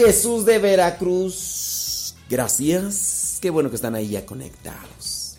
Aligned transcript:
Jesús 0.00 0.44
de 0.46 0.58
Veracruz. 0.58 2.14
Gracias. 2.28 3.38
Qué 3.40 3.48
bueno 3.50 3.70
que 3.70 3.76
están 3.76 3.94
ahí 3.94 4.08
ya 4.08 4.24
conectados. 4.24 5.36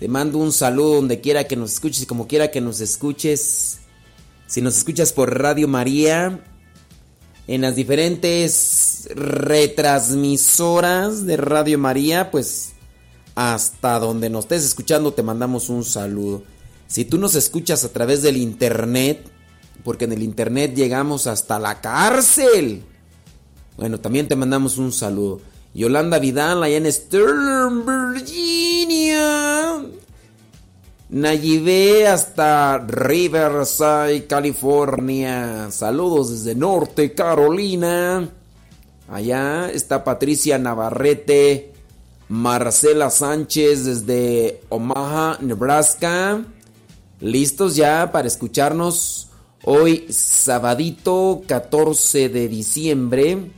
Te 0.00 0.08
mando 0.08 0.38
un 0.38 0.52
saludo 0.52 0.96
donde 0.96 1.20
quiera 1.20 1.44
que 1.44 1.56
nos 1.56 1.74
escuches 1.74 2.02
y 2.02 2.06
como 2.06 2.26
quiera 2.26 2.50
que 2.50 2.62
nos 2.62 2.80
escuches. 2.80 3.80
Si 4.46 4.62
nos 4.62 4.78
escuchas 4.78 5.12
por 5.12 5.38
Radio 5.38 5.68
María, 5.68 6.42
en 7.46 7.60
las 7.60 7.76
diferentes 7.76 9.10
retransmisoras 9.14 11.26
de 11.26 11.36
Radio 11.36 11.78
María, 11.78 12.30
pues 12.30 12.72
hasta 13.34 13.98
donde 13.98 14.30
nos 14.30 14.44
estés 14.44 14.64
escuchando 14.64 15.12
te 15.12 15.22
mandamos 15.22 15.68
un 15.68 15.84
saludo. 15.84 16.42
Si 16.86 17.04
tú 17.04 17.18
nos 17.18 17.34
escuchas 17.34 17.84
a 17.84 17.92
través 17.92 18.22
del 18.22 18.38
internet, 18.38 19.30
porque 19.84 20.06
en 20.06 20.12
el 20.12 20.22
internet 20.22 20.74
llegamos 20.74 21.26
hasta 21.26 21.58
la 21.58 21.80
cárcel. 21.80 22.84
Bueno, 23.78 24.00
también 24.00 24.26
te 24.26 24.34
mandamos 24.34 24.76
un 24.76 24.90
saludo. 24.92 25.40
Yolanda 25.72 26.18
Vidal, 26.18 26.64
allá 26.64 26.76
en 26.78 26.92
Stern, 26.92 27.86
Virginia. 28.12 29.84
Nayibé 31.08 32.08
hasta 32.08 32.78
Riverside, 32.78 34.26
California. 34.26 35.70
Saludos 35.70 36.30
desde 36.30 36.56
Norte 36.56 37.14
Carolina. 37.14 38.28
Allá 39.08 39.70
está 39.70 40.02
Patricia 40.02 40.58
Navarrete. 40.58 41.72
Marcela 42.28 43.10
Sánchez 43.10 43.84
desde 43.84 44.60
Omaha, 44.70 45.38
Nebraska. 45.40 46.44
¿Listos 47.20 47.76
ya 47.76 48.10
para 48.10 48.26
escucharnos 48.26 49.28
hoy, 49.62 50.06
sabadito 50.10 51.42
14 51.46 52.28
de 52.28 52.48
diciembre? 52.48 53.52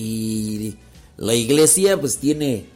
Y 0.00 0.76
la 1.16 1.34
iglesia 1.34 2.00
pues 2.00 2.16
tiene 2.16 2.66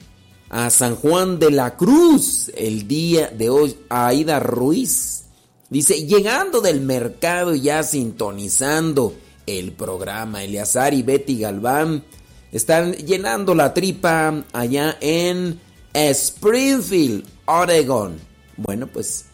a 0.50 0.68
San 0.70 0.96
Juan 0.96 1.38
de 1.38 1.50
la 1.50 1.76
Cruz 1.76 2.50
el 2.54 2.86
día 2.86 3.28
de 3.28 3.48
hoy, 3.48 3.76
a 3.88 4.08
Aida 4.08 4.40
Ruiz. 4.40 5.24
Dice, 5.70 6.06
llegando 6.06 6.60
del 6.60 6.80
mercado 6.82 7.54
ya 7.54 7.82
sintonizando 7.82 9.14
el 9.46 9.72
programa, 9.72 10.44
Eleazar 10.44 10.94
y 10.94 11.02
Betty 11.02 11.38
Galván 11.38 12.04
están 12.52 12.92
llenando 12.92 13.54
la 13.54 13.74
tripa 13.74 14.44
allá 14.52 14.96
en 15.00 15.58
Springfield, 15.92 17.24
Oregon. 17.46 18.18
Bueno, 18.56 18.86
pues 18.86 19.26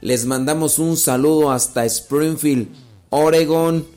les 0.00 0.26
mandamos 0.26 0.78
un 0.78 0.96
saludo 0.96 1.50
hasta 1.50 1.84
Springfield, 1.84 2.68
Oregon. 3.10 3.95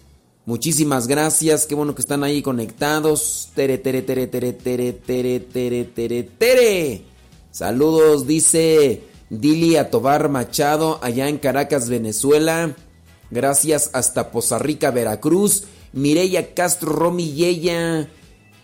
Muchísimas 0.49 1.05
gracias, 1.05 1.67
qué 1.67 1.75
bueno 1.75 1.93
que 1.93 2.01
están 2.01 2.23
ahí 2.23 2.41
conectados. 2.41 3.49
Tere, 3.53 3.77
tere, 3.77 4.01
tere, 4.01 4.25
tere, 4.25 4.53
tere, 4.53 4.93
tere, 4.93 5.39
tere, 5.41 5.83
tere, 5.83 6.23
tere. 6.23 7.03
Saludos, 7.51 8.25
dice 8.25 9.03
Dilia 9.29 9.91
Tobar 9.91 10.27
Machado, 10.29 10.97
allá 11.03 11.29
en 11.29 11.37
Caracas, 11.37 11.87
Venezuela. 11.87 12.75
Gracias 13.29 13.91
hasta 13.93 14.31
Poza 14.31 14.57
Rica, 14.57 14.89
Veracruz. 14.89 15.65
Mireya 15.93 16.55
Castro 16.55 16.93
Romilleya. 16.93 18.09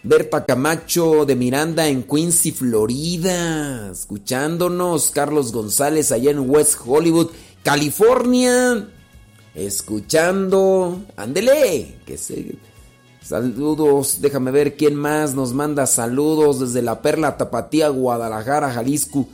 Berta 0.01 0.43
Camacho 0.43 1.23
de 1.27 1.35
Miranda 1.35 1.87
en 1.87 2.01
Quincy, 2.01 2.51
Florida. 2.51 3.91
Escuchándonos. 3.91 5.11
Carlos 5.11 5.51
González 5.51 6.11
allá 6.11 6.31
en 6.31 6.49
West 6.49 6.79
Hollywood, 6.83 7.29
California 7.61 8.89
escuchando. 9.55 11.03
Ándele, 11.15 11.95
que 12.05 12.17
se. 12.17 12.55
Saludos, 13.21 14.21
déjame 14.21 14.51
ver 14.51 14.77
quién 14.77 14.93
más 14.93 15.33
nos 15.33 15.51
manda 15.51 15.87
saludos 15.87 16.59
desde 16.59 16.83
la 16.83 17.01
Perla 17.01 17.37
Tapatía, 17.37 17.89
Guadalajara, 17.89 18.71
Jalisco. 18.71 19.27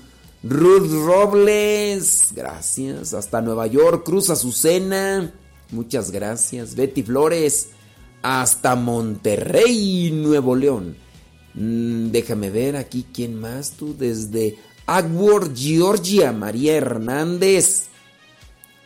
Ruth 0.44 0.90
Robles, 1.06 2.30
gracias. 2.34 3.14
Hasta 3.14 3.42
Nueva 3.42 3.68
York, 3.68 4.04
Cruz 4.06 4.30
Azucena, 4.30 5.34
muchas 5.72 6.09
gracias. 6.09 6.76
Betty 6.76 7.03
Flores, 7.03 7.70
hasta 8.22 8.76
Monterrey, 8.76 10.09
Nuevo 10.12 10.56
León. 10.56 10.96
Mm, 11.53 12.12
déjame 12.12 12.50
ver 12.50 12.78
aquí 12.78 13.06
quién 13.14 13.40
más 13.40 13.72
tú, 13.72 13.96
desde 13.96 14.58
Agworth, 14.86 15.56
Georgia, 15.56 16.32
María 16.32 16.76
Hernández. 16.76 17.88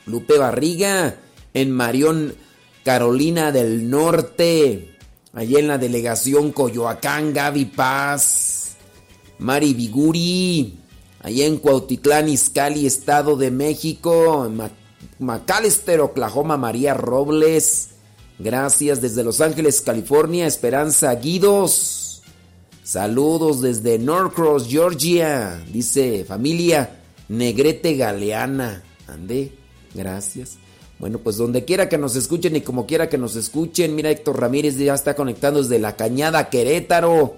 Lupe 0.07 0.37
Barriga, 0.37 1.15
en 1.55 1.71
Marión, 1.71 2.35
Carolina 2.83 3.51
del 3.51 3.89
Norte. 3.89 4.97
Allí 5.33 5.55
en 5.55 5.67
la 5.67 5.77
delegación 5.77 6.51
Coyoacán, 6.51 7.33
Gaby 7.33 7.65
Paz. 7.65 8.75
Mari 9.39 9.73
Biguri. 9.73 10.77
Allá 11.21 11.45
en 11.45 11.57
Cuautitlán, 11.57 12.29
Izcalli, 12.29 12.85
Estado 12.85 13.37
de 13.37 13.51
México. 13.51 14.51
McAllister, 15.17 16.01
Oklahoma, 16.01 16.57
María 16.57 16.93
Robles. 16.93 17.91
Gracias 18.37 19.01
desde 19.01 19.23
Los 19.23 19.39
Ángeles, 19.39 19.81
California. 19.81 20.45
Esperanza 20.45 21.15
Guidos. 21.15 22.21
Saludos 22.83 23.61
desde 23.61 23.97
Norcross, 23.97 24.67
Georgia. 24.67 25.63
Dice 25.71 26.25
familia 26.25 26.99
Negrete 27.29 27.95
Galeana. 27.95 28.83
Ande, 29.07 29.53
gracias. 29.93 30.57
Bueno, 31.05 31.19
pues 31.19 31.37
donde 31.37 31.63
quiera 31.65 31.87
que 31.87 31.99
nos 31.99 32.15
escuchen 32.15 32.55
y 32.55 32.61
como 32.61 32.87
quiera 32.87 33.07
que 33.09 33.19
nos 33.19 33.35
escuchen, 33.35 33.93
mira 33.93 34.09
Héctor 34.09 34.41
Ramírez 34.41 34.75
ya 34.75 34.95
está 34.95 35.13
conectando 35.13 35.61
desde 35.61 35.77
la 35.77 35.95
Cañada 35.95 36.49
Querétaro. 36.49 37.35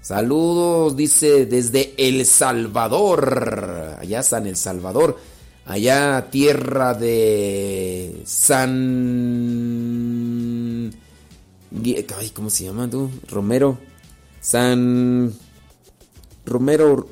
Saludos, 0.00 0.94
dice 0.96 1.46
desde 1.46 1.92
El 1.98 2.24
Salvador. 2.24 3.96
Allá 3.98 4.22
San 4.22 4.46
El 4.46 4.54
Salvador. 4.54 5.18
Allá 5.64 6.28
tierra 6.30 6.94
de 6.94 8.22
San... 8.24 8.62
Ay, 12.16 12.30
¿cómo 12.32 12.48
se 12.48 12.62
llama 12.62 12.88
tú? 12.88 13.10
Romero. 13.28 13.76
San... 14.40 15.34
Romero... 16.44 17.08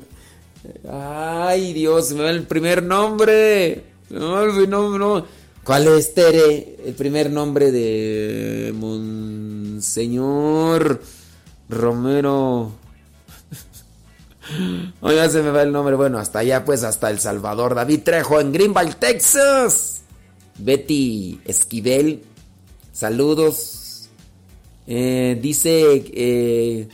Ay, 0.89 1.73
Dios, 1.73 2.13
me 2.13 2.23
va 2.23 2.29
el 2.29 2.43
primer 2.43 2.81
nombre. 2.81 3.94
No, 4.15 4.47
no, 4.65 4.97
no. 4.97 5.25
¿Cuál 5.65 5.87
es, 5.89 6.13
Tere? 6.13 6.77
El 6.85 6.93
primer 6.93 7.29
nombre 7.29 7.71
de 7.71 8.73
Monseñor 8.75 10.21
Romero. 11.69 12.71
Oh, 15.01 15.11
ya 15.11 15.27
se 15.27 15.41
me 15.41 15.49
va 15.49 15.63
el 15.63 15.71
nombre. 15.71 15.95
Bueno, 15.95 16.19
hasta 16.19 16.37
allá, 16.37 16.63
pues, 16.63 16.83
hasta 16.83 17.09
El 17.09 17.17
Salvador. 17.17 17.73
David 17.73 18.01
Trejo 18.03 18.39
en 18.39 18.51
Greenville, 18.53 18.93
Texas. 18.93 20.03
Betty 20.59 21.41
Esquivel. 21.45 22.21
Saludos. 22.93 24.07
Eh, 24.85 25.39
dice, 25.41 26.05
eh, 26.13 26.87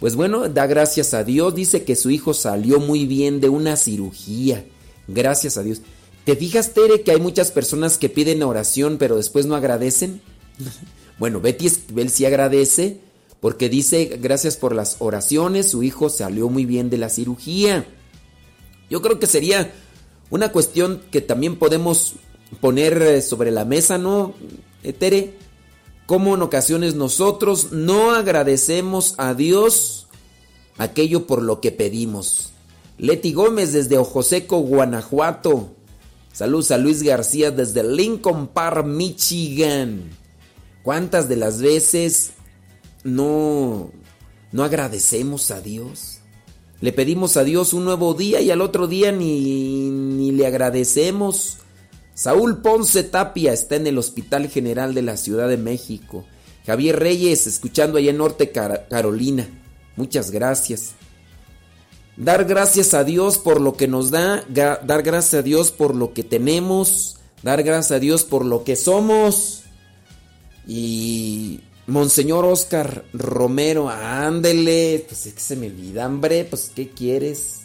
pues 0.00 0.16
bueno, 0.16 0.48
da 0.48 0.66
gracias 0.66 1.12
a 1.12 1.24
Dios. 1.24 1.54
Dice 1.54 1.84
que 1.84 1.94
su 1.94 2.10
hijo 2.10 2.32
salió 2.32 2.80
muy 2.80 3.04
bien 3.04 3.38
de 3.42 3.50
una 3.50 3.76
cirugía. 3.76 4.64
Gracias 5.06 5.58
a 5.58 5.62
Dios. 5.62 5.82
¿Te 6.24 6.36
fijas, 6.36 6.72
Tere, 6.72 7.02
que 7.02 7.10
hay 7.10 7.20
muchas 7.20 7.50
personas 7.50 7.98
que 7.98 8.08
piden 8.08 8.42
oración 8.42 8.96
pero 8.98 9.16
después 9.16 9.46
no 9.46 9.54
agradecen? 9.54 10.22
bueno, 11.18 11.40
Betty 11.40 11.66
Esquivel 11.66 12.10
sí 12.10 12.24
agradece 12.24 13.00
porque 13.40 13.68
dice, 13.68 14.18
gracias 14.22 14.56
por 14.56 14.74
las 14.74 14.96
oraciones, 15.00 15.70
su 15.70 15.82
hijo 15.82 16.08
salió 16.08 16.48
muy 16.48 16.64
bien 16.64 16.88
de 16.88 16.96
la 16.96 17.10
cirugía. 17.10 17.86
Yo 18.88 19.02
creo 19.02 19.18
que 19.18 19.26
sería 19.26 19.70
una 20.30 20.50
cuestión 20.50 21.02
que 21.10 21.20
también 21.20 21.58
podemos 21.58 22.14
poner 22.62 23.02
eh, 23.02 23.20
sobre 23.20 23.50
la 23.50 23.66
mesa, 23.66 23.98
¿no, 23.98 24.32
eh, 24.82 24.94
Tere? 24.94 25.36
Cómo 26.06 26.34
en 26.34 26.42
ocasiones 26.42 26.94
nosotros 26.94 27.72
no 27.72 28.12
agradecemos 28.12 29.14
a 29.18 29.34
Dios 29.34 30.06
aquello 30.78 31.26
por 31.26 31.42
lo 31.42 31.60
que 31.60 31.70
pedimos. 31.70 32.52
Leti 32.98 33.32
Gómez 33.32 33.72
desde 33.72 33.98
Ojoseco, 33.98 34.60
Guanajuato. 34.60 35.70
Saludos 36.34 36.72
a 36.72 36.78
Luis 36.78 37.04
García 37.04 37.52
desde 37.52 37.84
Lincoln 37.84 38.48
Park, 38.48 38.84
Michigan. 38.84 40.10
¿Cuántas 40.82 41.28
de 41.28 41.36
las 41.36 41.62
veces 41.62 42.32
no, 43.04 43.92
no 44.50 44.64
agradecemos 44.64 45.52
a 45.52 45.60
Dios? 45.60 46.18
Le 46.80 46.92
pedimos 46.92 47.36
a 47.36 47.44
Dios 47.44 47.72
un 47.72 47.84
nuevo 47.84 48.14
día 48.14 48.40
y 48.40 48.50
al 48.50 48.62
otro 48.62 48.88
día 48.88 49.12
ni, 49.12 49.90
ni 49.90 50.32
le 50.32 50.48
agradecemos. 50.48 51.58
Saúl 52.14 52.60
Ponce 52.62 53.04
Tapia 53.04 53.52
está 53.52 53.76
en 53.76 53.86
el 53.86 53.96
Hospital 53.96 54.48
General 54.48 54.92
de 54.92 55.02
la 55.02 55.16
Ciudad 55.16 55.48
de 55.48 55.56
México. 55.56 56.24
Javier 56.66 56.98
Reyes, 56.98 57.46
escuchando 57.46 57.98
allá 57.98 58.10
en 58.10 58.18
Norte 58.18 58.50
Carolina. 58.50 59.48
Muchas 59.94 60.32
gracias. 60.32 60.96
Dar 62.16 62.44
gracias 62.44 62.94
a 62.94 63.04
Dios 63.04 63.38
por 63.38 63.60
lo 63.60 63.74
que 63.74 63.88
nos 63.88 64.10
da, 64.10 64.44
dar 64.48 65.02
gracias 65.02 65.34
a 65.34 65.42
Dios 65.42 65.72
por 65.72 65.94
lo 65.94 66.12
que 66.12 66.22
tenemos, 66.22 67.16
dar 67.42 67.62
gracias 67.62 67.92
a 67.92 67.98
Dios 67.98 68.22
por 68.22 68.44
lo 68.44 68.62
que 68.62 68.76
somos 68.76 69.64
y 70.66 71.60
Monseñor 71.86 72.44
Oscar 72.44 73.04
Romero, 73.12 73.90
ándele. 73.90 75.04
Pues 75.06 75.26
es 75.26 75.34
que 75.34 75.40
se 75.40 75.56
me 75.56 75.66
olvida, 75.66 76.06
hombre. 76.06 76.44
Pues, 76.44 76.70
¿qué 76.74 76.88
quieres? 76.90 77.60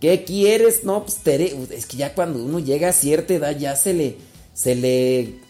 ¿Qué 0.00 0.24
quieres? 0.24 0.84
No, 0.84 1.02
pues 1.02 1.18
Tere, 1.18 1.54
es 1.70 1.86
que 1.86 1.96
ya 1.96 2.14
cuando 2.14 2.42
uno 2.42 2.58
llega 2.58 2.90
a 2.90 2.92
cierta 2.92 3.34
edad 3.34 3.56
ya 3.56 3.76
se 3.76 3.94
le, 3.94 4.16
se 4.54 4.74
le 4.74 5.40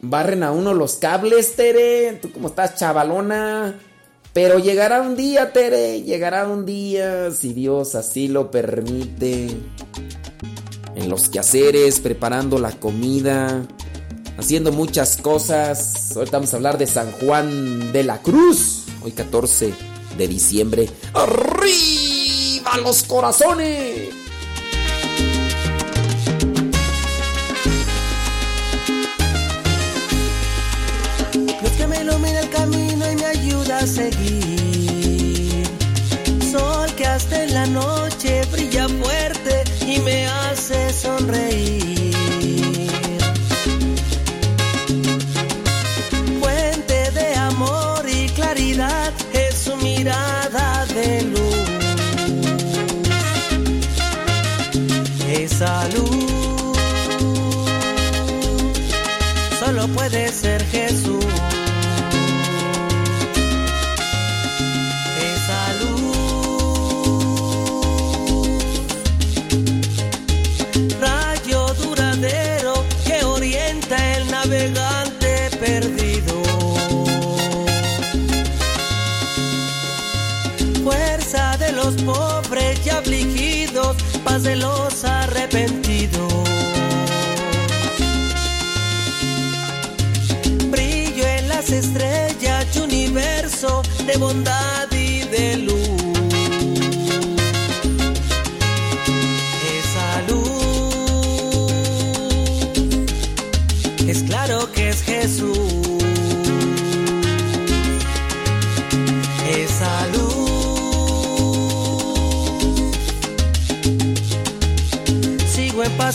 barren 0.00 0.42
a 0.42 0.52
uno 0.52 0.74
los 0.74 0.96
cables, 0.96 1.54
Tere. 1.54 2.18
Tú 2.20 2.32
como 2.32 2.48
estás 2.48 2.76
chavalona. 2.76 3.78
Pero 4.32 4.58
llegará 4.58 5.02
un 5.02 5.16
día, 5.16 5.52
Tere, 5.52 6.02
llegará 6.02 6.46
un 6.46 6.64
día, 6.64 7.30
si 7.32 7.52
Dios 7.52 7.94
así 7.94 8.28
lo 8.28 8.50
permite. 8.50 9.48
En 10.94 11.08
los 11.08 11.28
quehaceres, 11.28 11.98
preparando 11.98 12.58
la 12.58 12.72
comida, 12.72 13.66
haciendo 14.38 14.70
muchas 14.70 15.16
cosas. 15.16 16.16
Ahorita 16.16 16.38
vamos 16.38 16.52
a 16.52 16.56
hablar 16.56 16.78
de 16.78 16.86
San 16.86 17.10
Juan 17.12 17.92
de 17.92 18.04
la 18.04 18.18
Cruz, 18.22 18.84
hoy 19.02 19.12
14 19.12 19.72
de 20.16 20.28
diciembre. 20.28 20.88
¡Arriba 21.14 22.76
los 22.84 23.02
corazones! 23.02 24.19
Seguir. 33.86 35.66
Sol 36.50 36.92
que 36.96 37.06
hasta 37.06 37.44
en 37.44 37.54
la 37.54 37.66
noche 37.66 38.42
brilla 38.52 38.88
fuerte 38.88 39.64
y 39.86 39.98
me 40.00 40.26
hace 40.26 40.39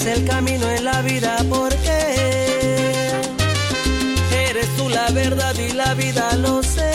el 0.04 0.26
camino 0.26 0.70
en 0.70 0.84
la 0.84 1.02
vida 1.04 1.38
porque 1.50 1.98
eres 4.50 4.68
tú 4.76 4.90
la 4.90 5.10
verdad 5.12 5.56
y 5.58 5.72
la 5.72 5.94
vida 5.94 6.36
lo 6.36 6.62
sé. 6.62 6.95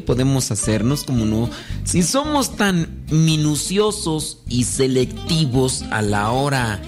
Podemos 0.00 0.50
hacernos, 0.50 1.04
como 1.04 1.24
no, 1.24 1.50
si 1.84 2.02
somos 2.02 2.56
tan 2.56 3.04
minuciosos 3.10 4.38
y 4.48 4.64
selectivos 4.64 5.82
a 5.90 6.02
la 6.02 6.30
hora 6.30 6.80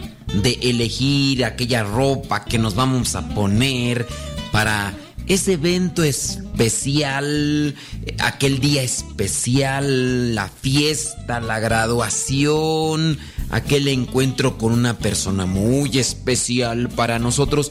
de 0.43 0.59
elegir 0.62 1.45
aquella 1.45 1.85
ropa 1.85 2.45
que 2.45 2.59
nos 2.59 2.75
vamos 2.75 3.15
a 3.15 3.29
poner 3.35 4.07
para 4.53 4.95
ese 5.27 5.55
evento 5.55 6.03
especial, 6.03 7.75
aquel 8.19 8.61
día 8.61 8.83
especial, 8.83 10.35
la 10.35 10.49
fiesta, 10.49 11.41
la 11.41 11.61
graduación, 11.61 13.19
aquel 13.50 13.88
encuentro 13.88 14.57
con 14.57 14.73
una 14.73 14.99
persona 14.99 15.45
muy 15.45 15.99
especial 15.99 16.88
para 16.88 17.19
nosotros. 17.19 17.71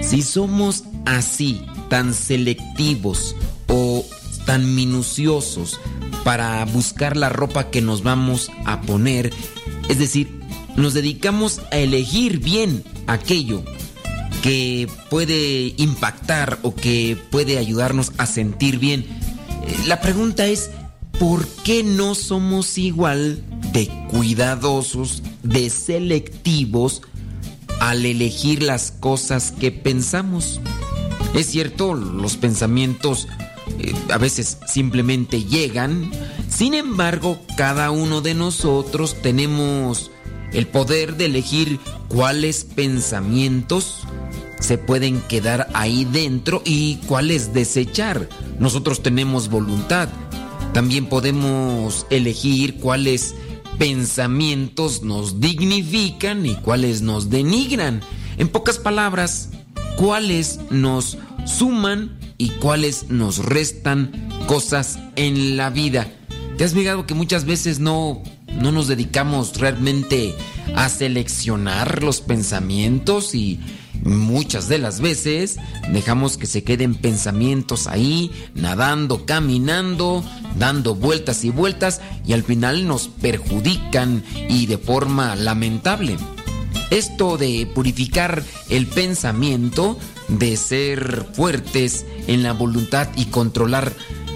Si 0.00 0.22
somos 0.22 0.84
así, 1.04 1.60
tan 1.88 2.14
selectivos 2.14 3.34
tan 4.46 4.74
minuciosos 4.74 5.78
para 6.24 6.64
buscar 6.64 7.16
la 7.16 7.28
ropa 7.28 7.70
que 7.70 7.82
nos 7.82 8.02
vamos 8.02 8.50
a 8.64 8.80
poner, 8.80 9.32
es 9.88 9.98
decir, 9.98 10.40
nos 10.76 10.94
dedicamos 10.94 11.60
a 11.70 11.76
elegir 11.76 12.38
bien 12.38 12.82
aquello 13.06 13.62
que 14.42 14.88
puede 15.10 15.74
impactar 15.76 16.58
o 16.62 16.74
que 16.74 17.18
puede 17.30 17.58
ayudarnos 17.58 18.12
a 18.18 18.26
sentir 18.26 18.78
bien. 18.78 19.00
Eh, 19.00 19.76
la 19.86 20.00
pregunta 20.00 20.46
es, 20.46 20.70
¿por 21.18 21.46
qué 21.64 21.82
no 21.82 22.14
somos 22.14 22.78
igual 22.78 23.42
de 23.72 23.88
cuidadosos, 24.10 25.22
de 25.42 25.70
selectivos 25.70 27.02
al 27.80 28.06
elegir 28.06 28.62
las 28.62 28.92
cosas 28.92 29.52
que 29.52 29.72
pensamos? 29.72 30.60
Es 31.34 31.46
cierto, 31.46 31.94
los 31.94 32.36
pensamientos 32.36 33.28
eh, 33.78 33.94
a 34.10 34.18
veces 34.18 34.58
simplemente 34.66 35.44
llegan, 35.44 36.10
sin 36.48 36.74
embargo, 36.74 37.38
cada 37.56 37.90
uno 37.90 38.20
de 38.20 38.34
nosotros 38.34 39.16
tenemos 39.22 40.10
el 40.52 40.66
poder 40.66 41.16
de 41.16 41.26
elegir 41.26 41.78
cuáles 42.08 42.64
pensamientos 42.64 44.06
se 44.60 44.78
pueden 44.78 45.20
quedar 45.22 45.68
ahí 45.74 46.04
dentro 46.04 46.62
y 46.64 46.96
cuáles 47.06 47.52
desechar. 47.52 48.28
Nosotros 48.58 49.02
tenemos 49.02 49.48
voluntad. 49.48 50.08
También 50.72 51.06
podemos 51.06 52.06
elegir 52.10 52.78
cuáles 52.78 53.34
pensamientos 53.78 55.02
nos 55.02 55.40
dignifican 55.40 56.46
y 56.46 56.54
cuáles 56.56 57.02
nos 57.02 57.28
denigran. 57.30 58.00
En 58.38 58.48
pocas 58.48 58.78
palabras, 58.78 59.50
cuáles 59.96 60.60
nos 60.70 61.18
suman 61.44 62.18
y 62.38 62.50
cuáles 62.50 63.08
nos 63.08 63.44
restan 63.44 64.28
cosas 64.46 64.98
en 65.16 65.56
la 65.56 65.70
vida. 65.70 66.06
¿Te 66.56 66.64
has 66.64 66.74
fijado 66.74 67.06
que 67.06 67.14
muchas 67.14 67.44
veces 67.44 67.78
no 67.80 68.22
no 68.60 68.72
nos 68.72 68.88
dedicamos 68.88 69.58
realmente 69.58 70.34
a 70.74 70.88
seleccionar 70.88 72.02
los 72.02 72.20
pensamientos 72.20 73.34
y 73.34 73.60
muchas 74.02 74.68
de 74.68 74.78
las 74.78 75.00
veces 75.00 75.56
dejamos 75.92 76.36
que 76.36 76.46
se 76.46 76.64
queden 76.64 76.94
pensamientos 76.94 77.86
ahí, 77.86 78.30
nadando, 78.54 79.26
caminando, 79.26 80.24
dando 80.58 80.94
vueltas 80.94 81.44
y 81.44 81.50
vueltas 81.50 82.00
y 82.26 82.32
al 82.32 82.42
final 82.42 82.86
nos 82.86 83.08
perjudican 83.08 84.24
y 84.48 84.66
de 84.66 84.78
forma 84.78 85.36
lamentable. 85.36 86.16
Esto 86.90 87.36
de 87.36 87.66
purificar 87.74 88.44
el 88.68 88.86
pensamiento, 88.86 89.98
de 90.28 90.56
ser 90.56 91.26
fuertes 91.32 92.04
en 92.26 92.42
la 92.42 92.52
voluntad 92.52 93.08
y 93.16 93.26
controlar 93.26 93.92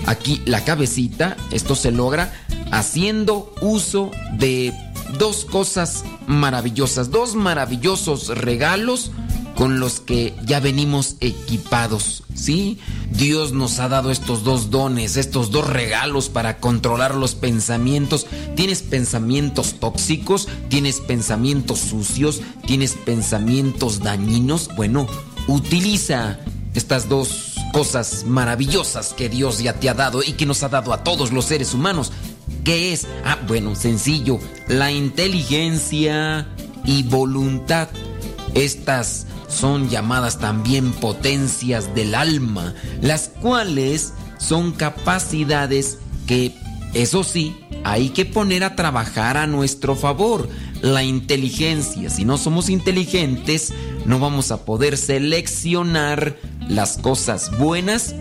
aquí 0.07 0.43
la 0.47 0.65
cabecita, 0.65 1.37
esto 1.51 1.75
se 1.75 1.91
logra 1.91 2.33
haciendo 2.71 3.53
uso 3.61 4.11
de 4.39 4.73
dos 5.19 5.45
cosas 5.45 6.05
maravillosas, 6.27 7.11
dos 7.11 7.35
maravillosos 7.35 8.29
regalos 8.29 9.11
con 9.57 9.79
los 9.79 10.01
que 10.01 10.35
ya 10.47 10.59
venimos 10.59 11.17
equipados, 11.21 12.23
¿sí? 12.35 12.79
Dios 13.11 13.53
nos 13.53 13.79
ha 13.79 13.89
dado 13.89 14.11
estos 14.11 14.43
dos 14.43 14.71
dones, 14.71 15.19
estos 15.19 15.51
dos 15.51 15.69
regalos 15.69 16.31
para 16.31 16.59
controlar 16.61 17.15
los 17.15 17.35
pensamientos. 17.35 18.27
Tienes 18.57 18.83
pensamientos 18.83 19.75
tóxicos, 19.79 20.49
tienes 20.71 21.01
pensamientos 21.01 21.81
sucios, 21.81 22.41
tienes 22.67 22.95
pensamientos 22.95 24.01
dañinos. 24.01 24.71
Bueno, 24.77 25.09
utiliza 25.49 26.39
estas 26.75 27.09
dos 27.09 27.55
cosas 27.73 28.25
maravillosas 28.27 29.13
que 29.13 29.29
Dios 29.29 29.59
ya 29.59 29.75
te 29.75 29.89
ha 29.89 29.95
dado 29.95 30.23
y 30.23 30.33
que 30.33 30.47
nos 30.47 30.63
ha 30.63 30.69
dado 30.69 30.93
a 30.93 31.05
todos 31.05 31.33
los 31.33 31.45
seres 31.47 31.75
humanos. 31.75 32.13
¿Qué 32.65 32.93
es? 32.93 33.07
Ah, 33.25 33.39
bueno, 33.47 33.75
sencillo. 33.75 34.39
La 34.69 34.93
inteligencia 34.93 36.49
y 36.85 37.03
voluntad. 37.05 37.89
Estas 38.55 39.27
son 39.49 39.89
llamadas 39.89 40.39
también 40.39 40.93
potencias 40.93 41.95
del 41.95 42.15
alma, 42.15 42.75
las 43.01 43.29
cuales 43.41 44.13
son 44.39 44.73
capacidades 44.73 45.99
que, 46.27 46.55
eso 46.95 47.23
sí, 47.25 47.57
hay 47.85 48.11
que 48.11 48.25
poner 48.25 48.65
a 48.65 48.77
trabajar 48.77 49.37
a 49.37 49.47
nuestro 49.47 49.97
favor. 49.97 50.49
La 50.83 51.05
inteligencia, 51.05 52.11
si 52.11 52.25
no 52.25 52.39
somos 52.39 52.69
inteligentes, 52.69 53.73
no 54.11 54.19
vamos 54.19 54.51
a 54.51 54.65
poder 54.65 54.97
seleccionar 54.97 56.37
las 56.69 56.99
cosas 56.99 57.57
buenas 57.59 58.17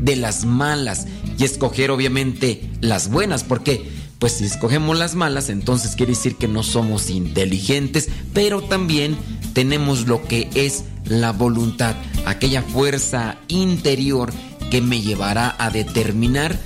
de 0.00 0.16
las 0.16 0.44
malas 0.44 1.06
y 1.38 1.44
escoger 1.44 1.92
obviamente 1.92 2.68
las 2.80 3.08
buenas, 3.08 3.44
porque 3.44 3.88
pues 4.18 4.32
si 4.32 4.46
escogemos 4.46 4.98
las 4.98 5.14
malas, 5.14 5.48
entonces 5.48 5.94
quiere 5.94 6.14
decir 6.14 6.34
que 6.34 6.48
no 6.48 6.64
somos 6.64 7.08
inteligentes, 7.08 8.08
pero 8.34 8.62
también 8.62 9.16
tenemos 9.52 10.08
lo 10.08 10.24
que 10.24 10.50
es 10.54 10.86
la 11.04 11.30
voluntad, 11.30 11.94
aquella 12.26 12.62
fuerza 12.62 13.38
interior 13.46 14.32
que 14.72 14.80
me 14.80 15.00
llevará 15.00 15.54
a 15.60 15.70
determinar 15.70 16.58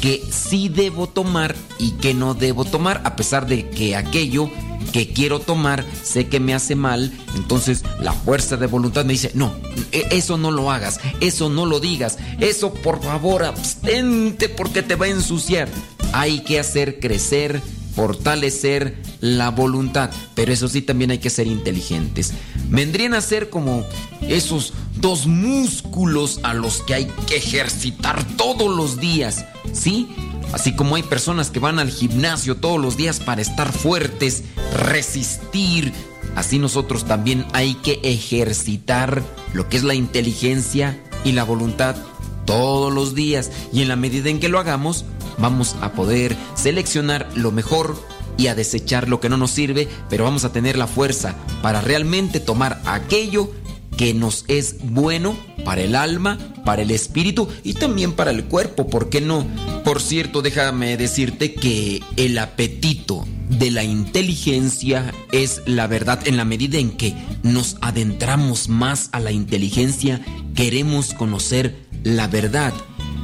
que 0.00 0.22
sí 0.30 0.70
debo 0.70 1.08
tomar 1.08 1.54
y 1.78 1.90
que 1.92 2.14
no 2.14 2.32
debo 2.32 2.64
tomar, 2.64 3.02
a 3.04 3.16
pesar 3.16 3.46
de 3.46 3.68
que 3.68 3.96
aquello 3.96 4.50
que 4.92 5.12
quiero 5.12 5.40
tomar 5.40 5.84
sé 6.02 6.28
que 6.28 6.40
me 6.40 6.54
hace 6.54 6.74
mal, 6.74 7.12
entonces 7.36 7.84
la 8.00 8.12
fuerza 8.12 8.56
de 8.56 8.66
voluntad 8.66 9.04
me 9.04 9.12
dice, 9.14 9.30
no, 9.34 9.54
e, 9.92 10.06
eso 10.10 10.36
no 10.38 10.50
lo 10.50 10.70
hagas, 10.70 11.00
eso 11.20 11.48
no 11.48 11.66
lo 11.66 11.80
digas, 11.80 12.18
eso 12.40 12.72
por 12.72 13.02
favor 13.02 13.44
abstente 13.44 14.48
porque 14.48 14.82
te 14.82 14.96
va 14.96 15.06
a 15.06 15.10
ensuciar. 15.10 15.68
Hay 16.12 16.40
que 16.40 16.60
hacer 16.60 17.00
crecer, 17.00 17.60
fortalecer 17.94 18.96
la 19.20 19.50
voluntad, 19.50 20.10
pero 20.34 20.52
eso 20.52 20.68
sí 20.68 20.82
también 20.82 21.10
hay 21.10 21.18
que 21.18 21.30
ser 21.30 21.46
inteligentes. 21.46 22.32
Vendrían 22.68 23.14
a 23.14 23.20
ser 23.20 23.50
como 23.50 23.84
esos 24.22 24.72
dos 24.96 25.26
músculos 25.26 26.40
a 26.42 26.54
los 26.54 26.82
que 26.82 26.94
hay 26.94 27.06
que 27.26 27.36
ejercitar 27.36 28.24
todos 28.36 28.74
los 28.74 29.00
días, 29.00 29.44
¿sí? 29.72 30.08
Así 30.52 30.74
como 30.76 30.96
hay 30.96 31.02
personas 31.02 31.50
que 31.50 31.58
van 31.58 31.78
al 31.78 31.90
gimnasio 31.90 32.56
todos 32.56 32.80
los 32.80 32.96
días 32.96 33.20
para 33.20 33.42
estar 33.42 33.72
fuertes, 33.72 34.44
resistir, 34.76 35.92
así 36.36 36.58
nosotros 36.58 37.04
también 37.04 37.44
hay 37.52 37.74
que 37.74 38.00
ejercitar 38.02 39.22
lo 39.52 39.68
que 39.68 39.76
es 39.76 39.84
la 39.84 39.94
inteligencia 39.94 41.00
y 41.24 41.32
la 41.32 41.44
voluntad 41.44 41.96
todos 42.44 42.92
los 42.92 43.14
días. 43.14 43.50
Y 43.72 43.82
en 43.82 43.88
la 43.88 43.96
medida 43.96 44.30
en 44.30 44.40
que 44.40 44.48
lo 44.48 44.58
hagamos, 44.58 45.04
vamos 45.38 45.76
a 45.80 45.92
poder 45.92 46.36
seleccionar 46.54 47.28
lo 47.34 47.52
mejor 47.52 47.96
y 48.36 48.48
a 48.48 48.54
desechar 48.54 49.08
lo 49.08 49.20
que 49.20 49.28
no 49.28 49.36
nos 49.36 49.50
sirve, 49.50 49.88
pero 50.10 50.24
vamos 50.24 50.44
a 50.44 50.52
tener 50.52 50.76
la 50.76 50.86
fuerza 50.86 51.36
para 51.62 51.80
realmente 51.80 52.40
tomar 52.40 52.80
aquello 52.84 53.50
que 53.96 54.12
nos 54.12 54.44
es 54.48 54.76
bueno 54.82 55.36
para 55.64 55.82
el 55.82 55.94
alma, 55.94 56.38
para 56.64 56.82
el 56.82 56.90
espíritu 56.90 57.48
y 57.62 57.74
también 57.74 58.12
para 58.12 58.30
el 58.30 58.44
cuerpo, 58.44 58.88
¿por 58.88 59.08
qué 59.08 59.20
no? 59.20 59.46
Por 59.84 60.02
cierto, 60.02 60.42
déjame 60.42 60.96
decirte 60.96 61.54
que 61.54 62.02
el 62.16 62.38
apetito 62.38 63.24
de 63.48 63.70
la 63.70 63.84
inteligencia 63.84 65.12
es 65.32 65.62
la 65.66 65.86
verdad 65.86 66.26
en 66.26 66.36
la 66.36 66.44
medida 66.44 66.78
en 66.78 66.96
que 66.96 67.14
nos 67.42 67.76
adentramos 67.80 68.68
más 68.68 69.10
a 69.12 69.20
la 69.20 69.32
inteligencia, 69.32 70.20
queremos 70.54 71.14
conocer 71.14 71.76
la 72.02 72.26
verdad. 72.26 72.72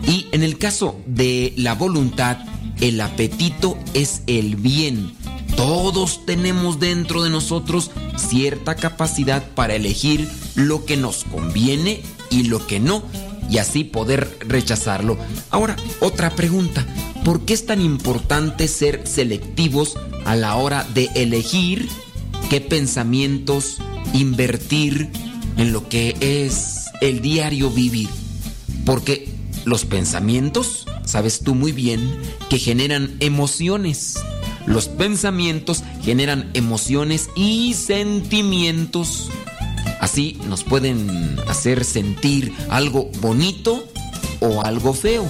Y 0.07 0.27
en 0.33 0.43
el 0.43 0.59
caso 0.59 1.01
de 1.07 1.53
la 1.57 1.75
voluntad, 1.75 2.39
el 2.81 3.01
apetito 3.01 3.79
es 3.95 4.23
el 4.27 4.57
bien. 4.57 5.13
Todos 5.57 6.25
tenemos 6.25 6.81
dentro 6.81 7.23
de 7.23 7.31
nosotros 7.31 7.91
cierta 8.17 8.77
capacidad 8.77 9.47
para 9.55 9.75
elegir 9.75 10.29
lo 10.55 10.85
que 10.85 10.97
nos 10.97 11.25
conviene 11.25 12.03
y 12.31 12.45
lo 12.45 12.67
que 12.67 12.81
no, 12.81 13.03
y 13.51 13.59
así 13.59 13.85
poder 13.85 14.39
rechazarlo. 14.41 15.19
Ahora, 15.51 15.77
otra 16.01 16.31
pregunta, 16.31 16.87
¿por 17.25 17.45
qué 17.45 17.55
es 17.55 17.67
tan 17.67 17.81
importante 17.81 18.69
ser 18.69 19.07
selectivos 19.07 19.99
a 20.25 20.37
la 20.37 20.57
hora 20.57 20.87
de 20.95 21.11
elegir 21.15 21.89
qué 22.49 22.61
pensamientos 22.61 23.79
invertir 24.15 25.11
en 25.57 25.73
lo 25.73 25.89
que 25.89 26.17
es 26.21 26.87
el 27.01 27.21
diario 27.21 27.71
vivir? 27.71 28.09
Porque 28.87 29.40
los 29.71 29.85
pensamientos, 29.85 30.85
sabes 31.05 31.41
tú 31.41 31.55
muy 31.55 31.71
bien, 31.71 32.19
que 32.51 32.59
generan 32.59 33.17
emociones. 33.21 34.19
Los 34.67 34.89
pensamientos 34.89 35.85
generan 36.03 36.51
emociones 36.55 37.31
y 37.37 37.75
sentimientos. 37.75 39.31
Así 40.01 40.39
nos 40.49 40.65
pueden 40.65 41.39
hacer 41.49 41.85
sentir 41.85 42.53
algo 42.69 43.11
bonito 43.21 43.85
o 44.41 44.63
algo 44.63 44.93
feo. 44.93 45.25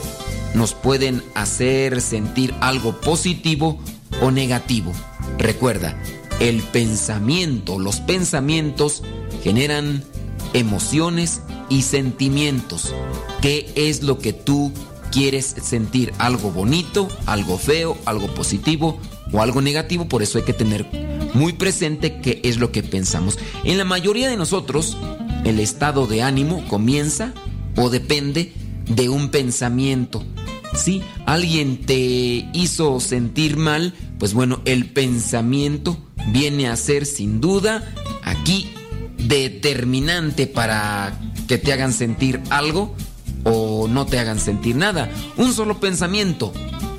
Nos 0.55 0.73
pueden 0.73 1.23
hacer 1.35 2.01
sentir 2.01 2.55
algo 2.61 2.99
positivo 3.01 3.79
o 4.23 4.31
negativo. 4.31 4.93
Recuerda, 5.39 6.03
el 6.41 6.63
pensamiento, 6.63 7.79
los 7.79 8.01
pensamientos 8.01 9.03
generan 9.45 10.03
emociones 10.53 11.43
y 11.69 11.83
sentimientos. 11.83 12.95
¿Qué 13.41 13.73
es 13.75 14.03
lo 14.03 14.19
que 14.19 14.33
tú 14.33 14.73
quieres 15.11 15.57
sentir? 15.63 16.13
¿Algo 16.19 16.51
bonito, 16.51 17.09
algo 17.27 17.59
feo, 17.59 17.97
algo 18.05 18.33
positivo 18.35 18.99
o 19.33 19.41
algo 19.41 19.61
negativo? 19.63 20.09
Por 20.09 20.23
eso 20.23 20.39
hay 20.39 20.45
que 20.45 20.53
tener 20.53 20.87
muy 21.35 21.53
presente 21.53 22.21
qué 22.21 22.41
es 22.45 22.59
lo 22.59 22.73
que 22.73 22.83
pensamos. 22.83 23.39
En 23.65 23.79
la 23.79 23.85
mayoría 23.85 24.29
de 24.29 24.37
nosotros, 24.37 24.97
el 25.45 25.61
estado 25.61 26.07
de 26.07 26.23
ánimo 26.23 26.67
comienza 26.69 27.33
o 27.77 27.89
depende 27.91 28.53
de 28.87 29.09
un 29.09 29.31
pensamiento. 29.31 30.25
Si 30.75 31.03
alguien 31.27 31.79
te 31.85 32.49
hizo 32.53 33.01
sentir 33.01 33.57
mal, 33.57 33.95
pues 34.19 34.35
bueno, 34.35 34.61
el 34.65 34.87
pensamiento 34.87 35.97
viene 36.29 36.69
a 36.69 36.77
ser 36.77 37.07
sin 37.07 37.41
duda 37.41 37.93
aquí 38.23 38.71
determinante 39.27 40.47
para 40.47 41.19
que 41.49 41.59
te 41.59 41.73
hagan 41.73 41.93
sentir 41.93 42.41
algo 42.51 42.95
o 43.45 43.89
no 43.89 44.07
te 44.07 44.19
hagan 44.19 44.39
sentir 44.39 44.77
nada. 44.77 45.11
Un 45.37 45.53
solo 45.53 45.81
pensamiento 45.81 46.53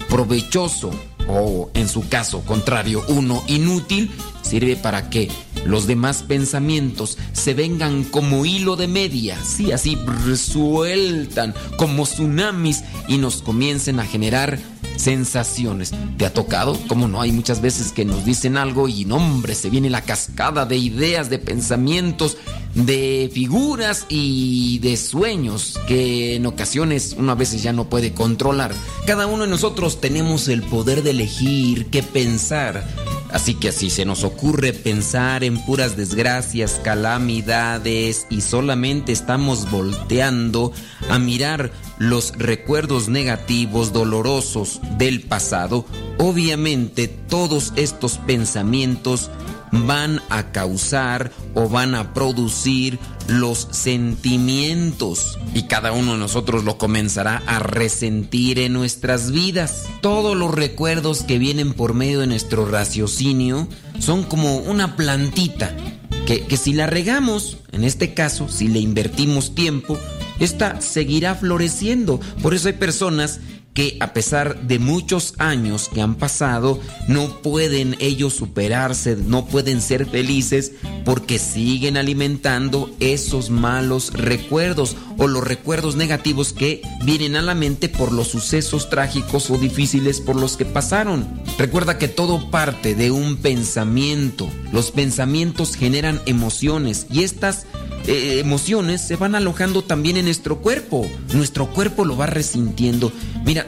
provechoso 0.10 0.92
o 1.28 1.70
en 1.74 1.88
su 1.88 2.08
caso 2.10 2.42
contrario 2.42 3.04
uno 3.08 3.44
inútil 3.48 4.12
sirve 4.42 4.76
para 4.76 5.10
que 5.10 5.30
los 5.66 5.88
demás 5.88 6.24
pensamientos 6.24 7.18
se 7.32 7.54
vengan 7.54 8.04
como 8.04 8.46
hilo 8.46 8.76
de 8.76 8.88
media, 8.88 9.38
sí, 9.44 9.72
así 9.72 9.98
resueltan 10.26 11.54
como 11.78 12.04
tsunamis 12.04 12.84
y 13.08 13.18
nos 13.18 13.42
comiencen 13.42 14.00
a 14.00 14.06
generar 14.06 14.60
sensaciones. 15.02 15.92
¿Te 16.18 16.26
ha 16.26 16.34
tocado? 16.34 16.78
Como 16.88 17.08
no 17.08 17.22
hay 17.22 17.32
muchas 17.32 17.62
veces 17.62 17.92
que 17.92 18.06
nos 18.06 18.24
dicen 18.24 18.58
algo 18.58 18.88
y 18.88 19.06
no, 19.06 19.18
hombre, 19.18 19.56
se 19.56 19.70
viene 19.70 19.90
la 19.90 20.02
cascada 20.02 20.66
de 20.66 20.78
ideas, 20.78 21.30
de 21.30 21.40
pensamientos, 21.40 22.38
de 22.76 23.30
figuras 23.34 24.06
y 24.10 24.80
de 24.80 24.96
sueños 24.98 25.80
que 25.88 26.36
en 26.36 26.46
ocasiones 26.46 27.16
uno 27.18 27.32
a 27.32 27.36
veces 27.36 27.64
ya 27.64 27.74
no 27.74 27.90
puede 27.90 28.14
controlar. 28.14 28.74
Cada 29.06 29.28
uno 29.28 29.44
de 29.44 29.50
nosotros 29.50 30.00
tenemos 30.00 30.48
el 30.48 30.62
poder 30.64 31.04
de 31.04 31.12
elegir 31.12 31.88
qué 31.88 32.04
pensar. 32.04 32.88
Así 33.32 33.54
que 33.54 33.72
si 33.72 33.90
se 33.90 34.04
nos 34.04 34.24
ocurre 34.26 34.74
pensar 34.74 35.46
en 35.46 35.64
puras 35.64 35.96
desgracias, 35.96 36.82
calamidades 36.84 38.28
y 38.30 38.42
solamente 38.42 39.14
estamos 39.14 39.72
volteando 39.72 40.74
a 41.10 41.18
mirar 41.18 41.72
los 42.02 42.34
recuerdos 42.36 43.10
negativos, 43.10 43.94
dolorosos 43.94 44.82
del 44.98 45.22
pasado, 45.22 45.86
obviamente 46.18 47.08
todos 47.08 47.74
estos 47.76 48.18
pensamientos 48.18 49.30
van 49.72 50.20
a 50.32 50.52
causar 50.52 51.32
o 51.54 51.70
van 51.70 51.94
a 51.94 52.16
producir 52.16 52.98
los 53.28 53.68
sentimientos 53.70 55.38
y 55.54 55.68
cada 55.68 55.92
uno 55.92 56.14
de 56.14 56.18
nosotros 56.18 56.64
lo 56.64 56.80
comenzará 56.80 57.44
a 57.46 57.60
resentir 57.60 58.58
en 58.58 58.74
nuestras 58.74 59.30
vidas. 59.30 59.86
Todos 60.02 60.36
los 60.36 60.56
recuerdos 60.56 61.22
que 61.22 61.38
vienen 61.38 61.74
por 61.74 61.94
medio 61.94 62.22
de 62.22 62.28
nuestro 62.28 62.66
raciocinio 62.66 63.68
son 64.00 64.24
como 64.24 64.58
una 64.58 64.96
plantita 64.96 65.78
que, 66.26 66.48
que 66.48 66.58
si 66.58 66.74
la 66.74 66.88
regamos, 66.88 67.58
en 67.72 67.84
este 67.84 68.16
caso, 68.16 68.50
si 68.50 68.70
le 68.70 68.80
invertimos 68.80 69.54
tiempo, 69.54 70.00
esta 70.42 70.82
seguirá 70.82 71.36
floreciendo. 71.36 72.20
Por 72.42 72.54
eso 72.54 72.68
hay 72.68 72.74
personas 72.74 73.40
que 73.74 73.98
a 74.02 74.14
pesar 74.14 74.62
de 74.62 74.80
muchos 74.80 75.34
años 75.38 75.90
que 75.94 76.02
han 76.02 76.16
pasado, 76.16 76.80
no 77.08 77.42
pueden 77.42 77.96
ellos 78.00 78.34
superarse, 78.34 79.16
no 79.16 79.46
pueden 79.46 79.82
ser 79.82 80.06
felices 80.06 80.74
porque 81.06 81.40
siguen 81.40 81.98
alimentando 81.98 82.94
esos 83.00 83.50
malos 83.50 84.12
recuerdos 84.14 84.98
o 85.18 85.28
los 85.28 85.44
recuerdos 85.44 85.96
negativos 85.96 86.54
que 86.54 86.82
vienen 87.04 87.36
a 87.36 87.42
la 87.42 87.56
mente 87.56 87.88
por 87.88 88.12
los 88.12 88.28
sucesos 88.28 88.90
trágicos 88.90 89.50
o 89.50 89.58
difíciles 89.58 90.20
por 90.20 90.36
los 90.36 90.58
que 90.58 90.66
pasaron. 90.66 91.42
Recuerda 91.58 91.98
que 91.98 92.08
todo 92.08 92.52
parte 92.52 92.96
de 92.96 93.12
un 93.12 93.38
pensamiento. 93.38 94.50
Los 94.74 94.92
pensamientos 94.92 95.76
generan 95.76 96.22
emociones 96.26 97.08
y 97.10 97.24
estas 97.24 97.66
eh, 98.08 98.40
emociones 98.40 99.02
se 99.02 99.16
van 99.16 99.36
alojando 99.36 99.84
también 99.84 100.18
en 100.18 100.26
nuestro 100.26 100.58
cuerpo. 100.58 101.08
Nuestro 101.34 101.68
cuerpo 101.68 102.06
lo 102.06 102.18
va 102.18 102.26
resintiendo. 102.26 103.12
Mira, 103.46 103.61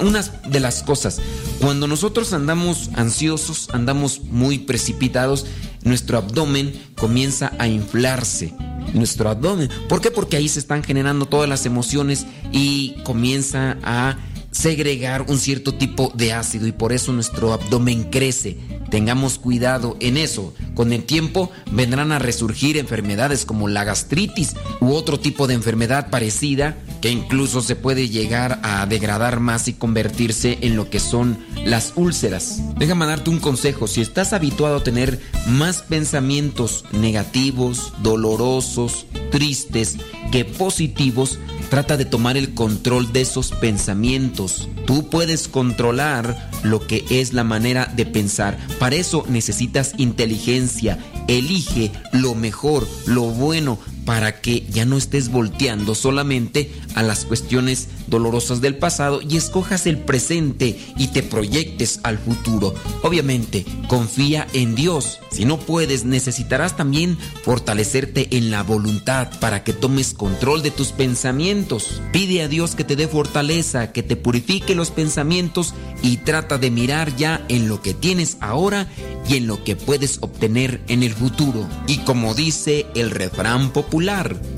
una 0.00 0.22
de 0.22 0.60
las 0.60 0.82
cosas, 0.82 1.20
cuando 1.60 1.86
nosotros 1.86 2.32
andamos 2.32 2.90
ansiosos, 2.94 3.68
andamos 3.72 4.22
muy 4.24 4.58
precipitados, 4.58 5.46
nuestro 5.82 6.18
abdomen 6.18 6.72
comienza 6.96 7.52
a 7.58 7.68
inflarse. 7.68 8.54
Nuestro 8.94 9.30
abdomen. 9.30 9.68
¿Por 9.88 10.00
qué? 10.00 10.10
Porque 10.10 10.36
ahí 10.36 10.48
se 10.48 10.58
están 10.58 10.82
generando 10.82 11.26
todas 11.26 11.48
las 11.48 11.64
emociones 11.64 12.26
y 12.50 12.96
comienza 13.04 13.76
a 13.84 14.16
segregar 14.60 15.24
un 15.28 15.38
cierto 15.38 15.72
tipo 15.72 16.12
de 16.14 16.34
ácido 16.34 16.66
y 16.66 16.72
por 16.72 16.92
eso 16.92 17.12
nuestro 17.12 17.54
abdomen 17.54 18.04
crece. 18.04 18.58
Tengamos 18.90 19.38
cuidado 19.38 19.96
en 20.00 20.18
eso. 20.18 20.52
Con 20.74 20.92
el 20.92 21.04
tiempo 21.04 21.50
vendrán 21.70 22.12
a 22.12 22.18
resurgir 22.18 22.76
enfermedades 22.76 23.46
como 23.46 23.68
la 23.68 23.84
gastritis 23.84 24.54
u 24.80 24.92
otro 24.92 25.18
tipo 25.18 25.46
de 25.46 25.54
enfermedad 25.54 26.10
parecida 26.10 26.76
que 27.00 27.10
incluso 27.10 27.62
se 27.62 27.74
puede 27.74 28.10
llegar 28.10 28.60
a 28.62 28.84
degradar 28.84 29.40
más 29.40 29.66
y 29.68 29.72
convertirse 29.72 30.58
en 30.60 30.76
lo 30.76 30.90
que 30.90 31.00
son 31.00 31.38
las 31.64 31.94
úlceras. 31.96 32.60
Déjame 32.76 33.06
darte 33.06 33.30
un 33.30 33.38
consejo. 33.38 33.86
Si 33.86 34.02
estás 34.02 34.34
habituado 34.34 34.76
a 34.76 34.84
tener 34.84 35.20
más 35.46 35.80
pensamientos 35.80 36.84
negativos, 36.92 37.94
dolorosos, 38.02 39.06
tristes 39.30 39.96
que 40.30 40.44
positivos, 40.44 41.38
Trata 41.70 41.96
de 41.96 42.04
tomar 42.04 42.36
el 42.36 42.52
control 42.52 43.12
de 43.12 43.20
esos 43.20 43.52
pensamientos. 43.52 44.68
Tú 44.86 45.08
puedes 45.08 45.46
controlar 45.46 46.50
lo 46.64 46.84
que 46.84 47.04
es 47.10 47.32
la 47.32 47.44
manera 47.44 47.86
de 47.94 48.06
pensar. 48.06 48.58
Para 48.80 48.96
eso 48.96 49.24
necesitas 49.28 49.94
inteligencia. 49.96 50.98
Elige 51.28 51.92
lo 52.12 52.34
mejor, 52.34 52.88
lo 53.06 53.22
bueno, 53.22 53.78
para 54.10 54.40
que 54.40 54.66
ya 54.68 54.84
no 54.84 54.96
estés 54.96 55.28
volteando 55.28 55.94
solamente 55.94 56.72
a 56.96 57.04
las 57.04 57.24
cuestiones 57.24 57.86
dolorosas 58.08 58.60
del 58.60 58.76
pasado 58.76 59.20
y 59.22 59.36
escojas 59.36 59.86
el 59.86 59.98
presente 59.98 60.76
y 60.96 61.12
te 61.12 61.22
proyectes 61.22 62.00
al 62.02 62.18
futuro. 62.18 62.74
Obviamente, 63.04 63.64
confía 63.86 64.48
en 64.52 64.74
Dios. 64.74 65.20
Si 65.30 65.44
no 65.44 65.60
puedes, 65.60 66.04
necesitarás 66.04 66.76
también 66.76 67.16
fortalecerte 67.44 68.36
en 68.36 68.50
la 68.50 68.64
voluntad 68.64 69.30
para 69.38 69.62
que 69.62 69.72
tomes 69.72 70.12
control 70.12 70.62
de 70.62 70.72
tus 70.72 70.90
pensamientos. 70.90 72.02
Pide 72.12 72.42
a 72.42 72.48
Dios 72.48 72.74
que 72.74 72.82
te 72.82 72.96
dé 72.96 73.06
fortaleza, 73.06 73.92
que 73.92 74.02
te 74.02 74.16
purifique 74.16 74.74
los 74.74 74.90
pensamientos 74.90 75.72
y 76.02 76.16
trata 76.16 76.58
de 76.58 76.72
mirar 76.72 77.14
ya 77.14 77.44
en 77.48 77.68
lo 77.68 77.80
que 77.80 77.94
tienes 77.94 78.38
ahora 78.40 78.88
y 79.28 79.36
en 79.36 79.46
lo 79.46 79.62
que 79.62 79.76
puedes 79.76 80.18
obtener 80.20 80.82
en 80.88 81.04
el 81.04 81.14
futuro. 81.14 81.68
Y 81.86 81.98
como 81.98 82.34
dice 82.34 82.86
el 82.96 83.12
refrán 83.12 83.72
popular, 83.72 83.99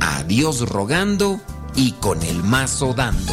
a 0.00 0.22
Dios 0.22 0.68
rogando 0.68 1.40
y 1.74 1.92
con 1.92 2.22
el 2.22 2.44
mazo 2.44 2.94
dando. 2.94 3.32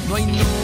espera. 0.17 0.61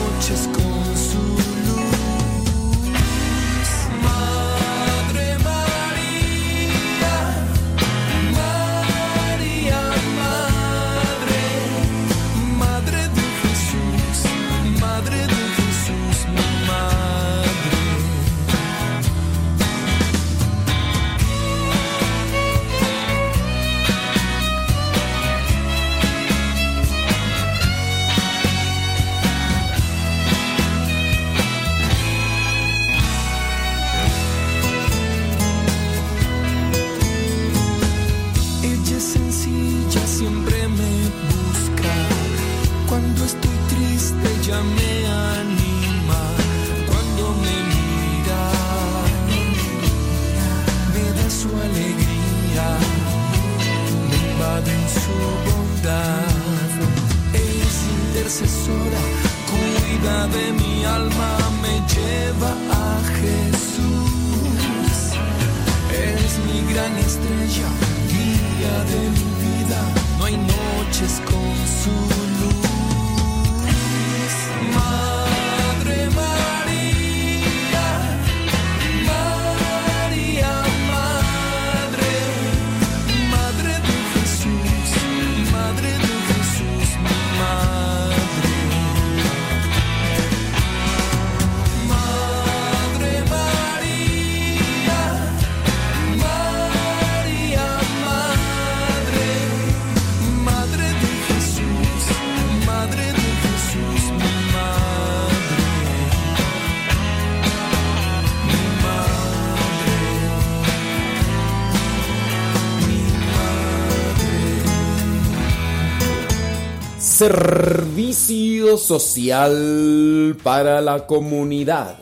Servicio 117.17 118.77
social 118.77 120.37
para 120.43 120.81
la 120.81 121.07
comunidad. 121.07 121.97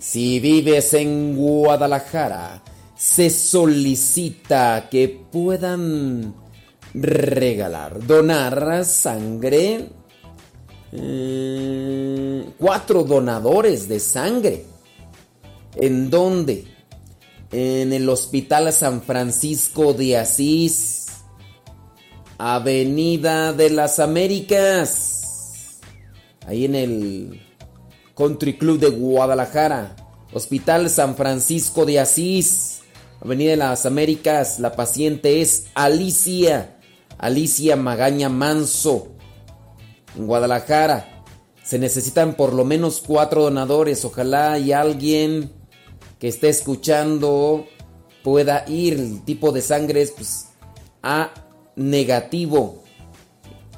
Si 0.00 0.40
vives 0.40 0.94
en 0.94 1.36
Guadalajara, 1.36 2.60
se 2.96 3.30
solicita 3.30 4.88
que 4.90 5.08
puedan 5.30 6.34
regalar, 6.92 8.04
donar 8.04 8.84
sangre. 8.84 9.90
Eh, 10.90 12.50
cuatro 12.58 13.04
donadores 13.04 13.86
de 13.86 14.00
sangre. 14.00 14.64
¿En 15.76 16.10
dónde? 16.10 16.64
En 17.52 17.92
el 17.92 18.08
Hospital 18.08 18.72
San 18.72 19.02
Francisco 19.02 19.94
de 19.94 20.18
Asís 20.18 20.99
Avenida 22.42 23.52
de 23.52 23.68
las 23.68 23.98
Américas. 23.98 25.78
Ahí 26.46 26.64
en 26.64 26.74
el 26.74 27.42
Country 28.16 28.56
Club 28.56 28.78
de 28.80 28.88
Guadalajara. 28.88 29.94
Hospital 30.32 30.88
San 30.88 31.16
Francisco 31.16 31.84
de 31.84 32.00
Asís. 32.00 32.80
Avenida 33.22 33.50
de 33.50 33.56
las 33.58 33.84
Américas. 33.84 34.58
La 34.58 34.74
paciente 34.74 35.42
es 35.42 35.66
Alicia. 35.74 36.78
Alicia 37.18 37.76
Magaña 37.76 38.30
Manso. 38.30 39.08
En 40.16 40.26
Guadalajara. 40.26 41.24
Se 41.62 41.78
necesitan 41.78 42.36
por 42.36 42.54
lo 42.54 42.64
menos 42.64 43.02
cuatro 43.06 43.42
donadores. 43.42 44.02
Ojalá 44.06 44.58
y 44.58 44.72
alguien 44.72 45.52
que 46.18 46.28
esté 46.28 46.48
escuchando 46.48 47.66
pueda 48.24 48.64
ir. 48.66 48.94
El 48.94 49.24
tipo 49.26 49.52
de 49.52 49.60
sangre 49.60 50.00
es 50.00 50.12
pues, 50.12 50.46
A 51.02 51.34
negativo. 51.80 52.84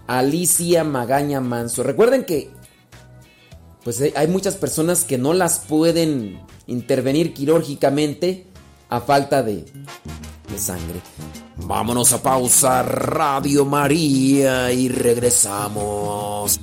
Alicia 0.08 0.84
Magaña 0.84 1.40
Manso. 1.40 1.82
Recuerden 1.82 2.24
que 2.24 2.50
pues 3.84 4.02
hay 4.14 4.28
muchas 4.28 4.56
personas 4.56 5.04
que 5.04 5.18
no 5.18 5.32
las 5.32 5.60
pueden 5.60 6.40
intervenir 6.66 7.32
quirúrgicamente 7.32 8.46
a 8.88 9.00
falta 9.00 9.42
de, 9.42 9.64
de 9.64 10.58
sangre. 10.58 11.00
Vámonos 11.56 12.12
a 12.12 12.22
pausa 12.22 12.82
Radio 12.82 13.64
María 13.64 14.72
y 14.72 14.88
regresamos. 14.88 16.60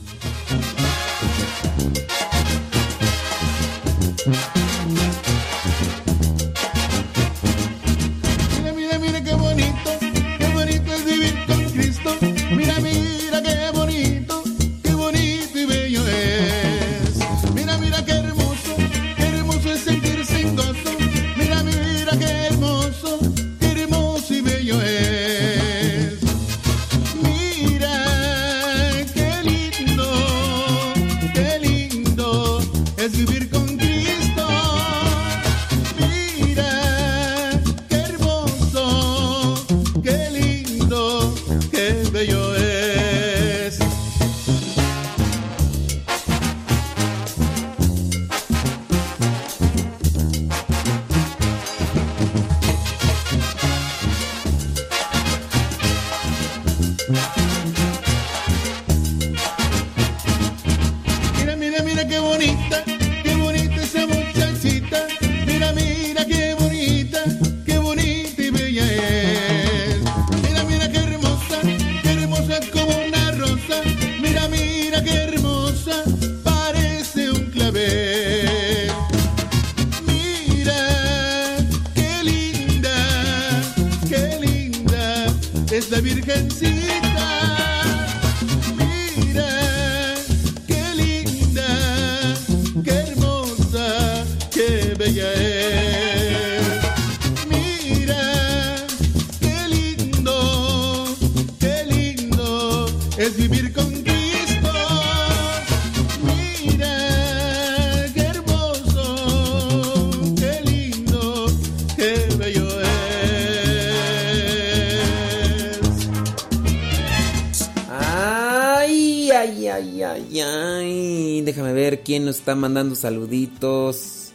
Nos 122.25 122.37
está 122.37 122.55
mandando 122.55 122.95
saluditos. 122.95 124.31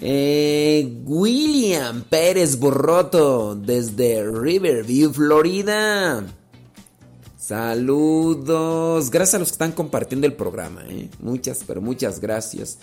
Eh, 0.00 1.00
William 1.04 2.02
Pérez 2.02 2.58
Borroto 2.58 3.54
desde 3.54 4.28
Riverview, 4.30 5.12
Florida. 5.12 6.24
Saludos. 7.38 9.10
Gracias 9.10 9.34
a 9.34 9.38
los 9.38 9.48
que 9.48 9.52
están 9.52 9.72
compartiendo 9.72 10.26
el 10.26 10.34
programa. 10.34 10.82
¿eh? 10.88 11.08
Muchas, 11.20 11.62
pero 11.66 11.80
muchas 11.80 12.20
gracias. 12.20 12.78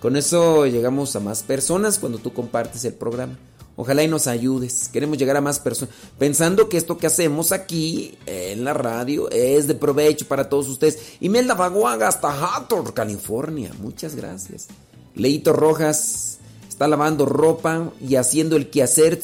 Con 0.00 0.16
eso 0.16 0.66
llegamos 0.66 1.14
a 1.16 1.20
más 1.20 1.42
personas 1.42 1.98
cuando 1.98 2.18
tú 2.18 2.32
compartes 2.32 2.84
el 2.84 2.94
programa. 2.94 3.38
Ojalá 3.76 4.02
y 4.02 4.08
nos 4.08 4.26
ayudes. 4.26 4.88
Queremos 4.88 5.18
llegar 5.18 5.36
a 5.36 5.42
más 5.42 5.60
personas. 5.60 5.94
Pensando 6.18 6.68
que 6.68 6.78
esto 6.78 6.96
que 6.96 7.06
hacemos 7.06 7.52
aquí 7.52 8.16
en 8.24 8.64
la 8.64 8.72
radio 8.72 9.30
es 9.30 9.66
de 9.66 9.74
provecho 9.74 10.26
para 10.26 10.48
todos 10.48 10.68
ustedes. 10.68 10.98
Imelda 11.20 11.54
Vaguaga 11.54 12.08
hasta 12.08 12.30
Hathor, 12.30 12.94
California. 12.94 13.70
Muchas 13.78 14.16
gracias. 14.16 14.68
Leito 15.14 15.52
Rojas 15.52 16.38
está 16.66 16.88
lavando 16.88 17.26
ropa 17.26 17.92
y 18.00 18.16
haciendo 18.16 18.56
el 18.56 18.70
quehacer. 18.70 19.20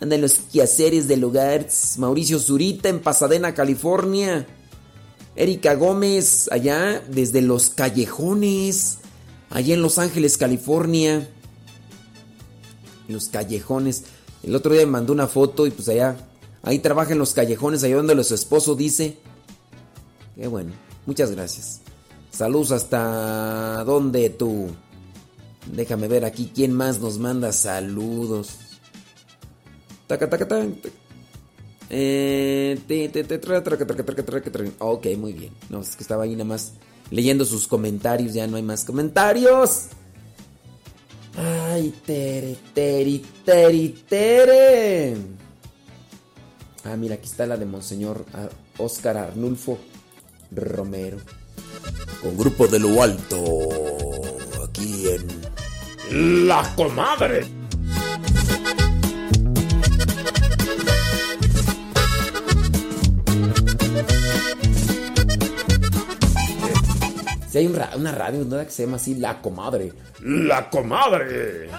Anda 0.00 0.14
en 0.14 0.22
los 0.22 0.34
quehaceres 0.52 1.08
del 1.08 1.24
hogar. 1.24 1.66
Mauricio 1.98 2.38
Zurita 2.38 2.88
en 2.88 3.00
Pasadena, 3.00 3.52
California. 3.52 4.46
Erika 5.34 5.74
Gómez 5.74 6.48
allá 6.52 7.02
desde 7.08 7.42
los 7.42 7.70
callejones. 7.70 8.98
Allá 9.50 9.74
en 9.74 9.82
Los 9.82 9.98
Ángeles, 9.98 10.36
California 10.36 11.28
los 13.08 13.28
callejones. 13.28 14.04
El 14.42 14.54
otro 14.54 14.72
día 14.72 14.84
me 14.86 14.92
mandó 14.92 15.12
una 15.12 15.26
foto 15.26 15.66
y 15.66 15.70
pues 15.70 15.88
allá, 15.88 16.16
ahí 16.62 16.78
trabaja 16.78 17.12
en 17.12 17.18
los 17.18 17.34
callejones, 17.34 17.82
allá 17.82 17.96
donde 17.96 18.22
su 18.24 18.34
esposo 18.34 18.74
dice. 18.74 19.18
Qué 20.34 20.46
bueno, 20.46 20.72
muchas 21.06 21.30
gracias. 21.30 21.80
Saludos 22.30 22.72
hasta 22.72 23.82
donde 23.84 24.30
tú. 24.30 24.68
Déjame 25.72 26.06
ver 26.06 26.24
aquí 26.24 26.52
quién 26.54 26.72
más 26.72 27.00
nos 27.00 27.18
manda 27.18 27.52
saludos. 27.52 28.58
Taca, 30.06 30.28
taca, 30.28 30.46
taca. 30.46 30.66
ok, 34.78 35.06
muy 35.16 35.32
bien. 35.32 35.52
No, 35.70 35.80
es 35.80 35.96
que 35.96 36.02
estaba 36.02 36.24
ahí 36.24 36.32
nada 36.32 36.44
más 36.44 36.74
leyendo 37.10 37.44
sus 37.44 37.66
comentarios. 37.66 38.34
Ya 38.34 38.46
no 38.46 38.56
hay 38.56 38.62
más 38.62 38.84
comentarios. 38.84 39.86
Ay, 41.36 41.92
tere, 42.04 42.56
teri, 42.72 43.24
teri, 43.44 44.04
tere. 44.08 45.16
Ah, 46.84 46.96
mira, 46.96 47.16
aquí 47.16 47.26
está 47.26 47.46
la 47.46 47.56
de 47.56 47.66
Monseñor 47.66 48.24
Oscar 48.78 49.16
Arnulfo 49.18 49.78
Romero. 50.50 51.18
Con 52.22 52.36
grupo 52.38 52.66
de 52.66 52.78
lo 52.78 53.02
alto, 53.02 53.38
aquí 54.64 55.04
en 55.08 56.48
La 56.48 56.74
Comadre. 56.74 57.55
Si 67.56 67.60
hay 67.60 67.68
una 67.68 68.12
radio 68.12 68.44
¿no? 68.44 68.58
que 68.58 68.70
se 68.70 68.84
llama 68.84 68.96
así 68.96 69.14
La 69.14 69.40
Comadre. 69.40 69.90
La 70.20 70.68
Comadre. 70.68 71.70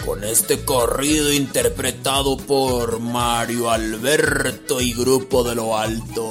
Con 0.05 0.23
este 0.23 0.63
corrido 0.63 1.31
interpretado 1.31 2.37
por 2.37 2.99
Mario 2.99 3.69
Alberto 3.69 4.81
y 4.81 4.93
Grupo 4.93 5.43
de 5.43 5.55
lo 5.55 5.77
Alto. 5.77 6.28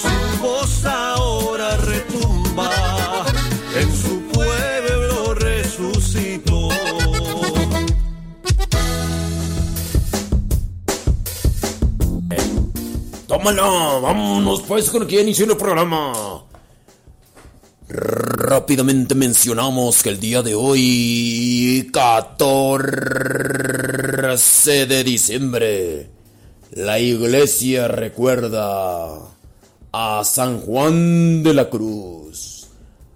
Su 0.00 0.42
voz. 0.42 0.84
Ahora 0.84 1.76
retumba 1.76 3.24
en 3.76 3.96
su 3.96 4.20
pueblo 4.32 5.34
resucitó. 5.34 6.68
Tómala, 13.26 13.62
vámonos 14.02 14.62
pues 14.62 14.90
con 14.90 15.06
quien 15.06 15.22
inició 15.22 15.46
el 15.46 15.56
programa. 15.56 16.12
Rápidamente 17.88 19.14
mencionamos 19.14 20.02
que 20.02 20.10
el 20.10 20.20
día 20.20 20.42
de 20.42 20.54
hoy, 20.54 21.88
14 21.90 24.86
de 24.86 25.04
diciembre, 25.04 26.10
la 26.70 26.98
iglesia 26.98 27.88
recuerda 27.88 29.18
a 29.92 30.24
San 30.24 30.60
Juan 30.60 31.42
de 31.42 31.54
la 31.54 31.70
Cruz. 31.70 32.68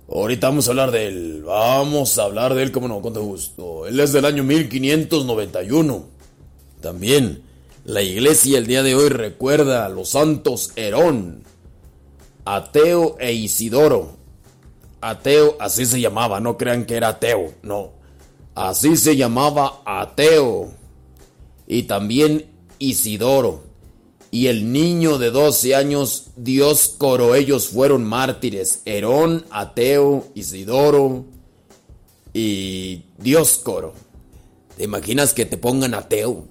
Ahorita 0.08 0.48
vamos 0.48 0.68
a 0.68 0.70
hablar 0.70 0.90
de 0.90 1.08
él, 1.08 1.42
vamos 1.44 2.18
a 2.18 2.24
hablar 2.24 2.54
de 2.54 2.62
él 2.62 2.72
como 2.72 2.88
no, 2.88 3.00
con 3.00 3.12
todo 3.12 3.24
gusto. 3.24 3.86
Él 3.86 3.98
es 4.00 4.12
del 4.12 4.24
año 4.24 4.44
1591. 4.44 6.04
También 6.80 7.42
la 7.84 8.02
iglesia 8.02 8.58
el 8.58 8.66
día 8.66 8.82
de 8.82 8.94
hoy 8.94 9.08
recuerda 9.08 9.86
a 9.86 9.88
los 9.88 10.10
santos 10.10 10.72
Herón, 10.76 11.44
Ateo 12.44 13.16
e 13.20 13.32
Isidoro 13.32 14.22
ateo, 15.02 15.56
así 15.58 15.84
se 15.84 16.00
llamaba, 16.00 16.40
no 16.40 16.56
crean 16.56 16.86
que 16.86 16.96
era 16.96 17.08
ateo, 17.08 17.52
no. 17.62 17.90
Así 18.54 18.96
se 18.96 19.16
llamaba 19.16 19.82
ateo. 19.84 20.70
Y 21.66 21.82
también 21.82 22.46
Isidoro. 22.82 23.62
Y 24.32 24.46
el 24.48 24.72
niño 24.72 25.18
de 25.18 25.30
12 25.30 25.74
años, 25.74 26.28
Dios 26.36 26.94
coro, 26.98 27.34
ellos 27.34 27.68
fueron 27.68 28.02
mártires. 28.02 28.82
Herón, 28.86 29.44
ateo, 29.50 30.26
Isidoro 30.34 31.26
y 32.32 33.04
Dios 33.18 33.60
coro. 33.62 33.92
¿Te 34.76 34.84
imaginas 34.84 35.32
que 35.34 35.44
te 35.44 35.58
pongan 35.58 35.94
ateo? 35.94 36.46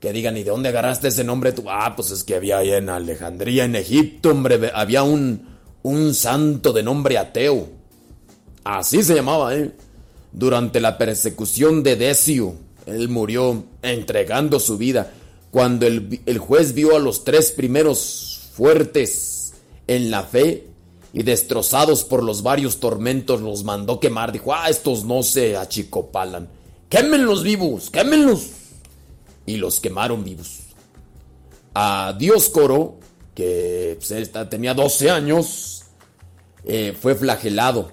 Que 0.00 0.12
digan, 0.12 0.36
¿y 0.36 0.42
de 0.42 0.50
dónde 0.50 0.68
agarraste 0.68 1.08
ese 1.08 1.24
nombre 1.24 1.52
tú? 1.52 1.64
Ah, 1.68 1.94
pues 1.96 2.10
es 2.10 2.24
que 2.24 2.34
había 2.34 2.58
ahí 2.58 2.72
en 2.72 2.90
Alejandría, 2.90 3.64
en 3.64 3.76
Egipto, 3.76 4.30
hombre, 4.30 4.70
había 4.74 5.02
un, 5.02 5.48
un 5.82 6.14
santo 6.14 6.72
de 6.72 6.82
nombre 6.82 7.16
ateo. 7.16 7.68
Así 8.64 9.02
se 9.02 9.14
llamaba 9.14 9.54
él. 9.54 9.72
Durante 10.32 10.80
la 10.80 10.98
persecución 10.98 11.82
de 11.82 11.96
Decio, 11.96 12.65
él 12.86 13.08
murió 13.08 13.64
entregando 13.82 14.60
su 14.60 14.78
vida. 14.78 15.12
Cuando 15.50 15.86
el, 15.86 16.38
juez 16.38 16.74
vio 16.74 16.96
a 16.96 16.98
los 16.98 17.24
tres 17.24 17.50
primeros 17.50 18.50
fuertes 18.52 19.54
en 19.86 20.10
la 20.10 20.22
fe 20.22 20.68
y 21.12 21.22
destrozados 21.22 22.04
por 22.04 22.22
los 22.22 22.42
varios 22.42 22.78
tormentos, 22.78 23.40
los 23.40 23.64
mandó 23.64 24.00
quemar. 24.00 24.32
Dijo, 24.32 24.54
ah, 24.54 24.68
estos 24.68 25.04
no 25.04 25.22
se 25.22 25.56
achicopalan. 25.56 26.48
Quémenlos 26.88 27.42
vivos, 27.42 27.90
quémenlos. 27.90 28.50
Y 29.46 29.56
los 29.56 29.80
quemaron 29.80 30.24
vivos. 30.24 30.60
A 31.74 32.14
Dios 32.18 32.48
Coro, 32.48 32.98
que 33.34 33.98
pues, 33.98 34.30
tenía 34.50 34.74
12 34.74 35.10
años, 35.10 35.84
eh, 36.64 36.96
fue 37.00 37.14
flagelado. 37.14 37.92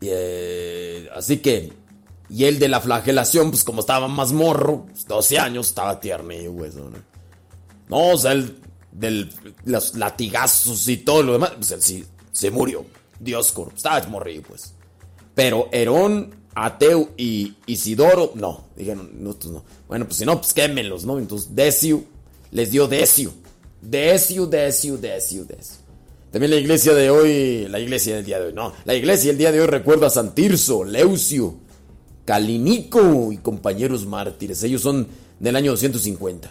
Eh, 0.00 1.08
así 1.14 1.38
que, 1.38 1.79
y 2.30 2.44
el 2.44 2.58
de 2.58 2.68
la 2.68 2.80
flagelación, 2.80 3.50
pues 3.50 3.64
como 3.64 3.80
estaba 3.80 4.06
más 4.06 4.32
morro, 4.32 4.86
12 5.08 5.34
pues, 5.34 5.38
años, 5.38 5.68
estaba 5.68 5.98
tierno 5.98 6.32
y 6.32 6.46
hueso, 6.46 6.90
¿no? 6.90 6.98
No, 7.88 8.14
o 8.14 8.16
sea, 8.16 8.32
el 8.32 8.56
de 8.92 9.28
los 9.64 9.96
latigazos 9.96 10.86
y 10.88 10.98
todo 10.98 11.22
lo 11.22 11.32
demás, 11.32 11.52
pues 11.56 11.70
él 11.72 11.82
sí 11.82 12.04
se 12.30 12.50
murió. 12.50 12.84
Dios 13.18 13.52
estaba 13.74 14.06
morrido, 14.06 14.44
pues. 14.44 14.74
Pero 15.34 15.68
Herón, 15.72 16.34
Ateu 16.54 17.10
y 17.16 17.54
Isidoro, 17.66 18.32
no. 18.34 18.66
Dijeron, 18.76 19.10
no, 19.14 19.32
pues 19.32 19.52
no. 19.52 19.64
Bueno, 19.88 20.06
pues 20.06 20.18
si 20.18 20.24
no, 20.24 20.40
pues 20.40 20.54
quémenlos, 20.54 21.04
¿no? 21.04 21.18
Entonces, 21.18 21.54
Decio 21.54 22.04
les 22.52 22.70
dio 22.70 22.86
Decio. 22.86 23.32
Decio, 23.80 24.46
Decio, 24.46 24.96
Decio, 24.96 25.44
Decio. 25.44 25.76
También 26.30 26.52
la 26.52 26.58
iglesia 26.58 26.94
de 26.94 27.10
hoy, 27.10 27.66
la 27.68 27.80
iglesia 27.80 28.16
del 28.16 28.24
día 28.24 28.38
de 28.38 28.46
hoy, 28.46 28.52
no, 28.52 28.72
la 28.84 28.94
iglesia 28.94 29.30
del 29.30 29.38
día 29.38 29.50
de 29.50 29.60
hoy 29.60 29.66
recuerda 29.66 30.06
a 30.06 30.10
San 30.10 30.32
Tirso, 30.32 30.84
Leucio, 30.84 31.56
Calinico 32.24 33.32
y 33.32 33.38
compañeros 33.38 34.06
mártires. 34.06 34.62
Ellos 34.62 34.82
son 34.82 35.06
del 35.38 35.56
año 35.56 35.72
250. 35.72 36.50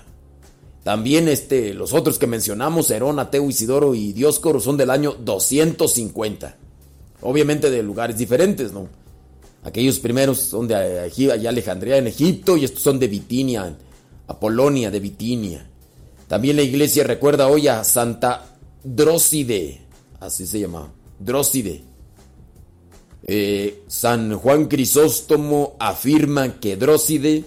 También 0.84 1.28
este, 1.28 1.74
los 1.74 1.93
otros 1.93 2.17
que 2.17 2.28
mencionamos, 2.28 2.89
Herón, 2.89 3.20
Ateo, 3.20 3.49
Isidoro 3.49 3.93
y 3.93 4.13
Dioscoro, 4.13 4.59
son 4.59 4.78
del 4.78 4.89
año 4.89 5.13
250. 5.13 6.55
Obviamente 7.22 7.70
de 7.70 7.84
lugares 7.84 8.17
diferentes, 8.17 8.72
¿no? 8.72 8.88
Aquellos 9.63 9.99
primeros 9.99 10.39
son 10.39 10.67
de 10.67 10.76
Alejandría 10.76 11.97
en 11.97 12.07
Egipto 12.07 12.55
y 12.55 12.63
estos 12.63 12.82
son 12.82 12.97
de 12.97 13.09
Bitinia, 13.09 13.76
Apolonia 14.28 14.89
de 14.89 14.99
Bitinia. 15.01 15.70
También 16.28 16.55
la 16.55 16.61
iglesia 16.61 17.03
recuerda 17.03 17.47
hoy 17.47 17.67
a 17.67 17.84
Santa 17.84 18.57
Dróside, 18.84 19.82
así 20.20 20.47
se 20.47 20.61
llama, 20.61 20.93
Dróside. 21.20 21.88
Eh, 23.32 23.84
San 23.86 24.36
Juan 24.39 24.65
Crisóstomo 24.65 25.75
afirma 25.80 26.59
que 26.59 26.75
Dróside, 26.75 27.45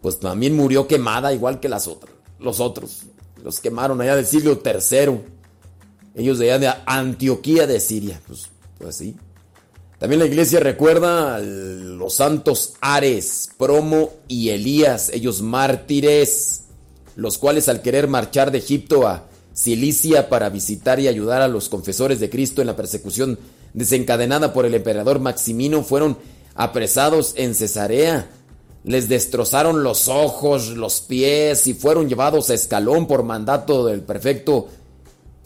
pues 0.00 0.20
también 0.20 0.54
murió 0.54 0.86
quemada 0.86 1.32
igual 1.32 1.58
que 1.58 1.68
las 1.68 1.88
otras, 1.88 2.14
los 2.38 2.60
otros. 2.60 3.02
Los 3.42 3.58
quemaron 3.58 4.00
allá 4.00 4.14
del 4.14 4.24
siglo 4.24 4.62
III. 4.64 5.18
Ellos 6.14 6.38
de 6.38 6.52
allá 6.52 6.58
de 6.60 6.82
Antioquía 6.86 7.66
de 7.66 7.80
Siria. 7.80 8.20
Pues, 8.24 8.50
pues. 8.78 9.02
También 9.98 10.20
la 10.20 10.26
iglesia 10.26 10.60
recuerda 10.60 11.34
a 11.34 11.38
los 11.40 12.14
santos 12.14 12.74
Ares, 12.80 13.50
Promo 13.58 14.12
y 14.28 14.50
Elías, 14.50 15.10
ellos 15.12 15.42
mártires, 15.42 16.66
los 17.16 17.38
cuales 17.38 17.68
al 17.68 17.82
querer 17.82 18.06
marchar 18.06 18.52
de 18.52 18.58
Egipto 18.58 19.08
a 19.08 19.26
Cilicia 19.54 20.28
para 20.28 20.50
visitar 20.50 21.00
y 21.00 21.08
ayudar 21.08 21.42
a 21.42 21.48
los 21.48 21.68
confesores 21.68 22.20
de 22.20 22.30
Cristo 22.30 22.60
en 22.60 22.68
la 22.68 22.76
persecución 22.76 23.40
desencadenada 23.74 24.52
por 24.52 24.64
el 24.64 24.74
emperador 24.74 25.20
Maximino 25.20 25.82
fueron 25.82 26.16
apresados 26.54 27.34
en 27.36 27.54
Cesarea. 27.54 28.30
Les 28.84 29.08
destrozaron 29.08 29.82
los 29.82 30.08
ojos, 30.08 30.68
los 30.70 31.00
pies 31.00 31.66
y 31.66 31.74
fueron 31.74 32.08
llevados 32.08 32.48
a 32.48 32.54
Escalón 32.54 33.06
por 33.06 33.22
mandato 33.22 33.84
del 33.84 34.02
prefecto 34.02 34.68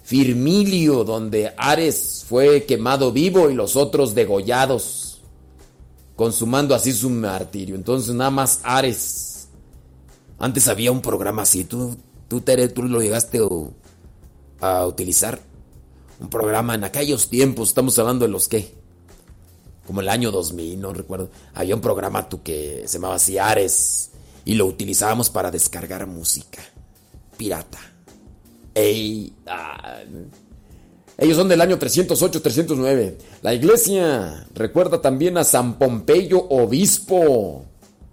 Firmilio, 0.02 1.04
donde 1.04 1.52
Ares 1.56 2.24
fue 2.28 2.64
quemado 2.64 3.12
vivo 3.12 3.50
y 3.50 3.54
los 3.54 3.76
otros 3.76 4.14
degollados, 4.14 5.20
consumando 6.16 6.74
así 6.74 6.92
su 6.92 7.10
martirio. 7.10 7.76
Entonces 7.76 8.14
nada 8.14 8.30
más 8.30 8.60
Ares. 8.62 9.48
Antes 10.38 10.68
había 10.68 10.92
un 10.92 11.02
programa 11.02 11.42
así, 11.42 11.64
tú, 11.64 11.96
tú, 12.28 12.40
tú 12.40 12.82
lo 12.84 13.00
llegaste 13.00 13.40
a 14.60 14.86
utilizar 14.86 15.40
un 16.20 16.28
programa 16.28 16.74
en 16.74 16.84
aquellos 16.84 17.28
tiempos, 17.28 17.68
estamos 17.68 17.98
hablando 17.98 18.26
de 18.26 18.32
los 18.32 18.48
que, 18.48 18.74
como 19.86 20.00
el 20.00 20.08
año 20.08 20.30
2000, 20.30 20.80
no 20.80 20.92
recuerdo, 20.92 21.30
había 21.54 21.74
un 21.74 21.80
programa 21.80 22.28
tú 22.28 22.42
que 22.42 22.84
se 22.86 22.98
llamaba 22.98 23.18
Ciares 23.18 24.10
y 24.44 24.54
lo 24.54 24.66
utilizábamos 24.66 25.30
para 25.30 25.50
descargar 25.50 26.06
música 26.06 26.62
pirata. 27.36 27.78
Ey, 28.74 29.32
ah, 29.46 30.00
ellos 31.16 31.36
son 31.36 31.48
del 31.48 31.60
año 31.60 31.78
308-309. 31.78 33.16
La 33.42 33.54
iglesia 33.54 34.46
recuerda 34.54 35.00
también 35.00 35.36
a 35.36 35.44
San 35.44 35.78
Pompeyo 35.78 36.46
Obispo. 36.48 37.64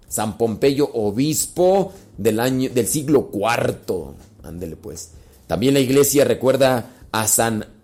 San 0.08 0.36
Pompeyo 0.36 0.90
Obispo 0.92 1.92
del 2.16 2.40
año 2.40 2.70
del 2.70 2.86
siglo 2.88 3.30
IV. 3.32 4.14
Ándele 4.42 4.76
pues. 4.76 5.10
También 5.46 5.74
la 5.74 5.80
iglesia 5.80 6.24
recuerda 6.24 6.90
a 7.12 7.28
San 7.28 7.75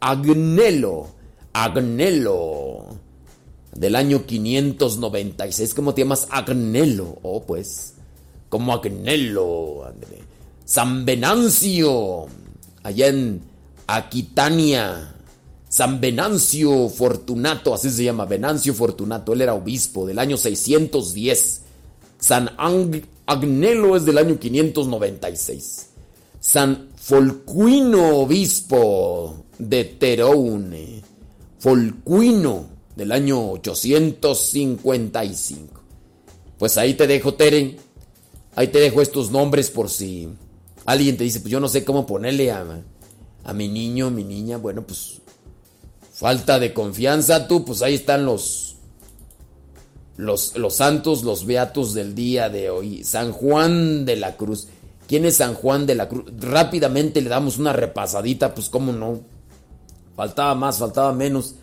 Agnelo, 0.00 1.06
Agnelo, 1.52 2.86
del 3.74 3.94
año 3.94 4.24
596. 4.24 5.74
¿Cómo 5.74 5.92
te 5.92 6.00
llamas 6.00 6.26
Agnelo? 6.30 7.18
Oh, 7.20 7.42
pues, 7.42 7.92
como 8.48 8.72
Agnelo. 8.72 9.92
San 10.64 11.04
Venancio, 11.04 12.26
allá 12.82 13.08
en 13.08 13.42
Aquitania. 13.86 15.14
San 15.68 16.00
Venancio 16.00 16.88
Fortunato, 16.88 17.74
así 17.74 17.90
se 17.90 18.04
llama, 18.04 18.24
Venancio 18.24 18.72
Fortunato, 18.72 19.34
él 19.34 19.42
era 19.42 19.54
obispo 19.54 20.06
del 20.06 20.18
año 20.18 20.38
610. 20.38 21.60
San 22.18 22.50
Agnelo 23.26 23.94
es 23.94 24.06
del 24.06 24.18
año 24.18 24.38
596. 24.38 25.89
San 26.40 26.88
Folcuino, 26.96 28.20
obispo 28.20 29.44
de 29.58 29.84
Teroune. 29.84 31.02
Folcuino, 31.58 32.66
del 32.96 33.12
año 33.12 33.50
855. 33.52 35.80
Pues 36.58 36.78
ahí 36.78 36.94
te 36.94 37.06
dejo, 37.06 37.34
Tere. 37.34 37.76
Ahí 38.56 38.68
te 38.68 38.80
dejo 38.80 39.02
estos 39.02 39.30
nombres 39.30 39.70
por 39.70 39.90
si 39.90 40.28
alguien 40.86 41.16
te 41.16 41.22
dice, 41.24 41.40
pues 41.40 41.52
yo 41.52 41.60
no 41.60 41.68
sé 41.68 41.84
cómo 41.84 42.06
ponerle 42.06 42.50
a, 42.50 42.82
a 43.44 43.52
mi 43.52 43.68
niño, 43.68 44.10
mi 44.10 44.24
niña. 44.24 44.56
Bueno, 44.56 44.82
pues 44.82 45.20
falta 46.12 46.58
de 46.58 46.74
confianza 46.74 47.46
tú, 47.46 47.64
pues 47.64 47.82
ahí 47.82 47.94
están 47.94 48.24
los, 48.24 48.76
los, 50.16 50.56
los 50.56 50.74
santos, 50.74 51.22
los 51.22 51.46
beatos 51.46 51.94
del 51.94 52.14
día 52.14 52.48
de 52.48 52.70
hoy. 52.70 53.04
San 53.04 53.32
Juan 53.32 54.06
de 54.06 54.16
la 54.16 54.36
Cruz. 54.36 54.68
¿Quién 55.10 55.24
es 55.24 55.38
San 55.38 55.54
Juan 55.54 55.86
de 55.86 55.96
la 55.96 56.08
Cruz? 56.08 56.26
Rápidamente 56.38 57.20
le 57.20 57.28
damos 57.28 57.58
una 57.58 57.72
repasadita, 57.72 58.54
pues 58.54 58.68
cómo 58.68 58.92
no. 58.92 59.18
Faltaba 60.14 60.54
más, 60.54 60.78
faltaba 60.78 61.12
menos. 61.12 61.56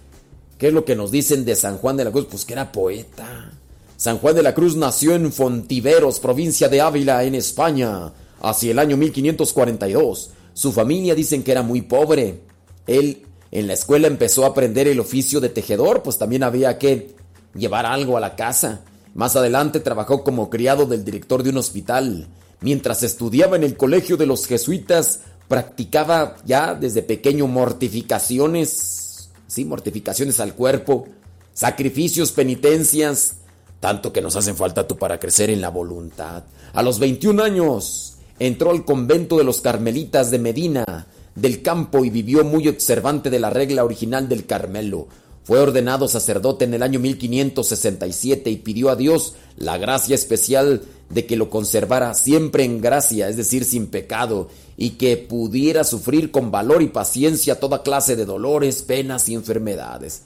¿Qué 0.58 0.68
es 0.68 0.74
lo 0.74 0.84
que 0.84 0.98
nos 0.98 1.12
dicen 1.12 1.46
de 1.46 1.56
San 1.56 1.78
Juan 1.78 1.96
de 1.96 2.04
la 2.04 2.12
Cruz? 2.12 2.28
Pues 2.30 2.44
que 2.44 2.52
era 2.52 2.74
poeta. 2.74 3.54
San 3.96 4.18
Juan 4.18 4.36
de 4.36 4.44
la 4.44 4.54
Cruz 4.54 4.76
nació 4.76 5.16
en 5.16 5.32
Fontiveros, 5.32 6.20
provincia 6.20 6.68
de 6.68 6.82
Ávila, 6.82 7.24
en 7.24 7.36
España, 7.36 8.12
hacia 8.42 8.72
el 8.72 8.80
año 8.80 8.98
1542. 8.98 10.32
Su 10.54 10.74
familia 10.74 11.16
dicen 11.16 11.42
que 11.42 11.54
era 11.54 11.64
muy 11.64 11.84
pobre. 11.84 12.42
Él 12.86 13.26
en 13.52 13.68
la 13.68 13.76
escuela 13.76 14.08
empezó 14.08 14.44
a 14.44 14.50
aprender 14.50 14.90
el 14.90 15.00
oficio 15.00 15.40
de 15.40 15.48
tejedor, 15.48 16.04
pues 16.04 16.18
también 16.18 16.44
había 16.44 16.78
que 16.78 17.16
llevar 17.56 17.86
algo 17.86 18.18
a 18.18 18.20
la 18.20 18.36
casa. 18.36 18.82
Más 19.16 19.38
adelante 19.38 19.80
trabajó 19.80 20.26
como 20.26 20.50
criado 20.50 20.86
del 20.86 21.06
director 21.06 21.44
de 21.44 21.52
un 21.52 21.58
hospital. 21.60 22.28
Mientras 22.62 23.04
estudiaba 23.04 23.56
en 23.56 23.64
el 23.64 23.78
colegio 23.78 24.18
de 24.18 24.26
los 24.26 24.48
jesuitas, 24.48 25.22
practicaba 25.48 26.38
ya 26.46 26.74
desde 26.74 27.04
pequeño 27.04 27.48
mortificaciones, 27.48 29.30
sí, 29.48 29.66
mortificaciones 29.66 30.40
al 30.40 30.56
cuerpo, 30.56 31.08
sacrificios, 31.54 32.32
penitencias, 32.32 33.36
tanto 33.80 34.12
que 34.12 34.22
nos 34.22 34.36
hacen 34.36 34.56
falta 34.56 34.88
tú 34.88 34.98
para 34.98 35.20
crecer 35.20 35.50
en 35.50 35.62
la 35.62 35.70
voluntad. 35.70 36.44
A 36.74 36.82
los 36.82 37.00
21 37.00 37.44
años 37.44 38.18
entró 38.40 38.72
al 38.72 38.86
convento 38.86 39.38
de 39.38 39.44
los 39.44 39.62
carmelitas 39.62 40.32
de 40.32 40.40
Medina, 40.40 41.08
del 41.36 41.62
campo 41.62 42.04
y 42.04 42.10
vivió 42.10 42.44
muy 42.44 42.68
observante 42.68 43.30
de 43.30 43.40
la 43.40 43.52
regla 43.52 43.84
original 43.86 44.28
del 44.28 44.46
Carmelo. 44.46 45.08
Fue 45.48 45.60
ordenado 45.60 46.10
sacerdote 46.10 46.66
en 46.66 46.74
el 46.74 46.84
año 46.84 47.00
1567 47.00 48.50
y 48.50 48.58
pidió 48.58 48.90
a 48.90 48.98
Dios 48.98 49.36
la 49.56 49.78
gracia 49.78 50.14
especial 50.14 50.82
de 51.10 51.26
que 51.26 51.38
lo 51.38 51.50
conservara 51.50 52.14
siempre 52.16 52.66
en 52.66 52.82
gracia, 52.82 53.30
es 53.30 53.38
decir, 53.38 53.64
sin 53.64 53.88
pecado, 53.88 54.50
y 54.76 54.92
que 54.92 55.16
pudiera 55.16 55.86
sufrir 55.86 56.32
con 56.32 56.52
valor 56.52 56.82
y 56.82 56.90
paciencia 56.90 57.62
toda 57.62 57.82
clase 57.82 58.18
de 58.18 58.26
dolores, 58.26 58.82
penas 58.82 59.30
y 59.30 59.36
enfermedades. 59.36 60.24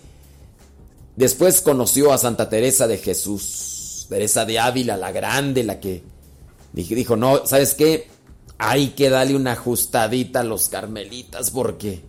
Después 1.16 1.62
conoció 1.62 2.12
a 2.12 2.18
Santa 2.18 2.50
Teresa 2.50 2.88
de 2.88 2.98
Jesús, 2.98 4.08
Teresa 4.10 4.44
de 4.46 4.58
Ávila, 4.58 4.98
la 4.98 5.12
grande, 5.12 5.64
la 5.64 5.80
que 5.80 6.02
dijo, 6.74 7.16
no, 7.16 7.46
¿sabes 7.46 7.76
qué? 7.76 8.08
hay 8.64 8.90
que 8.90 9.10
darle 9.10 9.36
una 9.36 9.54
ajustadita 9.54 10.42
a 10.42 10.44
los 10.44 10.70
carmelitas 10.70 11.50
porque... 11.50 12.04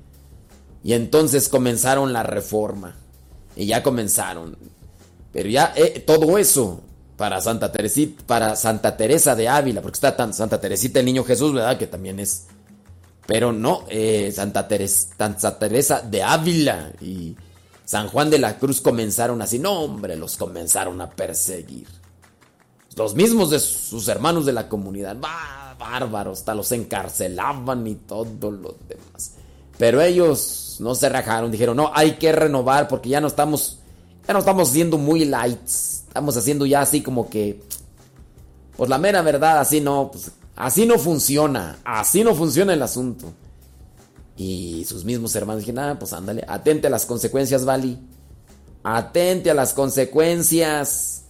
Y 0.85 0.95
entonces 0.95 1.49
comenzaron 1.49 2.13
la 2.13 2.25
reforma. 2.25 2.97
Y 3.57 3.67
ya 3.67 3.83
comenzaron. 3.83 4.57
Pero 5.33 5.49
ya 5.49 5.73
eh, 5.77 6.03
todo 6.07 6.39
eso 6.39 6.81
para 7.17 7.41
Santa 7.41 7.71
Teresita, 7.71 8.23
para 8.27 8.57
Santa 8.57 8.97
Teresa 8.97 9.35
de 9.35 9.49
Ávila, 9.49 9.81
porque 9.81 9.97
está 9.97 10.17
tan 10.17 10.35
Santa 10.35 10.61
Teresita 10.61 11.01
el 11.01 11.07
Niño 11.07 11.25
Jesús, 11.25 11.53
¿verdad? 11.53 11.79
Que 11.79 11.87
también 11.87 12.21
es. 12.21 12.47
Pero 13.27 13.53
no, 13.53 13.85
eh, 13.89 14.33
Santa, 14.35 14.67
Santa 14.87 15.59
Teresa 15.59 16.01
de 16.01 16.23
Ávila 16.23 16.93
y 17.01 17.37
San 17.85 18.09
Juan 18.09 18.31
de 18.31 18.39
la 18.39 18.59
Cruz 18.59 18.81
comenzaron 18.81 19.41
así. 19.41 19.59
No, 19.59 19.81
hombre, 19.81 20.17
los 20.17 20.37
comenzaron 20.37 21.01
a 21.01 21.11
perseguir. 21.11 21.87
Los 22.97 23.15
mismos 23.15 23.51
de 23.51 23.59
sus 23.61 24.09
hermanos 24.09 24.45
de 24.45 24.53
la 24.53 24.69
comunidad. 24.69 25.17
¡Bah! 25.17 25.63
Bárbaros, 25.83 26.39
hasta 26.39 26.55
los 26.55 26.71
encarcelaban 26.73 27.87
y 27.87 27.97
todo 27.97 28.51
lo 28.51 28.77
demás. 28.89 29.33
Pero 29.79 30.01
ellos 30.01 30.62
no 30.81 30.95
se 30.95 31.09
rajaron, 31.09 31.51
dijeron, 31.51 31.77
no, 31.77 31.91
hay 31.95 32.13
que 32.13 32.33
renovar 32.33 32.89
porque 32.89 33.09
ya 33.09 33.21
no 33.21 33.27
estamos, 33.27 33.81
ya 34.27 34.33
no 34.33 34.41
estamos 34.41 34.69
siendo 34.69 34.99
muy 34.99 35.25
lights. 35.25 36.05
Estamos 36.09 36.37
haciendo 36.37 36.67
ya 36.67 36.83
así 36.83 37.03
como 37.03 37.31
que, 37.31 37.63
pues 38.77 38.91
la 38.91 38.99
mera 38.99 39.23
verdad, 39.23 39.61
así 39.61 39.81
no, 39.81 40.11
pues, 40.13 40.31
así 40.57 40.87
no 40.87 40.99
funciona, 40.99 41.79
así 41.85 42.23
no 42.23 42.35
funciona 42.35 42.75
el 42.75 42.83
asunto. 42.83 43.33
Y 44.37 44.85
sus 44.87 45.05
mismos 45.05 45.35
hermanos 45.37 45.63
dijeron, 45.63 45.85
ah, 45.85 45.99
pues 45.99 46.13
ándale, 46.13 46.45
atente 46.49 46.87
a 46.87 46.91
las 46.91 47.07
consecuencias, 47.07 47.65
Vali. 47.65 47.99
Atente 48.83 49.51
a 49.51 49.55
las 49.55 49.73
consecuencias. 49.73 51.25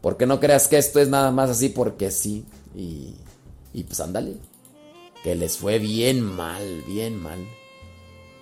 Porque 0.00 0.26
no 0.26 0.38
creas 0.38 0.68
que 0.68 0.78
esto 0.78 1.00
es 1.00 1.08
nada 1.08 1.30
más 1.32 1.50
así 1.50 1.70
porque 1.70 2.10
sí. 2.10 2.44
Y, 2.74 3.14
y 3.72 3.84
pues 3.84 3.98
ándale. 4.00 4.36
Que 5.24 5.34
les 5.34 5.56
fue 5.56 5.78
bien 5.78 6.22
mal, 6.22 6.84
bien 6.86 7.20
mal. 7.20 7.38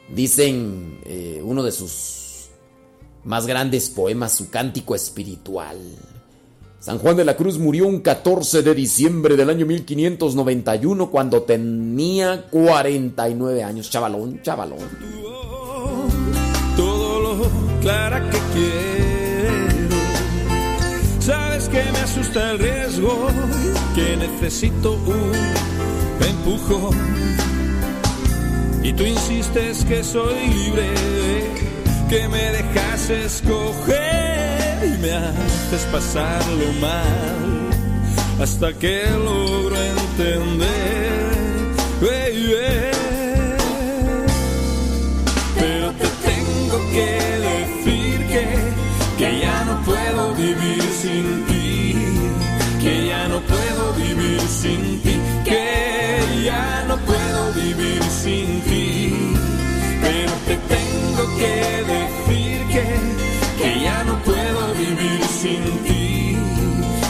Dicen 0.09 1.01
eh, 1.05 1.41
uno 1.43 1.63
de 1.63 1.73
sus 1.73 2.49
más 3.25 3.47
grandes 3.47 3.89
poemas, 3.91 4.33
su 4.33 4.51
cántico 4.51 4.95
espiritual. 4.95 5.79
San 6.79 6.99
Juan 6.99 7.17
de 7.17 7.25
la 7.25 7.35
Cruz 7.35 7.59
murió 7.59 7.87
un 7.87 8.01
14 8.01 8.63
de 8.63 8.75
diciembre 8.75 9.37
del 9.37 9.49
año 9.49 9.65
1591 9.65 11.11
cuando 11.11 11.43
tenía 11.43 12.45
49 12.51 13.63
años. 13.63 13.89
Chavalón, 13.89 14.43
chavalón. 14.43 14.81
Todo 16.77 17.21
lo 17.21 17.47
clara 17.81 18.29
que 18.29 18.39
quiero. 18.53 19.97
Sabes 21.21 21.71
que 21.71 21.83
me 21.83 21.99
asusta 22.01 22.51
el 22.51 22.59
riesgo, 22.59 23.29
que 23.95 24.17
necesito 24.19 24.93
un 24.93 25.33
empujón 26.23 27.54
y 28.85 28.93
tú 28.93 29.05
insistes 29.05 29.85
que 29.87 30.05
soy 30.05 30.47
libre, 30.47 30.93
que 32.09 32.29
me 32.29 32.51
dejas 32.51 33.11
escoger 33.11 34.95
y 34.95 34.99
me 35.01 35.11
haces 35.11 35.83
pasarlo 35.91 36.73
mal 36.81 37.65
hasta 38.41 38.73
que 38.75 39.05
logro 39.11 39.77
entender. 39.77 41.14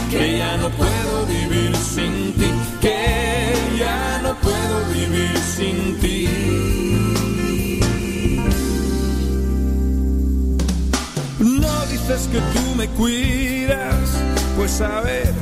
Que 0.09 0.37
ya 0.37 0.57
no 0.57 0.69
puedo 0.71 1.25
vivir 1.25 1.75
sin 1.77 2.33
ti, 2.33 2.51
que 2.81 3.53
ya 3.79 4.19
no 4.23 4.35
puedo 4.41 4.85
vivir 4.93 5.37
sin 5.55 5.99
ti. 6.01 6.27
No 11.39 11.85
dices 11.85 12.27
que 12.31 12.39
tú 12.39 12.75
me 12.75 12.87
cuidas, 12.89 14.09
pues 14.57 14.81
a 14.81 14.99
ver, 14.99 15.33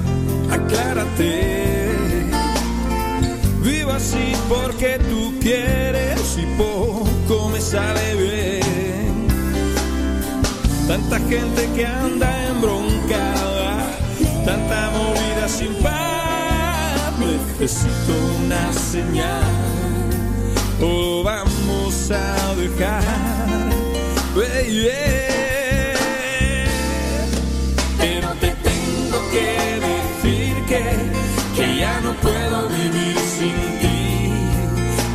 aclárate. 0.52 1.92
Vivo 3.64 3.92
así 3.92 4.34
porque 4.48 5.00
tú 5.10 5.34
quieres 5.42 6.38
y 6.38 6.46
poco 6.58 7.50
me 7.50 7.60
sale 7.60 8.16
bien. 8.16 8.63
Tanta 10.88 11.18
gente 11.18 11.70
que 11.76 11.86
anda 11.86 12.48
en 12.48 12.62
bronca, 12.62 13.34
tanta 14.46 14.92
movida 14.92 15.48
sin 15.48 15.74
paz. 15.76 15.94
Necesito 17.20 18.14
una 18.44 18.74
señal 18.74 19.44
o 20.82 21.24
vamos 21.24 22.12
a 22.12 22.56
dejar. 22.56 23.04
Baby. 24.36 24.90
Pero 27.98 28.30
te 28.42 28.48
tengo 28.48 29.20
que 29.32 29.48
decir 29.88 30.66
que, 30.66 30.84
que 31.56 31.78
ya 31.78 32.02
no 32.02 32.14
puedo 32.16 32.68
vivir 32.68 33.18
sin 33.38 33.56
ti, 33.82 34.34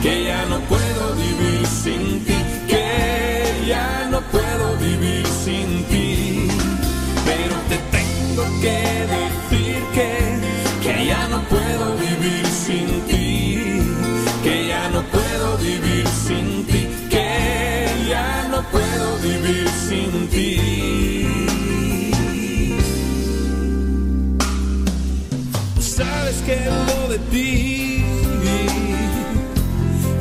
que 0.03 0.25
ya 0.25 0.47
no 0.47 0.61
puedo 0.61 1.15
vivir 1.15 1.67
sin 1.67 2.25
ti, 2.25 2.39
que 2.69 3.67
ya 3.67 4.09
no 4.11 4.21
puedo 4.33 4.77
vivir 4.79 4.98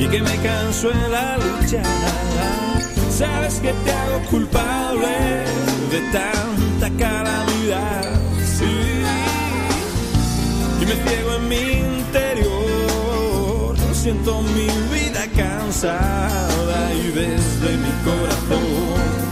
descanso 0.10 0.92
en 0.92 1.12
la 1.12 1.38
lucha. 1.38 1.82
Sabes 3.10 3.56
que 3.56 3.74
te 3.74 3.92
hago 3.92 4.20
culpable 4.30 5.46
de 5.92 6.02
tanta 6.12 6.90
calamidad. 6.98 8.04
Sí. 8.58 9.04
Y 10.82 10.86
me 10.86 10.96
ciego 10.96 11.36
en 11.36 11.50
mi 11.50 11.64
interior. 11.96 13.76
Siento 13.94 14.42
mi 14.42 14.70
vida 14.94 15.26
cansada 15.36 16.94
y 16.94 17.12
desde 17.12 17.78
mi 17.78 17.92
corazón 18.06 19.27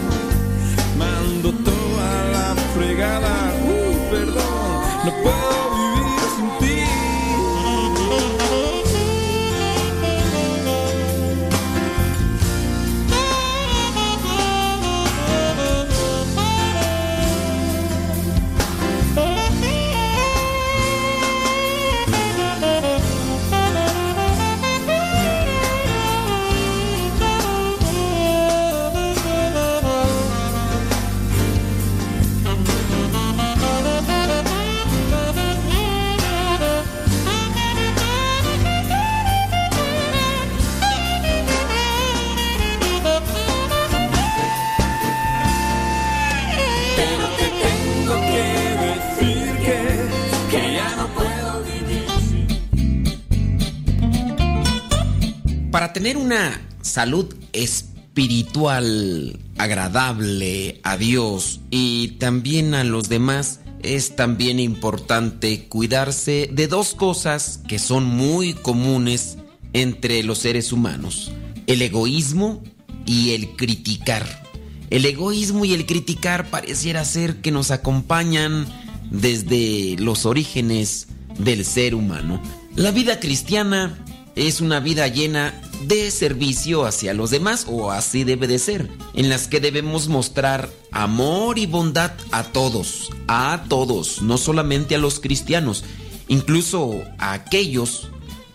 tener 55.96 56.18
una 56.18 56.60
salud 56.82 57.34
espiritual 57.54 59.40
agradable 59.58 60.82
a 60.84 60.98
Dios 60.98 61.62
y 61.72 62.18
también 62.20 62.74
a 62.74 62.84
los 62.84 63.08
demás, 63.08 63.62
es 63.82 64.18
también 64.18 64.60
importante 64.60 65.70
cuidarse 65.70 66.50
de 66.52 66.68
dos 66.68 66.96
cosas 66.96 67.62
que 67.70 67.80
son 67.80 68.04
muy 68.04 68.56
comunes 68.56 69.38
entre 69.72 70.22
los 70.24 70.40
seres 70.40 70.74
humanos, 70.74 71.32
el 71.66 71.82
egoísmo 71.82 72.62
y 73.06 73.32
el 73.32 73.56
criticar. 73.56 74.44
El 74.90 75.06
egoísmo 75.06 75.64
y 75.64 75.74
el 75.74 75.86
criticar 75.86 76.50
pareciera 76.50 77.06
ser 77.06 77.38
que 77.38 77.52
nos 77.52 77.72
acompañan 77.72 78.68
desde 79.12 79.96
los 79.98 80.26
orígenes 80.26 81.08
del 81.40 81.64
ser 81.64 81.96
humano. 81.96 82.42
La 82.76 82.92
vida 82.92 83.22
cristiana 83.22 83.98
es 84.36 84.62
una 84.62 84.80
vida 84.80 85.08
llena 85.08 85.62
de 85.84 86.12
servicio 86.12 86.86
hacia 86.86 87.14
los 87.14 87.30
demás, 87.30 87.66
o 87.70 87.92
así 87.92 88.24
debe 88.24 88.48
de 88.48 88.60
ser, 88.60 88.90
en 89.14 89.30
las 89.30 89.48
que 89.48 89.60
debemos 89.60 90.08
mostrar 90.08 90.70
amor 90.92 91.58
y 91.58 91.66
bondad 91.66 92.12
a 92.32 92.44
todos, 92.44 93.10
a 93.28 93.64
todos, 93.70 94.22
no 94.22 94.38
solamente 94.38 94.96
a 94.96 95.00
los 95.00 95.20
cristianos, 95.20 95.84
incluso 96.28 97.02
a 97.18 97.34
aquellos 97.34 98.10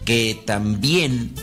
que 0.04 0.40
también 0.44 1.34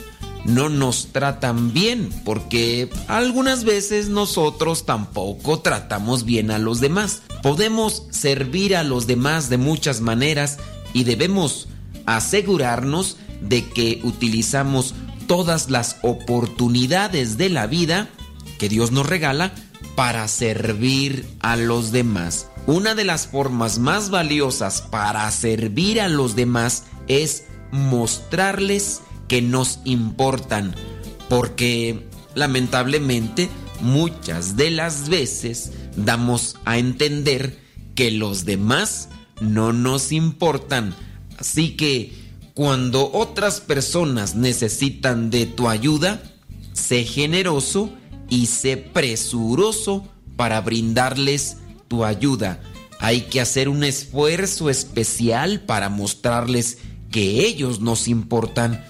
no 0.45 0.69
nos 0.69 1.07
tratan 1.07 1.73
bien, 1.73 2.09
porque 2.23 2.89
algunas 3.07 3.63
veces 3.63 4.07
nosotros 4.07 4.85
tampoco 4.85 5.59
tratamos 5.59 6.23
bien 6.23 6.51
a 6.51 6.57
los 6.57 6.79
demás. 6.79 7.21
Podemos 7.43 8.03
servir 8.11 8.75
a 8.75 8.83
los 8.83 9.07
demás 9.07 9.49
de 9.49 9.57
muchas 9.57 9.99
maneras 9.99 10.57
y 10.93 11.03
debemos 11.03 11.67
asegurarnos 12.05 13.17
de 13.41 13.65
que 13.65 13.99
utilizamos 14.03 14.93
todas 15.27 15.69
las 15.69 15.97
oportunidades 16.01 17.37
de 17.37 17.49
la 17.49 17.67
vida 17.67 18.09
que 18.57 18.69
Dios 18.69 18.91
nos 18.91 19.05
regala 19.05 19.53
para 19.95 20.27
servir 20.27 21.27
a 21.41 21.55
los 21.55 21.91
demás. 21.91 22.47
Una 22.65 22.95
de 22.95 23.03
las 23.03 23.27
formas 23.27 23.79
más 23.79 24.09
valiosas 24.09 24.81
para 24.81 25.29
servir 25.31 26.01
a 26.01 26.09
los 26.09 26.35
demás 26.35 26.83
es 27.07 27.45
mostrarles 27.71 29.01
que 29.27 29.41
nos 29.41 29.79
importan, 29.85 30.75
porque 31.29 32.07
lamentablemente 32.35 33.49
muchas 33.81 34.55
de 34.55 34.71
las 34.71 35.09
veces 35.09 35.71
damos 35.95 36.57
a 36.65 36.77
entender 36.77 37.59
que 37.95 38.11
los 38.11 38.45
demás 38.45 39.09
no 39.41 39.73
nos 39.73 40.11
importan. 40.11 40.93
Así 41.37 41.71
que 41.75 42.26
cuando 42.57 43.11
otras 43.13 43.61
personas 43.61 44.33
necesitan 44.33 45.29
de 45.29 45.45
tu 45.45 45.69
ayuda, 45.69 46.23
sé 46.73 47.03
generoso 47.03 47.91
y 48.29 48.47
sé 48.47 48.77
presuroso 48.77 50.07
para 50.35 50.61
brindarles 50.61 51.57
tu 51.87 52.03
ayuda. 52.03 52.59
Hay 52.99 53.21
que 53.21 53.41
hacer 53.41 53.69
un 53.69 53.83
esfuerzo 53.83 54.71
especial 54.71 55.61
para 55.67 55.89
mostrarles 55.89 56.79
que 57.11 57.45
ellos 57.45 57.79
nos 57.79 58.07
importan, 58.07 58.83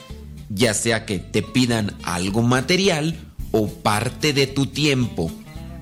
ya 0.50 0.74
sea 0.74 1.06
que 1.06 1.20
te 1.20 1.42
pidan 1.42 1.94
algo 2.04 2.44
material 2.44 3.20
o 3.52 3.68
parte 3.68 4.32
de 4.32 4.48
tu 4.48 4.68
tiempo. 4.68 5.30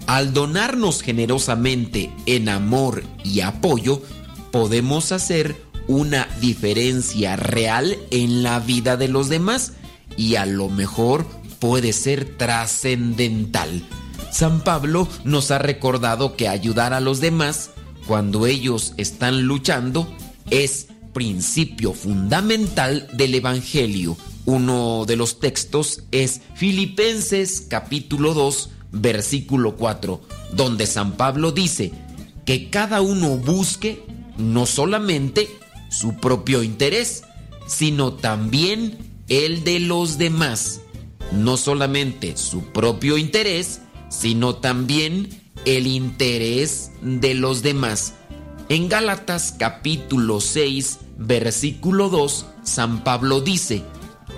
Al 0.08 0.34
donarnos 0.34 1.04
generosamente 1.04 2.12
en 2.26 2.50
amor 2.50 3.04
y 3.24 3.42
apoyo, 3.42 4.02
podemos 4.50 5.12
hacer 5.12 5.65
una 5.88 6.28
diferencia 6.40 7.36
real 7.36 7.98
en 8.12 8.44
la 8.44 8.60
vida 8.60 8.98
de 8.98 9.08
los 9.08 9.30
demás 9.30 9.74
y 10.18 10.36
a 10.36 10.46
lo 10.46 10.70
mejor 10.70 11.26
puede 11.60 11.94
ser 11.94 12.38
trascendental. 12.38 13.84
San 14.32 14.64
Pablo 14.64 15.08
nos 15.24 15.52
ha 15.52 15.60
recordado 15.60 16.36
que 16.36 16.48
ayudar 16.48 16.94
a 16.94 17.00
los 17.00 17.22
demás 17.22 17.72
cuando 18.08 18.46
ellos 18.46 18.94
están 18.98 19.44
luchando 19.44 20.08
es 20.50 20.88
principio 21.14 21.94
fundamental 21.94 23.08
del 23.14 23.36
Evangelio. 23.36 24.18
Uno 24.46 25.06
de 25.08 25.16
los 25.16 25.40
textos 25.40 26.04
es 26.12 26.42
Filipenses 26.56 27.66
capítulo 27.70 28.34
2 28.34 28.70
versículo 28.92 29.76
4, 29.76 30.22
donde 30.54 30.88
San 30.88 31.14
Pablo 31.14 31.52
dice 31.52 31.92
que 32.46 32.70
cada 32.70 33.02
uno 33.02 33.38
busque 33.38 34.04
no 34.38 34.66
solamente 34.66 35.50
su 35.90 36.18
propio 36.18 36.64
interés, 36.64 37.24
sino 37.68 38.14
también 38.14 38.98
el 39.28 39.64
de 39.64 39.80
los 39.80 40.18
demás. 40.18 40.82
No 41.32 41.58
solamente 41.58 42.38
su 42.38 42.64
propio 42.72 43.18
interés, 43.18 43.82
sino 44.10 44.56
también 44.56 45.30
el 45.66 45.88
interés 45.88 46.92
de 47.02 47.34
los 47.34 47.64
demás. 47.64 48.14
En 48.70 48.90
Gálatas 48.90 49.56
capítulo 49.58 50.42
6, 50.42 51.00
versículo 51.18 52.10
2, 52.10 52.46
San 52.64 53.04
Pablo 53.04 53.42
dice, 53.42 53.84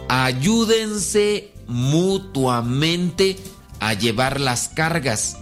ayúdense 0.10 1.54
mutuamente 1.68 3.38
a 3.80 3.94
llevar 3.94 4.40
las 4.40 4.70
cargas 4.70 5.38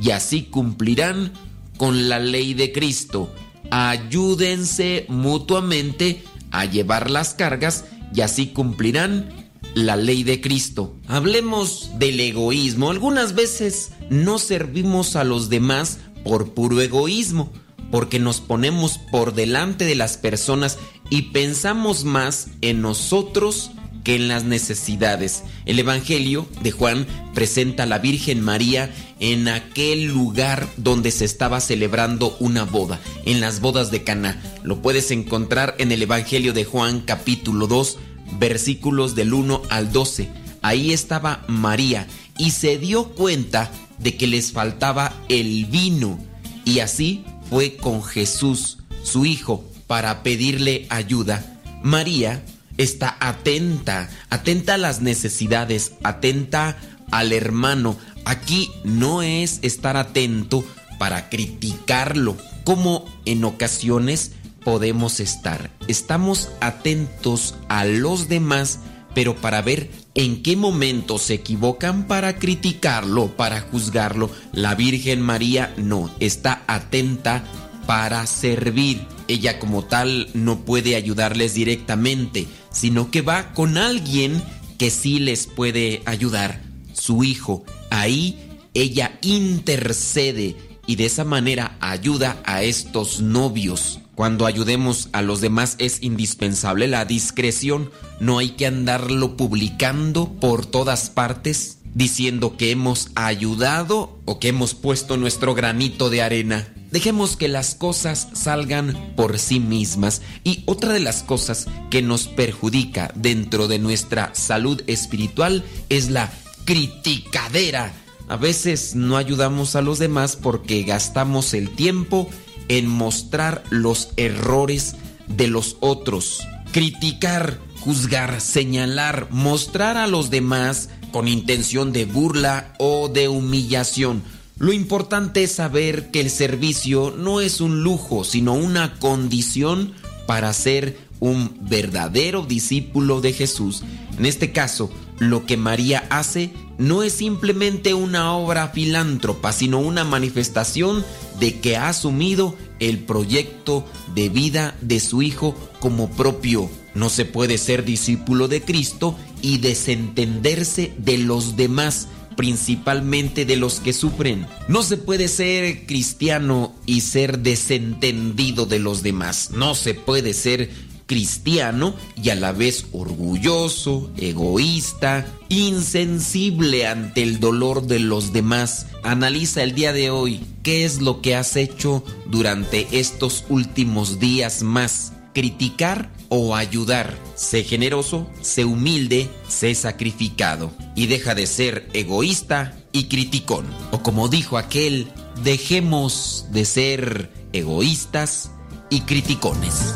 y 0.00 0.10
así 0.10 0.44
cumplirán 0.44 1.32
con 1.76 2.08
la 2.08 2.18
ley 2.18 2.54
de 2.54 2.72
Cristo 2.72 3.32
ayúdense 3.72 5.06
mutuamente 5.08 6.22
a 6.50 6.66
llevar 6.66 7.10
las 7.10 7.32
cargas 7.32 7.86
y 8.14 8.20
así 8.20 8.48
cumplirán 8.48 9.50
la 9.74 9.96
ley 9.96 10.24
de 10.24 10.42
Cristo. 10.42 10.94
Hablemos 11.08 11.90
del 11.98 12.20
egoísmo. 12.20 12.90
Algunas 12.90 13.34
veces 13.34 13.92
no 14.10 14.38
servimos 14.38 15.16
a 15.16 15.24
los 15.24 15.48
demás 15.48 16.00
por 16.22 16.52
puro 16.52 16.82
egoísmo, 16.82 17.50
porque 17.90 18.18
nos 18.18 18.42
ponemos 18.42 18.98
por 19.10 19.32
delante 19.32 19.86
de 19.86 19.94
las 19.94 20.18
personas 20.18 20.78
y 21.08 21.30
pensamos 21.32 22.04
más 22.04 22.48
en 22.60 22.82
nosotros 22.82 23.70
que 24.04 24.16
en 24.16 24.28
las 24.28 24.44
necesidades. 24.44 25.44
El 25.64 25.78
Evangelio 25.78 26.48
de 26.62 26.70
Juan 26.70 27.06
presenta 27.34 27.84
a 27.84 27.86
la 27.86 27.98
Virgen 27.98 28.40
María 28.40 28.90
en 29.20 29.48
aquel 29.48 30.06
lugar 30.06 30.68
donde 30.76 31.10
se 31.10 31.24
estaba 31.24 31.60
celebrando 31.60 32.36
una 32.40 32.64
boda, 32.64 33.00
en 33.24 33.40
las 33.40 33.60
bodas 33.60 33.90
de 33.90 34.02
Caná. 34.02 34.40
Lo 34.62 34.82
puedes 34.82 35.10
encontrar 35.10 35.74
en 35.78 35.92
el 35.92 36.02
Evangelio 36.02 36.52
de 36.52 36.64
Juan 36.64 37.00
capítulo 37.00 37.66
2, 37.66 37.98
versículos 38.38 39.14
del 39.14 39.34
1 39.34 39.62
al 39.68 39.92
12. 39.92 40.28
Ahí 40.62 40.92
estaba 40.92 41.44
María 41.48 42.06
y 42.38 42.50
se 42.50 42.78
dio 42.78 43.10
cuenta 43.10 43.70
de 43.98 44.16
que 44.16 44.26
les 44.26 44.52
faltaba 44.52 45.14
el 45.28 45.66
vino 45.66 46.18
y 46.64 46.80
así 46.80 47.24
fue 47.48 47.76
con 47.76 48.02
Jesús, 48.02 48.78
su 49.02 49.24
hijo, 49.26 49.64
para 49.86 50.22
pedirle 50.22 50.86
ayuda. 50.88 51.60
María 51.82 52.44
está 52.78 53.16
atenta, 53.20 54.08
atenta 54.30 54.74
a 54.74 54.78
las 54.78 55.00
necesidades, 55.00 55.92
atenta 56.02 56.76
al 57.10 57.32
hermano. 57.32 57.96
Aquí 58.24 58.70
no 58.84 59.22
es 59.22 59.58
estar 59.62 59.96
atento 59.96 60.64
para 60.98 61.28
criticarlo, 61.28 62.36
como 62.64 63.06
en 63.24 63.44
ocasiones 63.44 64.32
podemos 64.64 65.20
estar. 65.20 65.70
Estamos 65.88 66.50
atentos 66.60 67.54
a 67.68 67.84
los 67.84 68.28
demás, 68.28 68.80
pero 69.14 69.36
para 69.36 69.62
ver 69.62 69.90
en 70.14 70.42
qué 70.42 70.56
momento 70.56 71.18
se 71.18 71.34
equivocan 71.34 72.06
para 72.06 72.38
criticarlo, 72.38 73.36
para 73.36 73.60
juzgarlo. 73.60 74.30
La 74.52 74.74
Virgen 74.74 75.20
María 75.20 75.74
no, 75.76 76.10
está 76.20 76.62
atenta 76.66 77.44
para 77.86 78.26
servir. 78.26 79.06
Ella 79.28 79.58
como 79.58 79.84
tal 79.84 80.28
no 80.34 80.60
puede 80.64 80.96
ayudarles 80.96 81.54
directamente, 81.54 82.46
sino 82.72 83.10
que 83.10 83.22
va 83.22 83.52
con 83.52 83.76
alguien 83.78 84.42
que 84.78 84.90
sí 84.90 85.18
les 85.18 85.46
puede 85.46 86.02
ayudar, 86.06 86.62
su 86.92 87.24
hijo. 87.24 87.64
Ahí 87.90 88.58
ella 88.74 89.18
intercede 89.22 90.56
y 90.86 90.96
de 90.96 91.06
esa 91.06 91.24
manera 91.24 91.76
ayuda 91.80 92.40
a 92.44 92.62
estos 92.62 93.20
novios. 93.20 94.00
Cuando 94.14 94.46
ayudemos 94.46 95.08
a 95.12 95.22
los 95.22 95.40
demás 95.40 95.76
es 95.78 96.02
indispensable 96.02 96.86
la 96.88 97.04
discreción, 97.04 97.90
no 98.20 98.38
hay 98.38 98.50
que 98.50 98.66
andarlo 98.66 99.36
publicando 99.36 100.32
por 100.32 100.66
todas 100.66 101.10
partes 101.10 101.78
diciendo 101.94 102.56
que 102.56 102.70
hemos 102.70 103.10
ayudado 103.14 104.18
o 104.24 104.38
que 104.38 104.48
hemos 104.48 104.74
puesto 104.74 105.16
nuestro 105.16 105.54
granito 105.54 106.10
de 106.10 106.22
arena. 106.22 106.68
Dejemos 106.90 107.36
que 107.36 107.48
las 107.48 107.74
cosas 107.74 108.28
salgan 108.34 109.14
por 109.16 109.38
sí 109.38 109.60
mismas. 109.60 110.22
Y 110.44 110.62
otra 110.66 110.92
de 110.92 111.00
las 111.00 111.22
cosas 111.22 111.66
que 111.90 112.02
nos 112.02 112.28
perjudica 112.28 113.12
dentro 113.14 113.66
de 113.68 113.78
nuestra 113.78 114.34
salud 114.34 114.82
espiritual 114.86 115.64
es 115.88 116.10
la 116.10 116.30
criticadera. 116.64 117.92
A 118.28 118.36
veces 118.36 118.94
no 118.94 119.16
ayudamos 119.16 119.74
a 119.74 119.82
los 119.82 119.98
demás 119.98 120.36
porque 120.36 120.82
gastamos 120.82 121.54
el 121.54 121.70
tiempo 121.70 122.28
en 122.68 122.86
mostrar 122.88 123.64
los 123.70 124.10
errores 124.16 124.96
de 125.28 125.48
los 125.48 125.76
otros. 125.80 126.46
Criticar, 126.72 127.58
juzgar, 127.80 128.40
señalar, 128.40 129.28
mostrar 129.30 129.96
a 129.96 130.06
los 130.06 130.30
demás 130.30 130.88
con 131.12 131.28
intención 131.28 131.92
de 131.92 132.06
burla 132.06 132.74
o 132.78 133.08
de 133.08 133.28
humillación 133.28 134.22
lo 134.62 134.72
importante 134.72 135.42
es 135.42 135.50
saber 135.50 136.12
que 136.12 136.20
el 136.20 136.30
servicio 136.30 137.12
no 137.16 137.40
es 137.40 137.60
un 137.60 137.82
lujo, 137.82 138.22
sino 138.22 138.54
una 138.54 138.94
condición 139.00 139.92
para 140.26 140.52
ser 140.52 140.98
un 141.18 141.56
verdadero 141.62 142.42
discípulo 142.46 143.20
de 143.20 143.32
Jesús. 143.32 143.82
En 144.16 144.24
este 144.24 144.52
caso, 144.52 144.88
lo 145.18 145.46
que 145.46 145.56
María 145.56 146.06
hace 146.10 146.52
no 146.78 147.02
es 147.02 147.12
simplemente 147.12 147.92
una 147.92 148.34
obra 148.34 148.68
filántropa, 148.68 149.52
sino 149.52 149.80
una 149.80 150.04
manifestación 150.04 151.04
de 151.40 151.58
que 151.58 151.76
ha 151.76 151.88
asumido 151.88 152.54
el 152.78 153.00
proyecto 153.00 153.84
de 154.14 154.28
vida 154.28 154.76
de 154.80 155.00
su 155.00 155.22
Hijo 155.22 155.56
como 155.80 156.08
propio. 156.10 156.70
No 156.94 157.08
se 157.08 157.24
puede 157.24 157.58
ser 157.58 157.84
discípulo 157.84 158.46
de 158.46 158.62
Cristo 158.62 159.16
y 159.42 159.58
desentenderse 159.58 160.94
de 160.98 161.18
los 161.18 161.56
demás 161.56 162.08
principalmente 162.36 163.44
de 163.44 163.56
los 163.56 163.80
que 163.80 163.92
sufren. 163.92 164.46
No 164.68 164.82
se 164.82 164.96
puede 164.96 165.28
ser 165.28 165.86
cristiano 165.86 166.74
y 166.86 167.02
ser 167.02 167.40
desentendido 167.40 168.66
de 168.66 168.78
los 168.78 169.02
demás. 169.02 169.50
No 169.52 169.74
se 169.74 169.94
puede 169.94 170.32
ser 170.32 170.70
cristiano 171.06 171.94
y 172.16 172.30
a 172.30 172.34
la 172.34 172.52
vez 172.52 172.86
orgulloso, 172.92 174.10
egoísta, 174.16 175.26
insensible 175.48 176.86
ante 176.86 177.22
el 177.22 177.38
dolor 177.40 177.86
de 177.86 177.98
los 177.98 178.32
demás. 178.32 178.86
Analiza 179.02 179.62
el 179.62 179.74
día 179.74 179.92
de 179.92 180.10
hoy 180.10 180.40
qué 180.62 180.84
es 180.84 181.02
lo 181.02 181.20
que 181.20 181.36
has 181.36 181.56
hecho 181.56 182.04
durante 182.26 182.86
estos 182.98 183.44
últimos 183.48 184.20
días 184.20 184.62
más. 184.62 185.12
Criticar 185.34 186.10
o 186.34 186.56
ayudar. 186.56 187.14
Sé 187.34 187.62
generoso, 187.62 188.26
sé 188.40 188.64
humilde, 188.64 189.28
sé 189.46 189.74
sacrificado 189.74 190.72
y 190.96 191.06
deja 191.06 191.34
de 191.34 191.46
ser 191.46 191.86
egoísta 191.92 192.74
y 192.90 193.04
criticón. 193.04 193.66
O 193.90 194.02
como 194.02 194.28
dijo 194.28 194.56
aquel, 194.56 195.08
dejemos 195.44 196.46
de 196.50 196.64
ser 196.64 197.30
egoístas 197.52 198.50
y 198.88 199.02
criticones. 199.02 199.94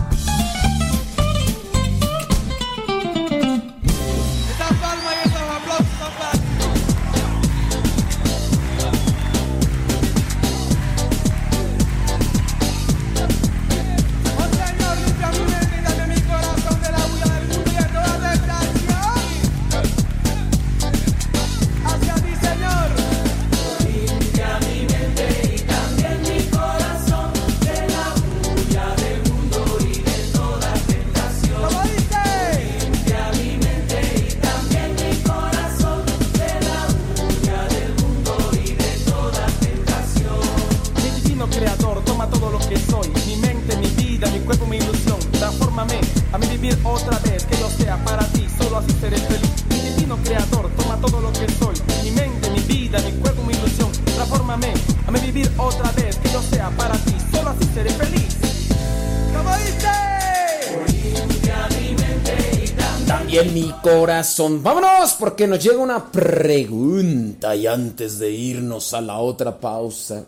Vámonos 64.62 65.14
porque 65.14 65.46
nos 65.46 65.62
llega 65.62 65.78
una 65.78 66.10
pregunta 66.12 67.56
y 67.56 67.66
antes 67.66 68.18
de 68.18 68.30
irnos 68.30 68.92
a 68.92 69.00
la 69.00 69.18
otra 69.18 69.58
pausa. 69.58 70.24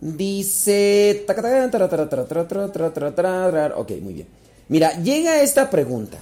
Dice... 0.00 1.24
Ok, 3.76 3.90
muy 4.00 4.14
bien. 4.14 4.28
Mira, 4.68 5.02
llega 5.02 5.42
esta 5.42 5.68
pregunta. 5.68 6.18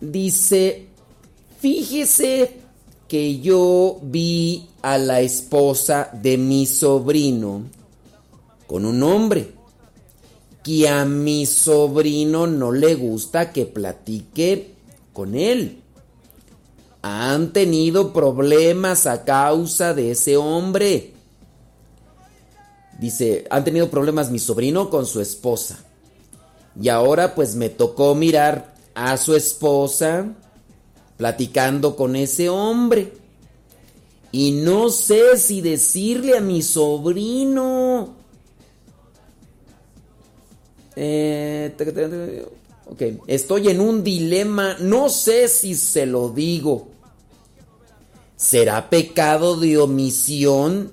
Dice, 0.00 0.86
fíjese 1.60 2.56
que 3.08 3.40
yo 3.40 3.98
vi 4.02 4.68
a 4.82 4.96
la 4.96 5.20
esposa 5.20 6.08
de 6.12 6.38
mi 6.38 6.64
sobrino 6.64 7.64
con 8.66 8.86
un 8.86 9.02
hombre 9.02 9.55
que 10.66 10.88
a 10.88 11.04
mi 11.04 11.46
sobrino 11.46 12.48
no 12.48 12.72
le 12.72 12.96
gusta 12.96 13.52
que 13.52 13.66
platique 13.66 14.74
con 15.12 15.36
él. 15.36 15.80
Han 17.02 17.52
tenido 17.52 18.12
problemas 18.12 19.06
a 19.06 19.22
causa 19.22 19.94
de 19.94 20.10
ese 20.10 20.36
hombre. 20.36 21.12
Dice, 22.98 23.46
han 23.48 23.62
tenido 23.62 23.88
problemas 23.90 24.32
mi 24.32 24.40
sobrino 24.40 24.90
con 24.90 25.06
su 25.06 25.20
esposa. 25.20 25.78
Y 26.82 26.88
ahora 26.88 27.36
pues 27.36 27.54
me 27.54 27.68
tocó 27.68 28.16
mirar 28.16 28.74
a 28.96 29.16
su 29.18 29.36
esposa 29.36 30.34
platicando 31.16 31.94
con 31.94 32.16
ese 32.16 32.48
hombre. 32.48 33.12
Y 34.32 34.50
no 34.50 34.90
sé 34.90 35.36
si 35.36 35.60
decirle 35.60 36.36
a 36.36 36.40
mi 36.40 36.60
sobrino. 36.60 38.25
Eh, 40.96 41.74
Ok, 42.88 43.02
estoy 43.26 43.68
en 43.68 43.80
un 43.80 44.04
dilema, 44.04 44.76
no 44.78 45.08
sé 45.08 45.48
si 45.48 45.74
se 45.74 46.06
lo 46.06 46.28
digo. 46.30 46.88
¿Será 48.36 48.88
pecado 48.88 49.56
de 49.58 49.76
omisión 49.78 50.92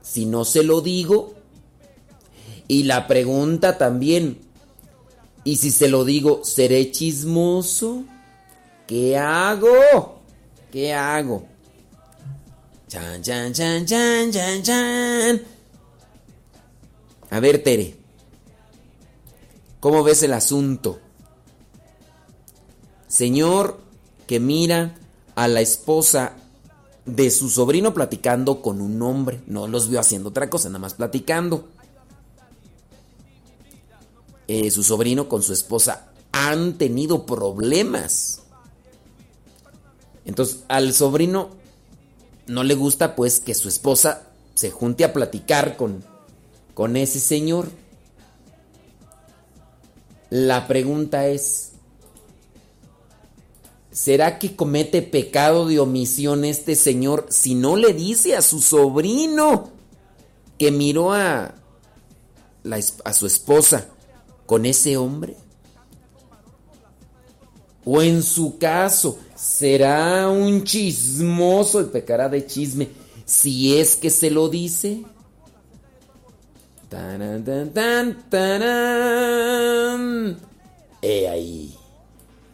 si 0.00 0.24
no 0.24 0.46
se 0.46 0.62
lo 0.62 0.80
digo? 0.80 1.34
Y 2.68 2.84
la 2.84 3.06
pregunta 3.06 3.76
también, 3.76 4.38
¿y 5.44 5.56
si 5.56 5.70
se 5.70 5.88
lo 5.88 6.04
digo, 6.04 6.40
seré 6.42 6.90
chismoso? 6.90 8.04
¿Qué 8.86 9.18
hago? 9.18 10.22
¿Qué 10.72 10.94
hago? 10.94 11.46
Chan, 12.88 13.22
chan, 13.22 13.52
chan, 13.52 13.84
chan, 13.84 14.32
chan, 14.32 14.62
chan. 14.62 15.42
A 17.28 17.40
ver, 17.40 17.62
Tere, 17.62 18.05
¿cómo 19.86 20.02
ves 20.02 20.24
el 20.24 20.32
asunto? 20.32 20.98
señor 23.06 23.78
que 24.26 24.40
mira 24.40 24.98
a 25.36 25.46
la 25.46 25.60
esposa 25.60 26.32
de 27.04 27.30
su 27.30 27.48
sobrino 27.48 27.94
platicando 27.94 28.62
con 28.62 28.80
un 28.80 29.00
hombre. 29.00 29.42
No 29.46 29.68
los 29.68 29.88
vio 29.88 30.00
haciendo 30.00 30.30
otra 30.30 30.50
cosa, 30.50 30.70
nada 30.70 30.80
más 30.80 30.94
platicando. 30.94 31.68
Eh, 34.48 34.72
su 34.72 34.82
sobrino 34.82 35.28
con 35.28 35.44
su 35.44 35.52
esposa 35.52 36.08
han 36.32 36.78
tenido 36.78 37.24
problemas. 37.24 38.42
Entonces 40.24 40.64
al 40.66 40.94
sobrino 40.94 41.50
no 42.48 42.64
le 42.64 42.74
gusta 42.74 43.14
pues 43.14 43.38
que 43.38 43.54
su 43.54 43.68
esposa 43.68 44.22
se 44.56 44.72
junte 44.72 45.04
a 45.04 45.12
platicar 45.12 45.76
con, 45.76 46.02
con 46.74 46.96
ese 46.96 47.20
señor. 47.20 47.85
La 50.30 50.66
pregunta 50.66 51.28
es, 51.28 51.72
¿será 53.92 54.38
que 54.38 54.56
comete 54.56 55.02
pecado 55.02 55.66
de 55.66 55.78
omisión 55.78 56.44
este 56.44 56.74
señor 56.74 57.26
si 57.30 57.54
no 57.54 57.76
le 57.76 57.92
dice 57.92 58.34
a 58.34 58.42
su 58.42 58.60
sobrino 58.60 59.70
que 60.58 60.70
miró 60.72 61.12
a, 61.12 61.54
a 63.04 63.12
su 63.12 63.26
esposa 63.26 63.88
con 64.46 64.66
ese 64.66 64.96
hombre? 64.96 65.36
O 67.84 68.02
en 68.02 68.24
su 68.24 68.58
caso, 68.58 69.16
será 69.36 70.28
un 70.28 70.64
chismoso 70.64 71.80
y 71.80 71.84
pecará 71.84 72.28
de 72.28 72.44
chisme 72.44 72.88
si 73.24 73.76
es 73.76 73.94
que 73.94 74.10
se 74.10 74.30
lo 74.30 74.48
dice. 74.48 75.04
Tan, 76.88 77.44
tan, 77.72 78.16
He 81.02 81.28
ahí. 81.28 81.76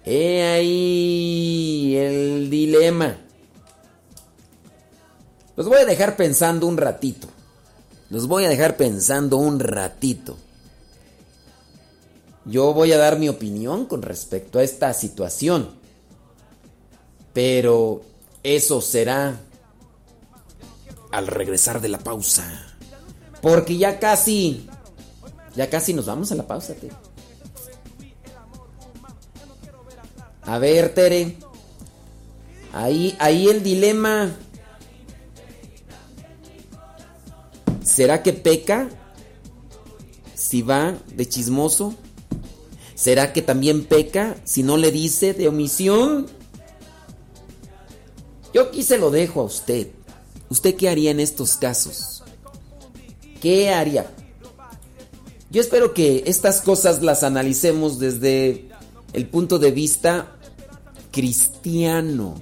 He 0.05 0.43
ahí 0.43 1.97
el 1.97 2.51
dilema. 2.51 3.19
Los 5.55 5.69
voy 5.69 5.83
a 5.83 5.85
dejar 5.85 6.17
pensando 6.17 6.67
un 6.67 6.79
ratito. 6.79 7.29
Los 8.09 8.27
voy 8.27 8.45
a 8.45 8.49
dejar 8.49 8.77
pensando 8.77 9.37
un 9.37 9.61
ratito. 9.61 10.37
Yo 12.45 12.73
voy 12.73 12.93
a 12.93 12.99
dar 12.99 13.19
mi 13.19 13.29
opinión 13.29 13.87
con 13.87 14.03
respecto 14.03 14.59
a 14.59 14.63
esta 14.63 14.93
situación. 14.95 15.71
Pero 17.33 18.03
eso 18.43 18.81
será 18.81 19.41
al 21.13 21.27
regresar 21.27 21.81
de 21.81 21.89
la 21.89 21.99
pausa. 21.99 22.72
Porque 23.43 23.77
ya 23.77 23.99
casi, 23.99 24.67
ya 25.57 25.69
casi 25.69 25.93
nos 25.93 26.07
vamos 26.07 26.31
a 26.31 26.37
la 26.37 26.47
pausa, 26.47 26.75
Tere. 26.75 26.95
A 30.43 30.59
ver, 30.59 30.95
Tere. 30.95 31.37
Ahí, 32.73 33.17
ahí 33.19 33.49
el 33.49 33.63
dilema. 33.63 34.31
¿Será 37.83 38.23
que 38.23 38.33
peca 38.33 38.89
si 40.35 40.63
va 40.63 40.95
de 41.15 41.29
chismoso? 41.29 41.95
¿Será 42.95 43.33
que 43.33 43.43
también 43.43 43.85
peca 43.85 44.37
si 44.45 44.63
no 44.63 44.77
le 44.77 44.93
dice 44.93 45.35
de 45.35 45.49
omisión? 45.49 46.29
Yo 48.55 48.63
aquí 48.63 48.85
se 48.85 48.99
lo 48.99 49.11
dejo 49.11 49.41
a 49.41 49.45
usted. 49.45 49.89
¿Usted 50.49 50.77
qué 50.77 50.89
haría 50.89 51.11
en 51.11 51.19
estos 51.19 51.57
casos? 51.57 52.22
¿Qué 53.43 53.71
haría? 53.71 54.07
Yo 55.51 55.61
espero 55.61 55.93
que 55.93 56.23
estas 56.27 56.63
cosas 56.63 57.03
las 57.03 57.25
analicemos 57.25 57.99
desde 57.99 58.69
el 59.13 59.27
punto 59.27 59.59
de 59.59 59.73
vista 59.73 60.37
cristiano. 61.11 62.37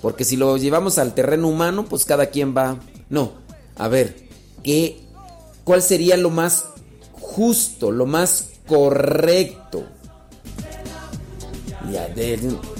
Porque 0.00 0.24
si 0.24 0.36
lo 0.36 0.56
llevamos 0.56 0.96
al 0.98 1.12
terreno 1.12 1.48
humano, 1.48 1.86
pues 1.86 2.04
cada 2.04 2.26
quien 2.26 2.56
va... 2.56 2.78
No, 3.10 3.32
a 3.76 3.88
ver, 3.88 4.28
¿qué, 4.62 5.00
¿cuál 5.64 5.82
sería 5.82 6.16
lo 6.16 6.30
más 6.30 6.66
justo, 7.12 7.90
lo 7.90 8.06
más 8.06 8.50
correcto. 8.66 9.84
Ya, 11.90 12.06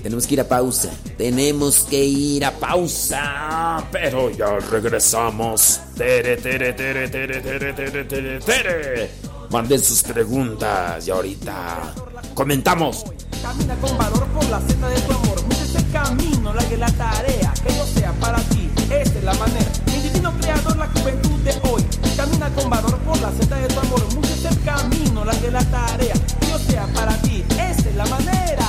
tenemos 0.03 0.27
que 0.27 0.35
ir 0.35 0.41
a 0.41 0.49
pausa. 0.49 0.91
Tenemos 1.17 1.81
que 1.91 2.05
ir 2.05 2.45
a 2.45 2.53
pausa. 2.53 3.85
Pero 3.91 4.31
ya 4.31 4.59
regresamos. 4.71 5.81
Tere, 5.97 6.37
tere, 6.37 6.73
tere, 6.73 7.09
tere, 7.09 7.41
tere, 7.41 7.73
tere, 7.73 8.05
tere, 8.05 8.41
tere. 8.41 9.11
Manden 9.51 9.83
sus 9.83 10.03
preguntas 10.03 11.09
y 11.09 11.11
ahorita 11.11 11.93
comentamos. 12.35 13.05
Camina 13.43 13.75
con 13.77 13.99
valor 13.99 14.27
por 14.29 14.45
la 14.49 14.61
senda 14.61 14.89
de 14.89 15.01
tu 15.01 15.13
amor. 15.13 15.39
Es 15.51 15.75
el 15.75 15.91
camino, 15.91 16.55
la 16.55 16.69
que 16.69 16.77
la 16.77 16.91
tarea, 16.93 17.53
que 17.67 17.75
yo 17.75 17.87
sea 17.87 18.13
para 18.21 18.39
ti. 18.51 18.71
Esta 18.91 19.19
es 19.19 19.25
la 19.25 19.35
manera. 19.35 19.71
Mi 19.87 20.03
divino 20.03 20.33
creador, 20.41 20.77
la 20.77 20.87
juventud 20.87 21.41
de 21.41 21.51
hoy. 21.69 21.85
Camina 22.17 22.49
con 22.51 22.71
valor 22.71 22.97
por 22.99 23.21
la 23.21 23.33
senda 23.33 23.57
de 23.57 23.69
tu 23.69 23.81
amor. 23.81 24.03
Es 24.25 24.45
el 24.45 24.63
camino, 24.63 25.25
la 25.25 25.33
que 25.33 25.51
la 25.51 25.65
tarea, 25.65 26.15
que 26.15 26.47
yo 26.47 26.59
sea 26.59 26.87
para 26.95 27.17
ti. 27.23 27.45
Esta 27.51 27.89
es 27.89 27.97
la 27.97 28.07
manera. 28.07 28.60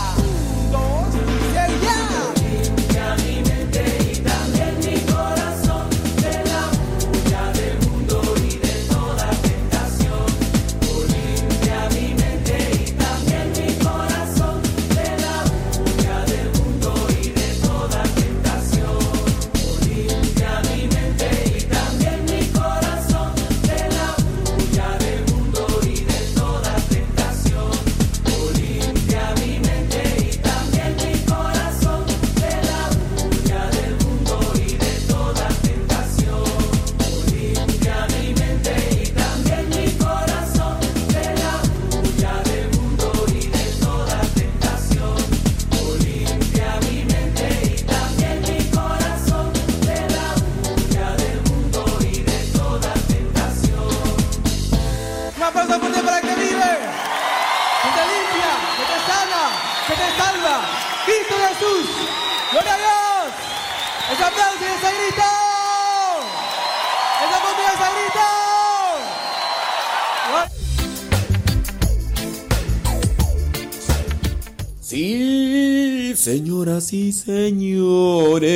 Señoras 76.21 76.93
y 76.93 77.11
señores. 77.13 78.49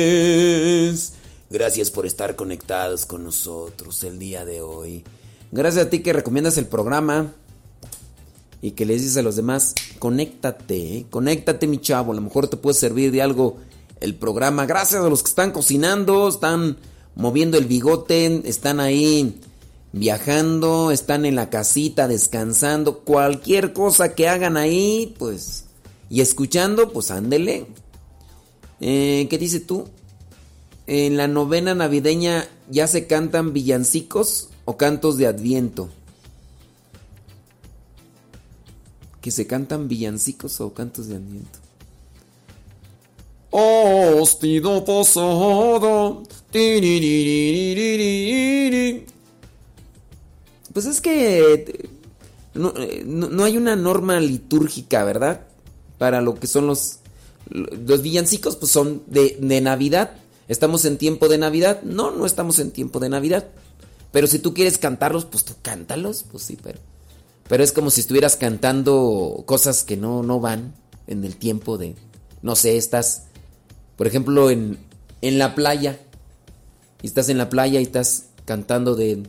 Gracias 1.50 1.90
por 1.90 2.06
estar 2.06 2.36
conectados 2.36 3.06
con 3.06 3.24
nosotros 3.24 4.04
el 4.04 4.20
día 4.20 4.44
de 4.44 4.60
hoy. 4.60 5.02
Gracias 5.50 5.86
a 5.86 5.90
ti 5.90 5.98
que 5.98 6.12
recomiendas 6.12 6.58
el 6.58 6.66
programa 6.66 7.32
y 8.62 8.70
que 8.72 8.86
le 8.86 8.94
dices 8.94 9.16
a 9.16 9.22
los 9.22 9.34
demás, 9.34 9.74
conéctate, 9.98 10.98
¿eh? 10.98 11.06
conéctate 11.10 11.66
mi 11.66 11.80
chavo, 11.80 12.12
a 12.12 12.14
lo 12.14 12.20
mejor 12.20 12.46
te 12.46 12.56
puede 12.56 12.74
servir 12.78 13.10
de 13.10 13.22
algo 13.22 13.56
el 14.00 14.14
programa. 14.14 14.64
Gracias 14.66 15.02
a 15.02 15.08
los 15.08 15.24
que 15.24 15.30
están 15.30 15.50
cocinando, 15.50 16.28
están 16.28 16.76
moviendo 17.16 17.58
el 17.58 17.64
bigote, 17.64 18.42
están 18.48 18.78
ahí 18.78 19.40
viajando, 19.92 20.92
están 20.92 21.26
en 21.26 21.34
la 21.34 21.50
casita 21.50 22.06
descansando, 22.06 23.00
cualquier 23.00 23.72
cosa 23.72 24.14
que 24.14 24.28
hagan 24.28 24.56
ahí, 24.56 25.16
pues, 25.18 25.65
y 26.10 26.20
escuchando, 26.20 26.92
pues 26.92 27.10
ándele. 27.10 27.66
Eh, 28.80 29.26
¿Qué 29.30 29.38
dices 29.38 29.66
tú? 29.66 29.88
En 30.86 31.16
la 31.16 31.26
novena 31.28 31.74
navideña 31.74 32.46
ya 32.70 32.86
se 32.86 33.06
cantan 33.06 33.52
villancicos 33.52 34.48
o 34.64 34.76
cantos 34.76 35.16
de 35.16 35.26
adviento. 35.26 35.88
Que 39.20 39.30
se 39.32 39.46
cantan 39.46 39.88
villancicos 39.88 40.60
o 40.60 40.72
cantos 40.72 41.08
de 41.08 41.16
adviento. 41.16 41.58
Hostido 43.50 44.84
posado. 44.84 46.22
Pues 50.72 50.86
es 50.86 51.00
que 51.00 51.88
no, 52.54 52.72
no- 53.06 53.28
no 53.30 53.44
hay 53.44 53.56
una 53.56 53.74
norma 53.76 54.20
litúrgica, 54.20 55.04
¿verdad? 55.04 55.45
Para 55.98 56.20
lo 56.20 56.34
que 56.34 56.46
son 56.46 56.66
los, 56.66 56.98
los 57.50 58.02
villancicos, 58.02 58.56
pues 58.56 58.72
son 58.72 59.02
de, 59.06 59.36
de 59.40 59.60
Navidad. 59.60 60.12
¿Estamos 60.48 60.84
en 60.84 60.98
tiempo 60.98 61.28
de 61.28 61.38
Navidad? 61.38 61.82
No, 61.82 62.10
no 62.10 62.26
estamos 62.26 62.58
en 62.58 62.70
tiempo 62.70 63.00
de 63.00 63.08
Navidad. 63.08 63.48
Pero 64.12 64.26
si 64.26 64.38
tú 64.38 64.54
quieres 64.54 64.78
cantarlos, 64.78 65.24
pues 65.24 65.44
tú 65.44 65.54
cántalos, 65.62 66.24
pues 66.30 66.44
sí, 66.44 66.56
pero... 66.62 66.78
Pero 67.48 67.62
es 67.62 67.72
como 67.72 67.90
si 67.90 68.00
estuvieras 68.00 68.36
cantando 68.36 69.44
cosas 69.46 69.84
que 69.84 69.96
no, 69.96 70.24
no 70.24 70.40
van 70.40 70.74
en 71.06 71.24
el 71.24 71.36
tiempo 71.36 71.78
de... 71.78 71.94
No 72.42 72.56
sé, 72.56 72.76
estás, 72.76 73.24
por 73.96 74.06
ejemplo, 74.06 74.50
en, 74.50 74.78
en 75.20 75.38
la 75.38 75.54
playa. 75.54 76.00
Y 77.02 77.06
estás 77.06 77.28
en 77.28 77.38
la 77.38 77.48
playa 77.48 77.78
y 77.78 77.84
estás 77.84 78.24
cantando 78.44 78.96
de 78.96 79.22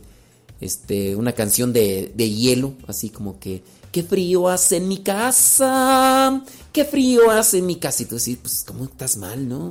este, 0.60 1.14
una 1.14 1.32
canción 1.32 1.72
de, 1.72 2.12
de 2.14 2.30
hielo, 2.30 2.74
así 2.86 3.10
como 3.10 3.38
que... 3.38 3.62
Qué 3.98 4.04
frío 4.04 4.48
hace 4.48 4.76
en 4.76 4.86
mi 4.86 4.98
casa, 4.98 6.40
qué 6.72 6.84
frío 6.84 7.32
hace 7.32 7.58
en 7.58 7.66
mi 7.66 7.74
casa. 7.80 8.04
Y 8.04 8.06
tú 8.06 8.14
decís, 8.16 8.38
pues, 8.40 8.62
¿cómo 8.64 8.84
estás 8.84 9.16
mal, 9.16 9.48
no? 9.48 9.70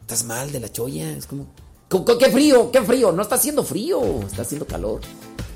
Estás 0.00 0.24
mal 0.24 0.50
de 0.50 0.58
la 0.58 0.72
cholla, 0.72 1.08
es 1.12 1.26
como... 1.26 1.46
¿Con- 1.88 2.02
con 2.04 2.18
¿Qué 2.18 2.28
frío? 2.32 2.72
¿Qué 2.72 2.82
frío? 2.82 3.12
No 3.12 3.22
está 3.22 3.36
haciendo 3.36 3.62
frío, 3.62 4.22
está 4.26 4.42
haciendo 4.42 4.66
calor. 4.66 5.02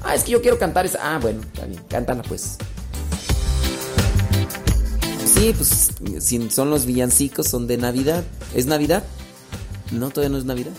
Ah, 0.00 0.14
es 0.14 0.22
que 0.22 0.30
yo 0.30 0.40
quiero 0.40 0.60
cantar 0.60 0.86
esa. 0.86 1.00
Ah, 1.02 1.18
bueno, 1.18 1.40
está 1.42 1.66
bien, 1.66 1.82
cántala 1.88 2.22
pues. 2.22 2.56
Sí, 5.26 5.52
pues 5.56 5.90
son 6.54 6.70
los 6.70 6.86
villancicos, 6.86 7.48
son 7.48 7.66
de 7.66 7.78
Navidad. 7.78 8.22
¿Es 8.54 8.66
Navidad? 8.66 9.02
No, 9.90 10.10
todavía 10.10 10.28
no 10.30 10.38
es 10.38 10.44
Navidad. 10.44 10.70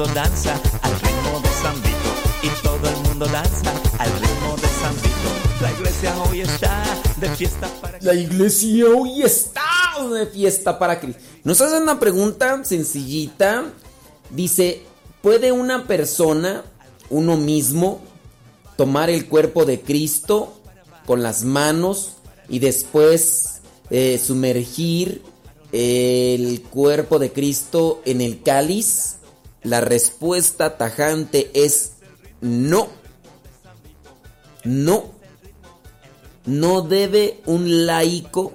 Mundo 0.00 0.14
danza 0.14 0.54
al 0.80 0.92
ritmo 0.92 1.40
de 1.40 1.48
San 1.60 1.74
Vito. 1.82 2.10
Y 2.42 2.62
todo 2.62 2.88
el 2.88 3.08
mundo 3.08 3.26
danza 3.26 3.70
al 3.98 4.10
ritmo 4.12 4.56
de 4.56 4.68
San 4.80 4.94
Vito. 4.94 5.60
La 5.60 5.72
iglesia 5.72 6.22
hoy 6.22 6.40
está 6.40 7.02
de 7.18 7.28
fiesta 7.36 7.68
para 7.82 7.98
La 8.00 8.14
iglesia 8.14 8.86
hoy 8.86 9.22
está 9.22 9.62
de 10.10 10.26
fiesta 10.26 10.78
para 10.78 10.98
Cristo. 10.98 11.20
Nos 11.44 11.60
hacen 11.60 11.82
una 11.82 12.00
pregunta 12.00 12.64
sencillita. 12.64 13.66
Dice, 14.30 14.84
¿puede 15.20 15.52
una 15.52 15.86
persona, 15.86 16.64
uno 17.10 17.36
mismo, 17.36 18.00
tomar 18.78 19.10
el 19.10 19.26
cuerpo 19.28 19.66
de 19.66 19.82
Cristo 19.82 20.54
con 21.04 21.22
las 21.22 21.44
manos 21.44 22.12
y 22.48 22.60
después 22.60 23.60
eh, 23.90 24.18
sumergir 24.24 25.20
el 25.72 26.62
cuerpo 26.62 27.18
de 27.18 27.32
Cristo 27.32 28.00
en 28.06 28.22
el 28.22 28.42
cáliz? 28.42 29.19
La 29.62 29.80
respuesta 29.80 30.76
tajante 30.76 31.50
es 31.54 31.92
no. 32.40 32.88
No. 34.64 35.12
No 36.46 36.82
debe 36.82 37.40
un 37.46 37.86
laico, 37.86 38.54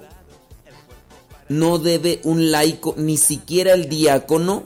no 1.48 1.78
debe 1.78 2.20
un 2.24 2.50
laico, 2.50 2.94
ni 2.96 3.16
siquiera 3.16 3.72
el 3.74 3.88
diácono, 3.88 4.64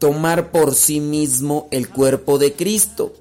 tomar 0.00 0.50
por 0.50 0.74
sí 0.74 0.98
mismo 0.98 1.68
el 1.70 1.88
cuerpo 1.88 2.38
de 2.38 2.54
Cristo. 2.54 3.14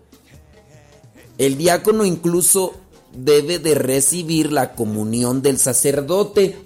El 1.37 1.57
diácono 1.57 2.05
incluso 2.05 2.73
debe 3.13 3.59
de 3.59 3.75
recibir 3.75 4.51
la 4.51 4.73
comunión 4.73 5.41
del 5.41 5.59
sacerdote. 5.59 6.57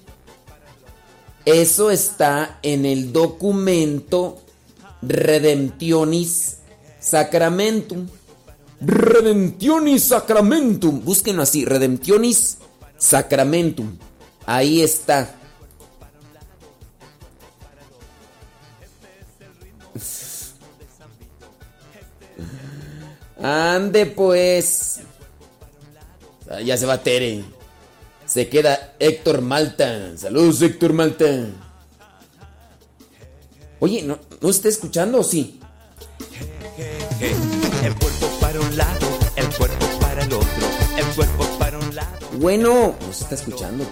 Eso 1.46 1.91
está 1.91 2.60
en 2.64 2.86
el 2.86 3.12
documento 3.12 4.41
Redemptionis 5.02 6.58
Sacramentum. 7.00 8.08
Redemptionis 8.80 10.06
Sacramentum. 10.06 11.04
Búsquenlo 11.04 11.44
así, 11.44 11.66
Redemptionis 11.66 12.58
Sacramentum. 12.98 13.98
Ahí 14.46 14.82
está. 14.82 15.36
Ande 23.41 24.06
pues. 24.06 25.02
Ah, 26.50 26.62
Ya 26.62 26.78
se 26.78 26.86
va 26.86 27.02
Tere. 27.02 27.44
Se 28.34 28.50
queda 28.50 28.96
Héctor 28.98 29.42
Malta. 29.42 30.18
Saludos, 30.18 30.60
Héctor 30.64 30.92
Malta. 30.92 31.26
Oye, 33.80 34.02
¿no, 34.02 34.18
¿no 34.42 34.50
está 34.50 34.70
escuchando 34.70 35.20
o 35.20 35.24
sí? 35.24 35.60
El 37.84 37.94
cuerpo 37.94 38.28
para 38.42 38.60
un 38.60 38.76
lado, 38.76 39.20
el 39.36 39.56
cuerpo 39.56 39.86
para 40.02 40.24
el 40.24 40.34
otro, 40.34 40.68
el 40.98 41.06
cuerpo 41.16 41.46
para 41.60 41.78
un 41.78 41.94
lado. 41.94 42.28
Bueno, 42.40 42.96
no 43.00 43.14
se 43.14 43.24
está 43.24 43.36
escuchando. 43.36 43.86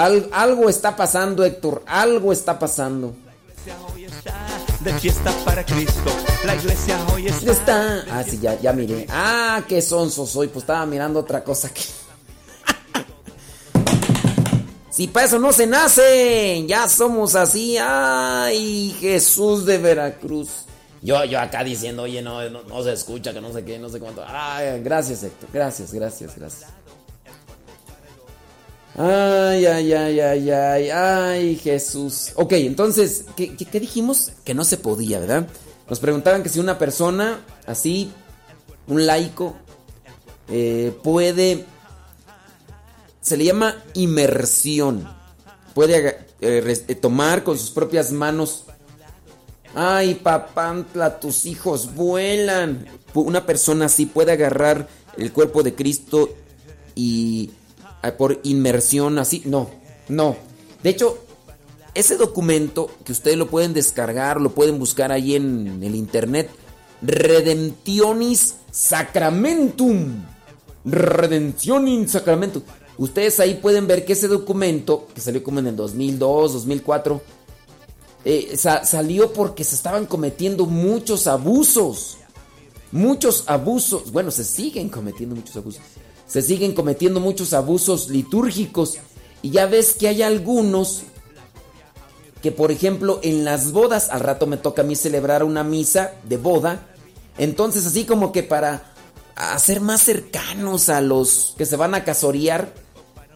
Al- 0.00 0.28
algo 0.32 0.68
está 0.70 0.96
pasando, 0.96 1.44
Héctor. 1.44 1.82
Algo 1.86 2.32
está 2.32 2.58
pasando. 2.58 3.12
La 3.26 3.32
iglesia 3.34 3.76
hoy 3.92 4.04
está 4.04 4.46
de 4.80 4.94
fiesta 4.98 5.32
para 5.44 5.64
Cristo. 5.66 6.10
La 6.44 6.54
iglesia 6.54 6.98
hoy 7.12 7.26
está. 7.26 7.36
¿Dónde 7.38 7.52
está? 7.52 8.04
Ah, 8.10 8.24
sí, 8.28 8.38
ya, 8.40 8.58
ya 8.60 8.72
miré. 8.72 9.06
Ah, 9.10 9.62
qué 9.68 9.82
sonso 9.82 10.26
soy. 10.26 10.48
Pues 10.48 10.62
estaba 10.62 10.86
mirando 10.86 11.20
otra 11.20 11.44
cosa 11.44 11.68
que. 11.72 11.82
Si 14.90 15.06
para 15.06 15.26
eso 15.26 15.38
no 15.38 15.52
se 15.52 15.66
nace, 15.66 16.64
ya 16.66 16.88
somos 16.88 17.34
así. 17.34 17.76
Ay, 17.78 18.94
Jesús 19.00 19.64
de 19.64 19.78
Veracruz. 19.78 20.48
Yo, 21.00 21.24
yo 21.24 21.40
acá 21.40 21.62
diciendo, 21.64 22.02
oye, 22.02 22.20
no, 22.20 22.46
no, 22.50 22.62
no 22.64 22.82
se 22.82 22.92
escucha, 22.92 23.32
que 23.32 23.40
no 23.40 23.52
sé 23.52 23.64
qué, 23.64 23.78
no 23.78 23.88
sé 23.88 23.98
cuánto. 24.00 24.22
Ay, 24.26 24.80
gracias, 24.82 25.22
Héctor. 25.22 25.48
Gracias, 25.52 25.92
gracias, 25.94 26.36
gracias. 26.36 26.70
Ay, 29.02 29.64
ay, 29.64 29.92
ay, 29.94 30.20
ay, 30.20 30.50
ay, 30.50 30.90
ay, 30.90 31.56
Jesús. 31.56 32.32
Ok, 32.34 32.52
entonces, 32.52 33.24
¿qué, 33.34 33.80
dijimos? 33.80 34.32
Que 34.44 34.52
no 34.52 34.62
se 34.62 34.76
podía, 34.76 35.18
¿verdad? 35.18 35.48
Nos 35.88 36.00
preguntaban 36.00 36.42
que 36.42 36.50
si 36.50 36.60
una 36.60 36.76
persona 36.76 37.40
así, 37.66 38.12
un 38.86 39.06
laico, 39.06 39.56
eh, 40.50 40.94
puede... 41.02 41.64
Se 43.22 43.38
le 43.38 43.44
llama 43.46 43.74
inmersión. 43.94 45.08
Puede 45.72 46.08
eh, 46.42 46.84
eh, 46.88 46.94
tomar 46.94 47.42
con 47.42 47.56
sus 47.56 47.70
propias 47.70 48.12
manos 48.12 48.64
Ay, 49.74 50.16
papantla, 50.16 51.20
tus 51.20 51.46
hijos 51.46 51.94
vuelan. 51.94 52.86
Una 53.14 53.46
persona 53.46 53.86
así 53.86 54.04
puede 54.04 54.32
agarrar 54.32 54.88
el 55.16 55.32
cuerpo 55.32 55.62
de 55.62 55.74
Cristo 55.74 56.34
y 56.94 57.50
por 58.16 58.40
inmersión 58.44 59.18
así. 59.18 59.42
No, 59.44 59.70
no. 60.08 60.36
De 60.82 60.90
hecho, 60.90 61.18
ese 61.94 62.16
documento 62.16 62.90
que 63.04 63.12
ustedes 63.12 63.36
lo 63.36 63.48
pueden 63.48 63.74
descargar, 63.74 64.40
lo 64.40 64.50
pueden 64.54 64.78
buscar 64.78 65.12
ahí 65.12 65.34
en 65.34 65.82
el 65.82 65.94
internet. 65.94 66.48
Redemptionis 67.02 68.56
Sacramentum. 68.70 70.22
Redemptionis 70.84 72.12
Sacramentum. 72.12 72.62
Ustedes 72.98 73.40
ahí 73.40 73.54
pueden 73.54 73.86
ver 73.86 74.04
que 74.04 74.12
ese 74.12 74.28
documento, 74.28 75.06
que 75.14 75.20
salió 75.20 75.42
como 75.42 75.58
en 75.60 75.68
el 75.68 75.76
2002, 75.76 76.52
2004, 76.52 77.22
eh, 78.24 78.54
sa- 78.56 78.84
salió 78.84 79.32
porque 79.32 79.64
se 79.64 79.74
estaban 79.74 80.06
cometiendo 80.06 80.66
muchos 80.66 81.26
abusos. 81.26 82.18
Muchos 82.92 83.44
abusos. 83.46 84.12
Bueno, 84.12 84.30
se 84.30 84.44
siguen 84.44 84.88
cometiendo 84.88 85.34
muchos 85.34 85.56
abusos. 85.56 85.80
Se 86.30 86.42
siguen 86.42 86.74
cometiendo 86.74 87.18
muchos 87.18 87.52
abusos 87.52 88.08
litúrgicos. 88.08 88.98
Y 89.42 89.50
ya 89.50 89.66
ves 89.66 89.94
que 89.94 90.06
hay 90.06 90.22
algunos 90.22 91.02
que, 92.40 92.52
por 92.52 92.70
ejemplo, 92.70 93.18
en 93.24 93.44
las 93.44 93.72
bodas, 93.72 94.10
al 94.10 94.20
rato 94.20 94.46
me 94.46 94.56
toca 94.56 94.82
a 94.82 94.84
mí 94.84 94.94
celebrar 94.94 95.42
una 95.42 95.64
misa 95.64 96.12
de 96.28 96.36
boda. 96.36 96.86
Entonces, 97.36 97.84
así 97.84 98.04
como 98.04 98.30
que 98.30 98.44
para 98.44 98.92
hacer 99.34 99.80
más 99.80 100.02
cercanos 100.02 100.88
a 100.88 101.00
los 101.00 101.54
que 101.58 101.66
se 101.66 101.76
van 101.76 101.94
a 101.94 102.04
casorear, 102.04 102.72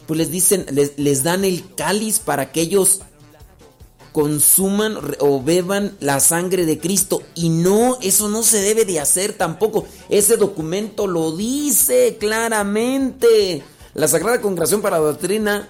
pues 0.07 0.19
les 0.19 0.31
dicen, 0.31 0.65
les, 0.71 0.97
les 0.97 1.25
dan 1.25 1.45
el 1.45 1.75
cáliz 1.75 2.21
para 2.21 2.53
que 2.53 2.61
ellos 2.61 3.01
consuman 4.15 4.97
o 5.19 5.43
beban 5.43 5.97
la 5.99 6.21
sangre 6.21 6.67
de 6.67 6.79
Cristo. 6.79 7.25
Y 7.35 7.49
no, 7.49 7.99
eso 8.01 8.29
no 8.29 8.45
se 8.45 8.61
debe 8.61 8.85
de 8.85 9.01
hacer 9.01 9.33
tampoco. 9.33 9.87
Ese 10.09 10.37
documento 10.37 11.09
lo 11.09 11.37
dice 11.37 12.17
claramente. 12.21 13.65
La 13.95 14.07
Sagrada 14.07 14.41
Congregación 14.41 14.83
para 14.83 14.99
la 14.99 15.07
Doctrina 15.07 15.69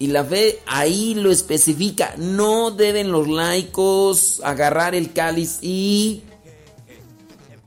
y 0.00 0.08
la 0.08 0.24
fe 0.24 0.58
ahí 0.66 1.14
lo 1.14 1.30
especifica. 1.30 2.16
No 2.18 2.72
deben 2.72 3.12
los 3.12 3.28
laicos 3.28 4.40
agarrar 4.42 4.96
el 4.96 5.12
cáliz 5.12 5.58
y 5.62 6.24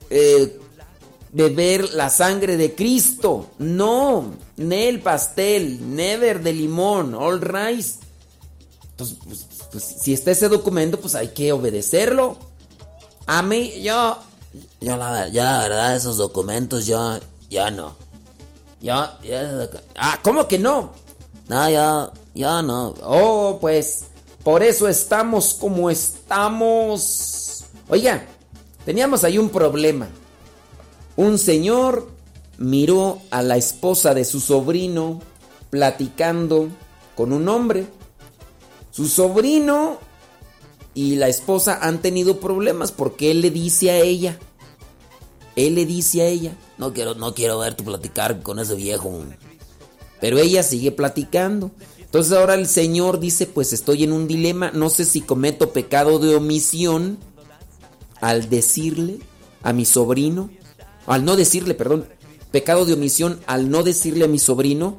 eh, 0.09 0.59
beber 1.31 1.93
la 1.93 2.09
sangre 2.09 2.57
de 2.57 2.75
Cristo. 2.75 3.51
No, 3.59 4.33
ne 4.57 4.89
el 4.89 4.99
pastel, 4.99 5.95
never 5.95 6.43
de 6.43 6.51
limón, 6.51 7.15
all 7.15 7.39
rice. 7.39 8.04
Entonces, 8.95 9.17
pues, 9.27 9.45
pues, 9.73 9.83
si 9.83 10.13
está 10.13 10.31
ese 10.31 10.47
documento, 10.47 10.97
pues 10.97 11.15
hay 11.15 11.27
que 11.27 11.51
obedecerlo. 11.51 12.37
A 13.25 13.41
mí, 13.41 13.81
yo, 13.81 14.17
yo 14.79 14.95
la, 14.95 15.27
ya 15.27 15.43
la 15.43 15.59
verdad, 15.63 15.95
esos 15.97 16.15
documentos, 16.15 16.85
yo, 16.85 17.19
ya 17.49 17.71
no. 17.71 17.93
Yo, 18.79 19.05
ya, 19.21 19.69
ah, 19.97 20.19
¿cómo 20.23 20.47
que 20.47 20.57
no? 20.57 20.93
No, 21.49 21.69
ya, 21.69 22.09
ya 22.33 22.61
no. 22.61 22.93
Oh, 23.03 23.57
pues, 23.59 24.05
por 24.45 24.63
eso 24.63 24.87
estamos 24.87 25.53
como 25.55 25.89
estamos. 25.89 27.65
Oiga, 27.89 28.25
teníamos 28.85 29.25
ahí 29.25 29.37
un 29.37 29.49
problema. 29.49 30.07
Un 31.17 31.37
señor 31.37 32.07
miró 32.57 33.19
a 33.29 33.41
la 33.41 33.57
esposa 33.57 34.13
de 34.13 34.23
su 34.23 34.39
sobrino 34.39 35.19
platicando 35.69 36.69
con 37.15 37.33
un 37.33 37.49
hombre. 37.49 37.87
Su 38.95 39.09
sobrino 39.09 39.99
y 40.93 41.17
la 41.17 41.27
esposa 41.27 41.79
han 41.81 42.01
tenido 42.01 42.39
problemas 42.39 42.93
porque 42.93 43.29
él 43.29 43.41
le 43.41 43.51
dice 43.51 43.91
a 43.91 43.97
ella, 43.97 44.39
él 45.57 45.75
le 45.75 45.85
dice 45.85 46.21
a 46.21 46.27
ella, 46.27 46.55
no 46.77 46.93
quiero, 46.93 47.13
no 47.13 47.33
quiero 47.33 47.59
verte 47.59 47.83
platicar 47.83 48.41
con 48.41 48.57
ese 48.57 48.73
viejo. 48.75 49.11
Pero 50.21 50.39
ella 50.39 50.63
sigue 50.63 50.93
platicando. 50.93 51.71
Entonces 51.99 52.31
ahora 52.31 52.53
el 52.53 52.67
Señor 52.67 53.19
dice, 53.19 53.47
pues 53.47 53.73
estoy 53.73 54.05
en 54.05 54.13
un 54.13 54.29
dilema, 54.29 54.71
no 54.71 54.89
sé 54.89 55.03
si 55.03 55.19
cometo 55.19 55.73
pecado 55.73 56.17
de 56.17 56.33
omisión 56.33 57.17
al 58.21 58.49
decirle 58.49 59.19
a 59.61 59.73
mi 59.73 59.83
sobrino, 59.83 60.49
al 61.05 61.25
no 61.25 61.35
decirle, 61.35 61.73
perdón, 61.73 62.07
pecado 62.49 62.85
de 62.85 62.93
omisión 62.93 63.41
al 63.45 63.69
no 63.69 63.83
decirle 63.83 64.23
a 64.23 64.29
mi 64.29 64.39
sobrino 64.39 64.97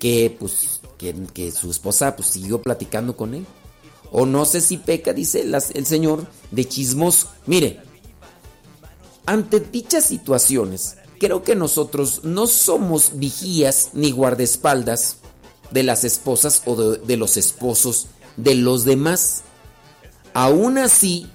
que 0.00 0.36
pues 0.36 0.77
que, 0.98 1.52
su 1.52 1.70
esposa 1.70 2.16
pues 2.16 2.28
siguió 2.28 2.60
platicando 2.60 3.16
con 3.16 3.34
él. 3.34 3.46
O 4.10 4.26
no 4.26 4.44
sé 4.44 4.60
si 4.60 4.78
peca, 4.78 5.12
dice 5.12 5.42
el 5.42 5.86
Señor, 5.86 6.26
de 6.50 6.64
chismoso. 6.64 7.28
Mire, 7.46 7.80
ante 9.26 9.60
dichas 9.60 10.04
situaciones, 10.04 10.96
creo 11.18 11.42
que 11.42 11.54
nosotros 11.54 12.22
no 12.24 12.46
somos 12.46 13.12
vigías 13.14 13.90
ni 13.92 14.10
guardaespaldas 14.10 15.18
de 15.70 15.82
las 15.82 16.04
esposas 16.04 16.62
o 16.64 16.74
de, 16.74 16.98
de 16.98 17.16
los 17.16 17.36
esposos 17.36 18.08
de 18.36 18.54
los 18.54 18.84
demás. 18.84 19.42
Aún 20.32 20.78
así, 20.78 21.26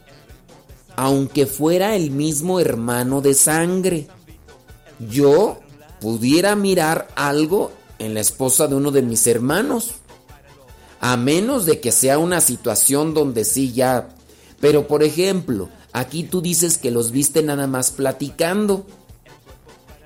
aunque 0.95 1.45
fuera 1.45 1.95
el 1.95 2.10
mismo 2.11 2.60
hermano 2.60 3.22
de 3.22 3.35
sangre, 3.35 4.07
yo 4.99 5.60
pudiera 5.99 6.56
mirar 6.56 7.07
algo 7.15 7.72
en 8.04 8.14
la 8.14 8.20
esposa 8.20 8.68
de 8.68 8.76
uno 8.76 8.92
de 8.92 9.02
mis 9.02 9.26
hermanos. 9.28 9.92
A 11.00 11.18
menos 11.18 11.66
de 11.66 11.80
que 11.80 11.92
sea 11.92 12.18
una 12.18 12.42
situación 12.42 13.14
donde 13.14 13.46
sí 13.46 13.74
ya... 13.74 14.10
Pero 14.60 14.88
por 14.88 15.04
ejemplo, 15.04 15.70
aquí 15.92 16.24
tú 16.24 16.42
dices 16.42 16.78
que 16.78 16.92
los 16.92 17.12
viste 17.12 17.44
nada 17.44 17.68
más 17.68 17.92
platicando. 17.92 18.86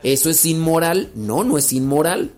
¿Eso 0.03 0.29
es 0.29 0.45
inmoral? 0.45 1.11
No, 1.15 1.43
no 1.43 1.57
es 1.57 1.73
inmoral. 1.73 2.31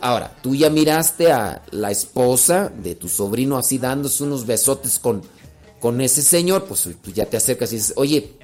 Ahora, 0.00 0.36
tú 0.42 0.54
ya 0.54 0.68
miraste 0.70 1.32
a 1.32 1.62
la 1.70 1.90
esposa 1.90 2.68
de 2.68 2.94
tu 2.94 3.08
sobrino 3.08 3.56
así 3.56 3.78
dándose 3.78 4.24
unos 4.24 4.44
besotes 4.44 4.98
con, 4.98 5.22
con 5.80 6.00
ese 6.00 6.22
señor, 6.22 6.64
pues 6.64 6.88
tú 7.02 7.10
ya 7.12 7.26
te 7.26 7.38
acercas 7.38 7.72
y 7.72 7.76
dices, 7.76 7.94
oye, 7.96 8.34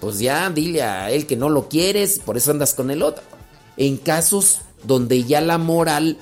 pues 0.00 0.18
ya 0.18 0.48
dile 0.50 0.82
a 0.82 1.10
él 1.10 1.26
que 1.26 1.36
no 1.36 1.48
lo 1.48 1.68
quieres, 1.68 2.20
por 2.20 2.36
eso 2.36 2.50
andas 2.50 2.72
con 2.74 2.90
el 2.90 3.02
otro. 3.02 3.33
En 3.76 3.96
casos 3.96 4.60
donde 4.84 5.24
ya 5.24 5.40
la 5.40 5.58
moral 5.58 6.18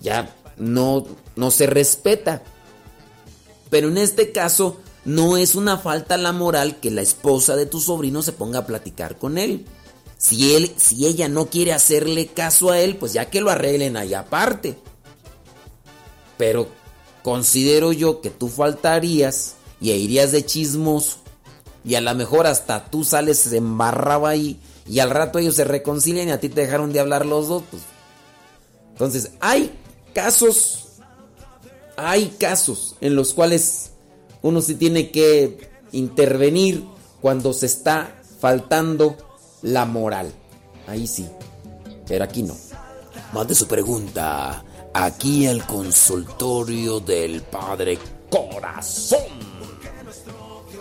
ya 0.00 0.34
no, 0.56 1.06
no 1.36 1.50
se 1.50 1.66
respeta. 1.66 2.42
Pero 3.68 3.88
en 3.88 3.98
este 3.98 4.32
caso 4.32 4.80
no 5.04 5.36
es 5.36 5.54
una 5.54 5.78
falta 5.78 6.16
la 6.16 6.32
moral 6.32 6.80
que 6.80 6.90
la 6.90 7.02
esposa 7.02 7.56
de 7.56 7.66
tu 7.66 7.80
sobrino 7.80 8.22
se 8.22 8.32
ponga 8.32 8.60
a 8.60 8.66
platicar 8.66 9.18
con 9.18 9.38
él. 9.38 9.66
Si 10.18 10.54
él, 10.54 10.72
si 10.76 11.06
ella 11.06 11.28
no 11.28 11.46
quiere 11.46 11.72
hacerle 11.72 12.26
caso 12.26 12.70
a 12.70 12.80
él, 12.80 12.96
pues 12.96 13.14
ya 13.14 13.30
que 13.30 13.40
lo 13.40 13.50
arreglen 13.50 13.96
allá 13.96 14.20
aparte. 14.20 14.78
Pero 16.36 16.68
considero 17.22 17.92
yo 17.92 18.20
que 18.20 18.30
tú 18.30 18.48
faltarías 18.48 19.54
y 19.80 19.92
irías 19.92 20.32
de 20.32 20.44
chismoso 20.44 21.18
y 21.84 21.94
a 21.94 22.00
lo 22.00 22.14
mejor 22.14 22.46
hasta 22.46 22.90
tú 22.90 23.04
sales 23.04 23.50
embarrado 23.52 24.26
ahí 24.26 24.60
y 24.86 25.00
al 25.00 25.10
rato 25.10 25.38
ellos 25.38 25.54
se 25.54 25.64
reconcilian 25.64 26.28
y 26.28 26.32
a 26.32 26.40
ti 26.40 26.48
te 26.48 26.62
dejaron 26.62 26.92
de 26.92 27.00
hablar 27.00 27.26
los 27.26 27.48
dos. 27.48 27.62
Pues. 27.70 27.82
Entonces, 28.92 29.32
hay 29.40 29.72
casos, 30.12 30.88
hay 31.96 32.28
casos 32.38 32.96
en 33.00 33.14
los 33.14 33.34
cuales 33.34 33.90
uno 34.42 34.60
sí 34.62 34.74
tiene 34.74 35.10
que 35.10 35.70
intervenir 35.92 36.84
cuando 37.20 37.52
se 37.52 37.66
está 37.66 38.22
faltando 38.40 39.16
la 39.62 39.84
moral. 39.84 40.32
Ahí 40.86 41.06
sí, 41.06 41.26
pero 42.06 42.24
aquí 42.24 42.42
no. 42.42 42.56
Mande 43.32 43.54
su 43.54 43.66
pregunta 43.66 44.64
aquí 44.92 45.46
al 45.46 45.64
consultorio 45.66 47.00
del 47.00 47.42
Padre 47.42 47.98
Corazón. 48.28 49.49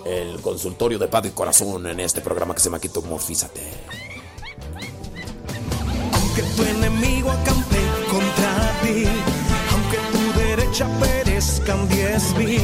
El 0.10 0.42
consultorio 0.42 0.98
de 0.98 1.08
Padre 1.08 1.32
Corazón 1.34 1.86
en 1.86 2.00
este 2.00 2.20
programa 2.20 2.56
que 2.56 2.62
se 2.62 2.66
llama 2.66 2.80
Quitomorfízate. 2.80 3.62
Aunque 6.14 6.42
tu 6.42 6.64
enemigo 6.64 7.30
acampe 7.30 7.78
contra 8.10 8.82
ti, 8.82 9.06
aunque 9.72 9.98
tu 10.12 10.40
derecha 10.40 10.88
perezca 11.00 11.76
en 11.76 11.90
diez 11.90 12.36
mil, 12.36 12.62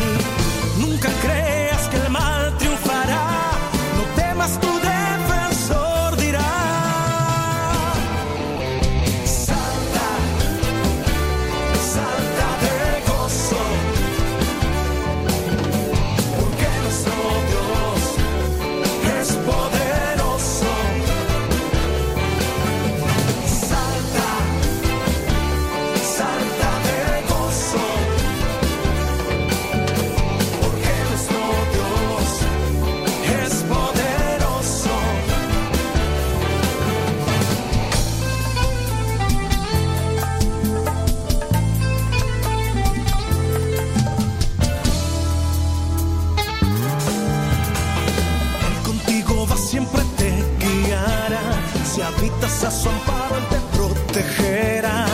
habitas 52.06 52.64
a 52.64 52.72
su 52.72 52.90
amparo, 52.90 53.38
Él 53.38 53.44
te 53.50 53.78
protegerá. 53.78 55.06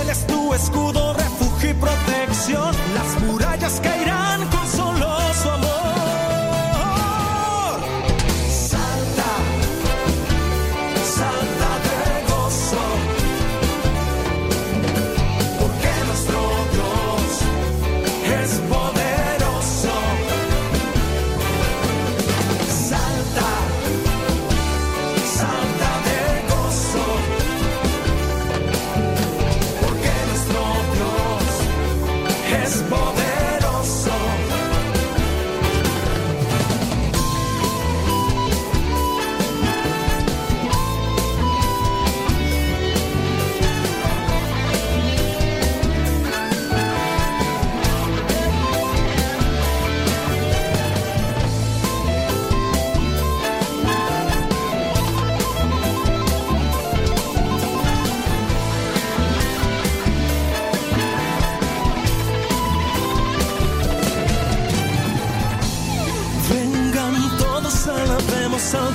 Él 0.00 0.08
es 0.08 0.26
tu 0.26 0.54
escudo, 0.54 1.14
refugio 1.14 1.70
y 1.70 1.74
protección. 1.74 2.74
Las 2.94 3.22
murallas 3.22 3.80
caerán 3.82 4.55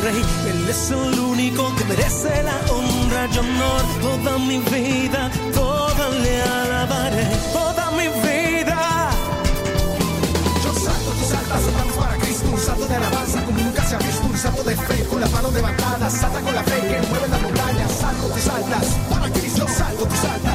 Él 0.10 0.68
es 0.68 0.90
el 0.90 1.20
único 1.20 1.76
que 1.76 1.86
merece 1.86 2.42
la 2.42 2.58
honra. 2.74 3.30
Y 3.32 3.38
honor. 3.38 3.82
Toda 4.02 4.38
mi 4.40 4.58
vida, 4.58 5.30
toda 5.54 6.10
le 6.10 6.42
alabaré. 6.42 7.28
Toda 7.54 7.92
mi 7.92 8.08
vida. 8.08 9.12
Yo 10.64 10.74
salto, 10.74 11.12
tú 11.12 11.26
saltas, 11.30 11.62
saltamos 11.62 11.94
para 11.98 12.16
Cristo, 12.18 12.50
un 12.52 12.60
salto 12.60 12.88
de 12.88 12.96
alabanza 12.96 13.46
como 13.46 13.60
nunca 13.60 13.86
se 13.86 13.96
ha 13.96 14.00
visto, 14.00 14.26
un 14.26 14.38
salto 14.38 14.64
de 14.64 14.76
fe 14.76 15.06
con 15.06 15.22
las 15.22 15.32
manos 15.32 15.54
levantadas, 15.54 16.14
salta 16.14 16.42
con 16.42 16.56
la 16.56 16.64
fe 16.64 16.80
que 16.82 17.08
mueve 17.08 17.28
las 17.28 17.42
montañas, 17.42 17.92
salto, 17.92 18.28
tú 18.28 18.40
saltas, 18.40 18.86
para 19.08 19.30
Cristo, 19.32 19.68
salto, 19.68 20.06
tú 20.06 20.16
saltas, 20.16 20.51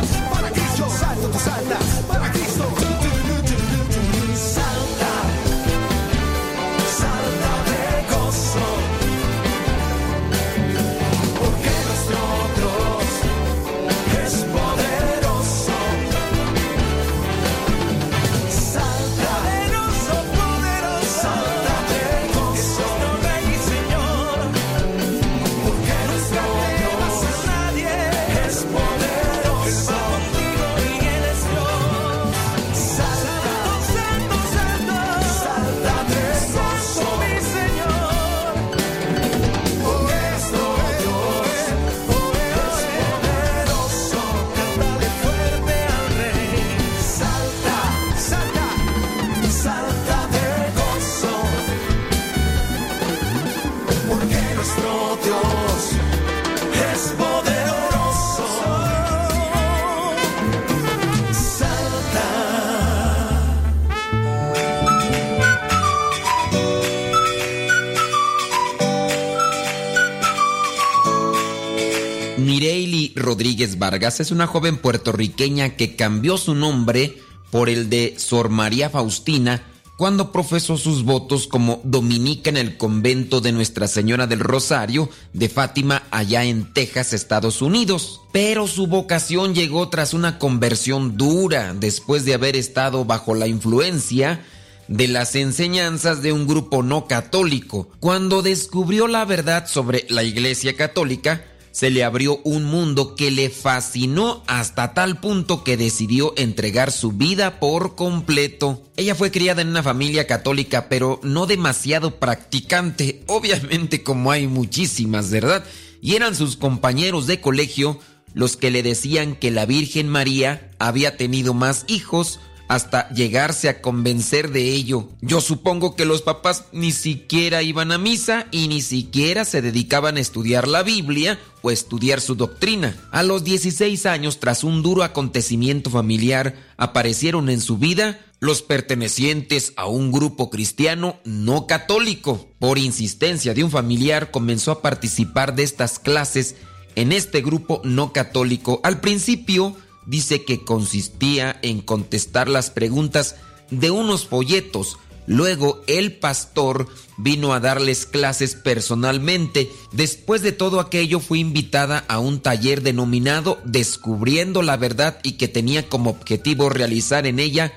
Vargas 73.78 74.20
es 74.20 74.30
una 74.30 74.46
joven 74.46 74.76
puertorriqueña 74.76 75.76
que 75.76 75.96
cambió 75.96 76.36
su 76.38 76.54
nombre 76.54 77.18
por 77.50 77.68
el 77.68 77.88
de 77.88 78.14
Sor 78.18 78.48
María 78.48 78.90
Faustina 78.90 79.62
cuando 79.96 80.30
profesó 80.30 80.76
sus 80.76 81.04
votos 81.04 81.46
como 81.46 81.80
dominica 81.82 82.50
en 82.50 82.58
el 82.58 82.76
convento 82.76 83.40
de 83.40 83.52
Nuestra 83.52 83.88
Señora 83.88 84.26
del 84.26 84.40
Rosario 84.40 85.08
de 85.32 85.48
Fátima 85.48 86.02
allá 86.10 86.44
en 86.44 86.72
Texas, 86.74 87.14
Estados 87.14 87.62
Unidos. 87.62 88.20
Pero 88.30 88.66
su 88.66 88.86
vocación 88.88 89.54
llegó 89.54 89.88
tras 89.88 90.12
una 90.12 90.38
conversión 90.38 91.16
dura 91.16 91.72
después 91.72 92.24
de 92.26 92.34
haber 92.34 92.56
estado 92.56 93.06
bajo 93.06 93.34
la 93.34 93.46
influencia 93.46 94.44
de 94.88 95.08
las 95.08 95.34
enseñanzas 95.34 96.22
de 96.22 96.32
un 96.32 96.46
grupo 96.46 96.82
no 96.82 97.06
católico. 97.08 97.88
Cuando 97.98 98.42
descubrió 98.42 99.08
la 99.08 99.24
verdad 99.24 99.66
sobre 99.66 100.06
la 100.10 100.22
Iglesia 100.22 100.76
Católica, 100.76 101.44
se 101.76 101.90
le 101.90 102.04
abrió 102.04 102.40
un 102.42 102.64
mundo 102.64 103.14
que 103.16 103.30
le 103.30 103.50
fascinó 103.50 104.42
hasta 104.46 104.94
tal 104.94 105.20
punto 105.20 105.62
que 105.62 105.76
decidió 105.76 106.32
entregar 106.38 106.90
su 106.90 107.12
vida 107.12 107.60
por 107.60 107.96
completo. 107.96 108.82
Ella 108.96 109.14
fue 109.14 109.30
criada 109.30 109.60
en 109.60 109.68
una 109.68 109.82
familia 109.82 110.26
católica, 110.26 110.88
pero 110.88 111.20
no 111.22 111.44
demasiado 111.44 112.18
practicante, 112.18 113.22
obviamente 113.26 114.02
como 114.02 114.30
hay 114.30 114.46
muchísimas, 114.46 115.30
¿verdad? 115.30 115.66
Y 116.00 116.14
eran 116.14 116.34
sus 116.34 116.56
compañeros 116.56 117.26
de 117.26 117.42
colegio 117.42 118.00
los 118.32 118.56
que 118.56 118.70
le 118.70 118.82
decían 118.82 119.36
que 119.36 119.50
la 119.50 119.66
Virgen 119.66 120.08
María 120.08 120.70
había 120.78 121.18
tenido 121.18 121.52
más 121.52 121.84
hijos 121.88 122.40
hasta 122.68 123.08
llegarse 123.10 123.68
a 123.68 123.80
convencer 123.80 124.50
de 124.50 124.72
ello. 124.72 125.08
Yo 125.20 125.40
supongo 125.40 125.94
que 125.94 126.04
los 126.04 126.22
papás 126.22 126.64
ni 126.72 126.92
siquiera 126.92 127.62
iban 127.62 127.92
a 127.92 127.98
misa 127.98 128.46
y 128.50 128.68
ni 128.68 128.80
siquiera 128.80 129.44
se 129.44 129.62
dedicaban 129.62 130.16
a 130.16 130.20
estudiar 130.20 130.66
la 130.66 130.82
Biblia 130.82 131.38
o 131.62 131.70
estudiar 131.70 132.20
su 132.20 132.34
doctrina. 132.34 132.96
A 133.12 133.22
los 133.22 133.44
16 133.44 134.06
años, 134.06 134.40
tras 134.40 134.64
un 134.64 134.82
duro 134.82 135.02
acontecimiento 135.02 135.90
familiar, 135.90 136.54
aparecieron 136.76 137.48
en 137.48 137.60
su 137.60 137.78
vida 137.78 138.20
los 138.38 138.62
pertenecientes 138.62 139.72
a 139.76 139.86
un 139.86 140.12
grupo 140.12 140.50
cristiano 140.50 141.16
no 141.24 141.66
católico. 141.66 142.48
Por 142.58 142.78
insistencia 142.78 143.54
de 143.54 143.64
un 143.64 143.70
familiar, 143.70 144.30
comenzó 144.30 144.72
a 144.72 144.82
participar 144.82 145.54
de 145.54 145.62
estas 145.62 145.98
clases 145.98 146.56
en 146.96 147.12
este 147.12 147.42
grupo 147.42 147.80
no 147.84 148.12
católico. 148.12 148.80
Al 148.82 149.00
principio, 149.00 149.76
dice 150.06 150.44
que 150.44 150.64
consistía 150.64 151.58
en 151.62 151.80
contestar 151.80 152.48
las 152.48 152.70
preguntas 152.70 153.36
de 153.70 153.90
unos 153.90 154.26
folletos. 154.26 154.98
Luego 155.26 155.82
el 155.88 156.12
pastor 156.18 156.88
vino 157.16 157.52
a 157.52 157.60
darles 157.60 158.06
clases 158.06 158.54
personalmente. 158.54 159.70
Después 159.92 160.42
de 160.42 160.52
todo 160.52 160.78
aquello 160.78 161.18
fue 161.18 161.38
invitada 161.38 162.04
a 162.08 162.20
un 162.20 162.40
taller 162.40 162.82
denominado 162.82 163.58
Descubriendo 163.64 164.62
la 164.62 164.76
Verdad 164.76 165.18
y 165.24 165.32
que 165.32 165.48
tenía 165.48 165.88
como 165.88 166.10
objetivo 166.10 166.68
realizar 166.68 167.26
en 167.26 167.40
ella 167.40 167.72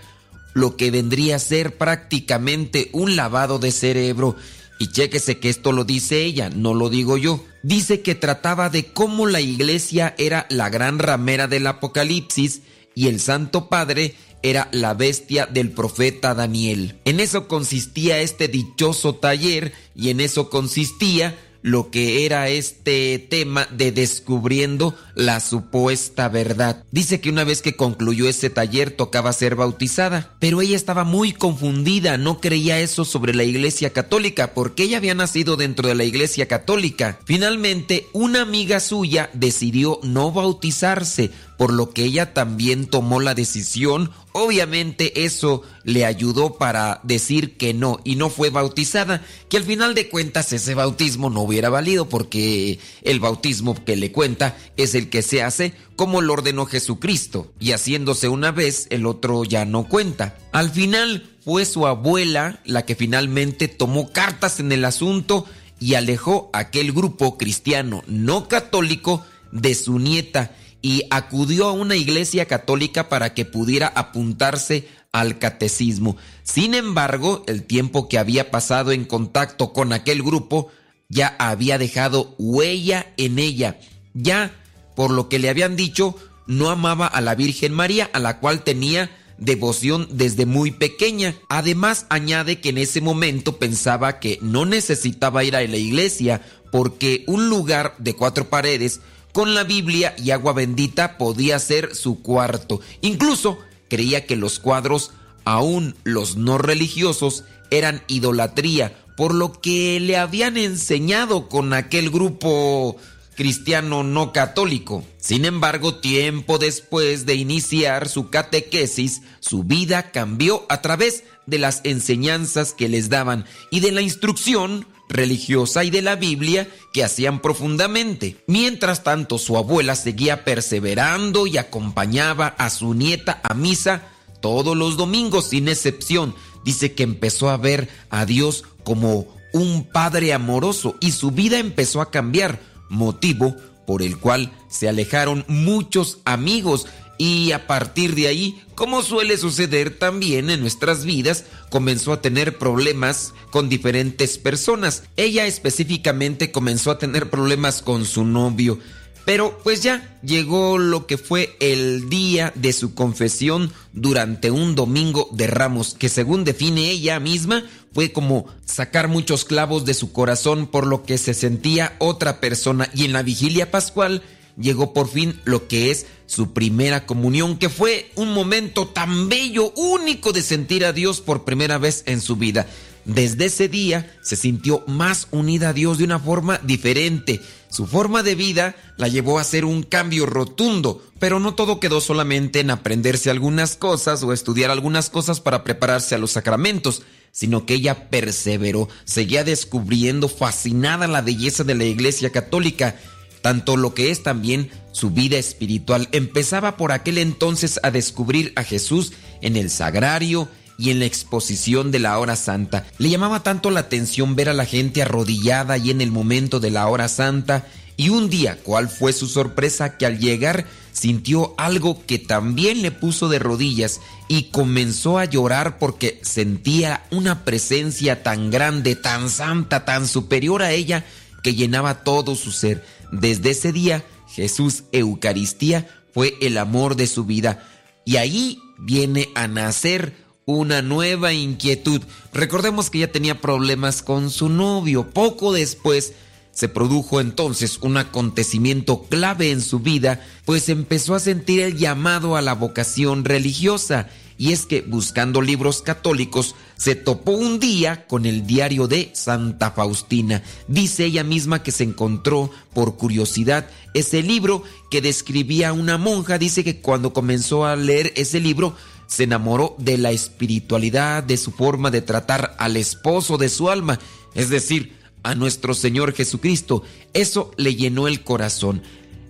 lo 0.53 0.75
que 0.75 0.91
vendría 0.91 1.37
a 1.37 1.39
ser 1.39 1.77
prácticamente 1.77 2.89
un 2.93 3.15
lavado 3.15 3.59
de 3.59 3.71
cerebro. 3.71 4.35
Y 4.79 4.87
chéquese 4.87 5.39
que 5.39 5.49
esto 5.49 5.73
lo 5.73 5.83
dice 5.83 6.23
ella, 6.23 6.49
no 6.49 6.73
lo 6.73 6.89
digo 6.89 7.17
yo. 7.17 7.43
Dice 7.63 8.01
que 8.01 8.15
trataba 8.15 8.69
de 8.69 8.85
cómo 8.85 9.27
la 9.27 9.41
iglesia 9.41 10.15
era 10.17 10.47
la 10.49 10.69
gran 10.69 10.99
ramera 10.99 11.47
del 11.47 11.67
Apocalipsis 11.67 12.61
y 12.95 13.07
el 13.07 13.19
Santo 13.19 13.67
Padre 13.67 14.15
era 14.41 14.69
la 14.71 14.93
bestia 14.93 15.45
del 15.45 15.71
profeta 15.71 16.33
Daniel. 16.33 16.97
En 17.03 17.19
eso 17.19 17.49
consistía 17.49 18.19
este 18.19 18.47
dichoso 18.47 19.15
taller 19.15 19.73
y 19.95 20.09
en 20.09 20.21
eso 20.21 20.49
consistía 20.49 21.37
lo 21.61 21.91
que 21.91 22.25
era 22.25 22.49
este 22.49 23.19
tema 23.29 23.67
de 23.71 23.91
descubriendo 23.91 24.95
la 25.15 25.39
supuesta 25.39 26.29
verdad. 26.29 26.83
Dice 26.91 27.19
que 27.19 27.29
una 27.29 27.43
vez 27.43 27.61
que 27.61 27.75
concluyó 27.75 28.27
ese 28.27 28.49
taller 28.49 28.91
tocaba 28.91 29.33
ser 29.33 29.55
bautizada, 29.55 30.35
pero 30.39 30.61
ella 30.61 30.75
estaba 30.75 31.03
muy 31.03 31.33
confundida, 31.33 32.17
no 32.17 32.39
creía 32.39 32.79
eso 32.79 33.05
sobre 33.05 33.33
la 33.33 33.43
iglesia 33.43 33.91
católica, 33.91 34.53
porque 34.53 34.83
ella 34.83 34.97
había 34.97 35.15
nacido 35.15 35.57
dentro 35.57 35.87
de 35.87 35.95
la 35.95 36.03
iglesia 36.03 36.47
católica. 36.47 37.19
Finalmente, 37.25 38.07
una 38.13 38.41
amiga 38.41 38.79
suya 38.79 39.29
decidió 39.33 39.99
no 40.03 40.31
bautizarse, 40.31 41.31
por 41.59 41.73
lo 41.73 41.91
que 41.91 42.05
ella 42.05 42.33
también 42.33 42.87
tomó 42.87 43.19
la 43.19 43.35
decisión. 43.35 44.11
Obviamente 44.31 45.25
eso 45.25 45.61
le 45.83 46.05
ayudó 46.05 46.57
para 46.57 47.01
decir 47.03 47.57
que 47.57 47.73
no 47.73 47.99
y 48.05 48.15
no 48.15 48.29
fue 48.29 48.49
bautizada, 48.49 49.25
que 49.49 49.57
al 49.57 49.65
final 49.65 49.93
de 49.93 50.07
cuentas 50.07 50.53
ese 50.53 50.73
bautismo 50.73 51.29
no 51.29 51.41
hubiera 51.41 51.69
valido 51.69 52.07
porque 52.07 52.79
el 53.01 53.19
bautismo 53.19 53.75
que 53.83 53.97
le 53.97 54.13
cuenta 54.13 54.55
es 54.77 54.95
el 54.95 55.09
que 55.09 55.21
se 55.21 55.43
hace 55.43 55.73
como 55.97 56.21
lo 56.21 56.31
ordenó 56.31 56.65
Jesucristo 56.65 57.51
y 57.59 57.73
haciéndose 57.73 58.29
una 58.29 58.51
vez 58.51 58.87
el 58.89 59.05
otro 59.05 59.43
ya 59.43 59.65
no 59.65 59.83
cuenta. 59.89 60.37
Al 60.53 60.69
final 60.69 61.29
fue 61.43 61.65
su 61.65 61.85
abuela 61.87 62.61
la 62.63 62.85
que 62.85 62.95
finalmente 62.95 63.67
tomó 63.67 64.13
cartas 64.13 64.61
en 64.61 64.71
el 64.71 64.85
asunto 64.85 65.45
y 65.77 65.95
alejó 65.95 66.49
aquel 66.53 66.93
grupo 66.93 67.37
cristiano 67.37 68.01
no 68.07 68.47
católico 68.47 69.25
de 69.51 69.75
su 69.75 69.99
nieta 69.99 70.55
y 70.81 71.03
acudió 71.09 71.67
a 71.67 71.73
una 71.73 71.95
iglesia 71.95 72.45
católica 72.45 73.09
para 73.09 73.33
que 73.33 73.45
pudiera 73.45 73.87
apuntarse 73.87 74.87
al 75.11 75.39
catecismo. 75.39 76.17
Sin 76.43 76.73
embargo, 76.73 77.43
el 77.47 77.63
tiempo 77.63 78.07
que 78.07 78.17
había 78.17 78.51
pasado 78.51 78.91
en 78.91 79.05
contacto 79.05 79.73
con 79.73 79.93
aquel 79.93 80.23
grupo 80.23 80.69
ya 81.09 81.35
había 81.39 81.77
dejado 81.77 82.35
huella 82.37 83.13
en 83.17 83.39
ella. 83.39 83.79
Ya, 84.13 84.53
por 84.95 85.11
lo 85.11 85.27
que 85.29 85.39
le 85.39 85.49
habían 85.49 85.75
dicho, 85.75 86.15
no 86.47 86.69
amaba 86.69 87.07
a 87.07 87.21
la 87.21 87.35
Virgen 87.35 87.73
María, 87.73 88.09
a 88.13 88.19
la 88.19 88.39
cual 88.39 88.63
tenía 88.63 89.09
devoción 89.37 90.07
desde 90.11 90.45
muy 90.45 90.71
pequeña. 90.71 91.35
Además, 91.49 92.05
añade 92.09 92.59
que 92.59 92.69
en 92.69 92.77
ese 92.77 93.01
momento 93.01 93.57
pensaba 93.57 94.19
que 94.19 94.37
no 94.41 94.65
necesitaba 94.65 95.43
ir 95.43 95.55
a 95.55 95.61
la 95.61 95.77
iglesia 95.77 96.41
porque 96.71 97.23
un 97.27 97.49
lugar 97.49 97.95
de 97.97 98.15
cuatro 98.15 98.49
paredes 98.49 99.01
con 99.33 99.53
la 99.55 99.63
Biblia 99.63 100.15
y 100.17 100.31
agua 100.31 100.53
bendita 100.53 101.17
podía 101.17 101.59
ser 101.59 101.95
su 101.95 102.21
cuarto. 102.21 102.81
Incluso 103.01 103.59
creía 103.89 104.25
que 104.25 104.35
los 104.35 104.59
cuadros, 104.59 105.11
aún 105.45 105.95
los 106.03 106.37
no 106.37 106.57
religiosos, 106.57 107.43
eran 107.71 108.01
idolatría, 108.07 108.97
por 109.15 109.33
lo 109.33 109.51
que 109.61 109.99
le 109.99 110.17
habían 110.17 110.57
enseñado 110.57 111.49
con 111.49 111.73
aquel 111.73 112.09
grupo 112.09 112.97
cristiano 113.35 114.03
no 114.03 114.33
católico. 114.33 115.03
Sin 115.17 115.45
embargo, 115.45 115.95
tiempo 115.95 116.57
después 116.57 117.25
de 117.25 117.35
iniciar 117.35 118.09
su 118.09 118.29
catequesis, 118.29 119.21
su 119.39 119.63
vida 119.63 120.11
cambió 120.11 120.65
a 120.67 120.81
través 120.81 121.23
de 121.45 121.57
las 121.57 121.81
enseñanzas 121.83 122.73
que 122.73 122.89
les 122.89 123.09
daban 123.09 123.45
y 123.71 123.79
de 123.79 123.91
la 123.91 124.01
instrucción 124.01 124.85
religiosa 125.09 125.83
y 125.83 125.89
de 125.89 126.01
la 126.01 126.15
Biblia 126.15 126.69
que 126.93 127.03
hacían 127.03 127.41
profundamente. 127.41 128.37
Mientras 128.47 129.03
tanto, 129.03 129.37
su 129.37 129.57
abuela 129.57 129.95
seguía 129.95 130.45
perseverando 130.45 131.47
y 131.47 131.57
acompañaba 131.57 132.47
a 132.57 132.69
su 132.69 132.93
nieta 132.93 133.41
a 133.43 133.53
misa 133.53 134.03
todos 134.39 134.77
los 134.77 134.95
domingos 134.95 135.49
sin 135.49 135.67
excepción. 135.67 136.35
Dice 136.63 136.93
que 136.93 137.03
empezó 137.03 137.49
a 137.49 137.57
ver 137.57 137.89
a 138.09 138.25
Dios 138.25 138.63
como 138.83 139.27
un 139.51 139.83
padre 139.83 140.33
amoroso 140.33 140.95
y 140.99 141.11
su 141.11 141.31
vida 141.31 141.57
empezó 141.57 142.01
a 142.01 142.11
cambiar, 142.11 142.59
motivo 142.89 143.55
por 143.87 144.03
el 144.03 144.19
cual 144.19 144.51
se 144.69 144.87
alejaron 144.87 145.45
muchos 145.47 146.19
amigos 146.23 146.85
y 147.19 147.51
a 147.51 147.67
partir 147.67 148.15
de 148.15 148.27
ahí, 148.27 148.63
como 148.75 149.03
suele 149.03 149.37
suceder 149.37 149.99
también 149.99 150.49
en 150.49 150.61
nuestras 150.61 151.03
vidas, 151.03 151.43
comenzó 151.69 152.13
a 152.13 152.21
tener 152.21 152.57
problemas 152.57 153.33
con 153.51 153.67
diferentes 153.67 154.37
personas. 154.37 155.03
Ella 155.17 155.45
específicamente 155.45 156.53
comenzó 156.53 156.91
a 156.91 156.97
tener 156.97 157.29
problemas 157.29 157.81
con 157.81 158.05
su 158.05 158.23
novio. 158.23 158.79
Pero 159.25 159.59
pues 159.63 159.83
ya 159.83 160.17
llegó 160.23 160.77
lo 160.77 161.07
que 161.07 161.17
fue 161.17 161.57
el 161.59 162.09
día 162.09 162.53
de 162.55 162.71
su 162.71 162.95
confesión 162.95 163.73
durante 163.91 164.49
un 164.49 164.73
domingo 164.75 165.27
de 165.33 165.47
ramos, 165.47 165.95
que 165.99 166.07
según 166.07 166.45
define 166.45 166.89
ella 166.89 167.19
misma, 167.19 167.65
fue 167.93 168.13
como 168.13 168.45
sacar 168.63 169.09
muchos 169.09 169.43
clavos 169.43 169.83
de 169.83 169.93
su 169.93 170.13
corazón 170.13 170.67
por 170.67 170.87
lo 170.87 171.03
que 171.03 171.17
se 171.17 171.33
sentía 171.33 171.97
otra 171.99 172.39
persona. 172.39 172.89
Y 172.93 173.03
en 173.03 173.11
la 173.11 173.23
vigilia 173.23 173.71
pascual, 173.71 174.23
llegó 174.57 174.93
por 174.93 175.09
fin 175.09 175.39
lo 175.45 175.67
que 175.67 175.91
es 175.91 176.05
su 176.25 176.53
primera 176.53 177.05
comunión, 177.05 177.57
que 177.57 177.69
fue 177.69 178.11
un 178.15 178.33
momento 178.33 178.87
tan 178.87 179.29
bello, 179.29 179.73
único 179.75 180.31
de 180.31 180.41
sentir 180.41 180.85
a 180.85 180.93
Dios 180.93 181.21
por 181.21 181.43
primera 181.43 181.77
vez 181.77 182.03
en 182.05 182.21
su 182.21 182.35
vida. 182.35 182.67
Desde 183.05 183.45
ese 183.45 183.67
día 183.67 184.15
se 184.21 184.35
sintió 184.35 184.83
más 184.85 185.27
unida 185.31 185.69
a 185.69 185.73
Dios 185.73 185.97
de 185.97 186.03
una 186.03 186.19
forma 186.19 186.59
diferente. 186.59 187.41
Su 187.69 187.87
forma 187.87 188.21
de 188.23 188.35
vida 188.35 188.75
la 188.97 189.07
llevó 189.07 189.39
a 189.39 189.41
hacer 189.41 189.65
un 189.65 189.83
cambio 189.83 190.25
rotundo, 190.25 191.01
pero 191.17 191.39
no 191.39 191.55
todo 191.55 191.79
quedó 191.79 192.01
solamente 192.01 192.59
en 192.59 192.69
aprenderse 192.69 193.31
algunas 193.31 193.75
cosas 193.75 194.21
o 194.21 194.33
estudiar 194.33 194.69
algunas 194.69 195.09
cosas 195.09 195.39
para 195.39 195.63
prepararse 195.63 196.13
a 196.13 196.19
los 196.19 196.31
sacramentos, 196.31 197.01
sino 197.31 197.65
que 197.65 197.75
ella 197.75 198.09
perseveró, 198.09 198.89
seguía 199.05 199.43
descubriendo 199.43 200.29
fascinada 200.29 201.07
la 201.07 201.21
belleza 201.21 201.63
de 201.63 201.75
la 201.75 201.85
Iglesia 201.85 202.31
Católica, 202.31 202.95
tanto 203.41 203.77
lo 203.77 203.93
que 203.93 204.11
es 204.11 204.23
también 204.23 204.69
su 204.91 205.11
vida 205.11 205.37
espiritual. 205.37 206.09
Empezaba 206.11 206.77
por 206.77 206.91
aquel 206.91 207.17
entonces 207.17 207.79
a 207.83 207.91
descubrir 207.91 208.53
a 208.55 208.63
Jesús 208.63 209.13
en 209.41 209.55
el 209.55 209.69
sagrario, 209.69 210.49
y 210.79 210.91
en 210.91 210.99
la 210.99 211.05
exposición 211.05 211.91
de 211.91 211.99
la 211.99 212.17
hora 212.17 212.37
santa. 212.37 212.85
Le 212.97 213.09
llamaba 213.09 213.43
tanto 213.43 213.69
la 213.69 213.81
atención 213.81 214.37
ver 214.37 214.47
a 214.47 214.53
la 214.53 214.65
gente 214.65 215.01
arrodillada 215.01 215.77
y 215.77 215.91
en 215.91 215.99
el 215.99 216.09
momento 216.09 216.61
de 216.61 216.71
la 216.71 216.87
hora 216.87 217.09
santa. 217.09 217.67
Y 217.97 218.07
un 218.07 218.29
día, 218.29 218.57
¿cuál 218.63 218.87
fue 218.87 219.11
su 219.11 219.27
sorpresa? 219.27 219.97
Que 219.97 220.05
al 220.05 220.19
llegar 220.19 220.65
sintió 220.93 221.53
algo 221.57 222.05
que 222.05 222.17
también 222.17 222.81
le 222.81 222.91
puso 222.91 223.27
de 223.27 223.39
rodillas 223.39 223.99
y 224.29 224.43
comenzó 224.43 225.19
a 225.19 225.25
llorar 225.25 225.79
porque 225.79 226.21
sentía 226.23 227.03
una 227.11 227.43
presencia 227.43 228.23
tan 228.23 228.49
grande, 228.49 228.95
tan 228.95 229.29
santa, 229.29 229.83
tan 229.83 230.07
superior 230.07 230.63
a 230.63 230.71
ella 230.71 231.03
que 231.43 231.55
llenaba 231.55 232.05
todo 232.05 232.35
su 232.35 232.53
ser. 232.53 232.85
Desde 233.11 233.51
ese 233.51 233.71
día, 233.71 234.05
Jesús 234.27 234.83
Eucaristía 234.91 235.87
fue 236.13 236.37
el 236.41 236.57
amor 236.57 236.95
de 236.95 237.07
su 237.07 237.25
vida. 237.25 237.67
Y 238.05 238.17
ahí 238.17 238.59
viene 238.77 239.29
a 239.35 239.47
nacer 239.47 240.15
una 240.45 240.81
nueva 240.81 241.33
inquietud. 241.33 242.01
Recordemos 242.33 242.89
que 242.89 242.99
ya 242.99 243.11
tenía 243.11 243.39
problemas 243.39 244.01
con 244.01 244.31
su 244.31 244.49
novio. 244.49 245.09
Poco 245.11 245.53
después 245.53 246.13
se 246.51 246.67
produjo 246.67 247.21
entonces 247.21 247.77
un 247.81 247.97
acontecimiento 247.97 249.03
clave 249.03 249.51
en 249.51 249.61
su 249.61 249.79
vida, 249.79 250.25
pues 250.45 250.67
empezó 250.69 251.15
a 251.15 251.19
sentir 251.19 251.61
el 251.61 251.77
llamado 251.77 252.35
a 252.35 252.41
la 252.41 252.53
vocación 252.53 253.25
religiosa. 253.25 254.09
Y 254.37 254.51
es 254.51 254.65
que 254.65 254.81
buscando 254.81 255.41
libros 255.41 255.81
católicos 255.81 256.55
se 256.79 256.95
topó 256.95 257.33
un 257.33 257.59
día 257.59 258.07
con 258.07 258.25
el 258.25 258.47
diario 258.47 258.87
de 258.87 259.11
Santa 259.13 259.71
Faustina. 259.71 260.41
Dice 260.69 261.03
ella 261.03 261.25
misma 261.25 261.61
que 261.61 261.73
se 261.73 261.83
encontró 261.83 262.49
por 262.73 262.95
curiosidad 262.95 263.69
ese 263.93 264.23
libro 264.23 264.63
que 264.89 265.01
describía 265.01 265.73
una 265.73 265.97
monja. 265.97 266.37
Dice 266.37 266.63
que 266.63 266.79
cuando 266.79 267.11
comenzó 267.11 267.65
a 267.65 267.75
leer 267.75 268.13
ese 268.15 268.39
libro 268.39 268.77
se 269.07 269.23
enamoró 269.23 269.75
de 269.77 269.97
la 269.97 270.11
espiritualidad, 270.11 271.21
de 271.21 271.35
su 271.35 271.51
forma 271.51 271.91
de 271.91 272.01
tratar 272.01 272.55
al 272.57 272.77
esposo 272.77 273.37
de 273.37 273.49
su 273.49 273.69
alma, 273.69 273.99
es 274.33 274.49
decir, 274.49 274.97
a 275.21 275.35
nuestro 275.35 275.73
Señor 275.73 276.13
Jesucristo. 276.13 276.83
Eso 277.13 277.51
le 277.57 277.75
llenó 277.75 278.07
el 278.07 278.23
corazón. 278.23 278.83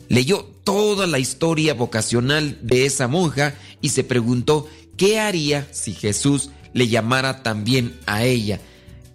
Leyó 0.08 0.48
toda 0.64 1.08
la 1.08 1.18
historia 1.18 1.74
vocacional 1.74 2.60
de 2.62 2.86
esa 2.86 3.08
monja 3.08 3.56
y 3.82 3.90
se 3.90 4.04
preguntó 4.04 4.68
qué 4.98 5.20
haría 5.20 5.68
si 5.72 5.94
Jesús 5.94 6.52
le 6.74 6.88
llamara 6.88 7.44
también 7.44 7.98
a 8.06 8.24
ella. 8.24 8.60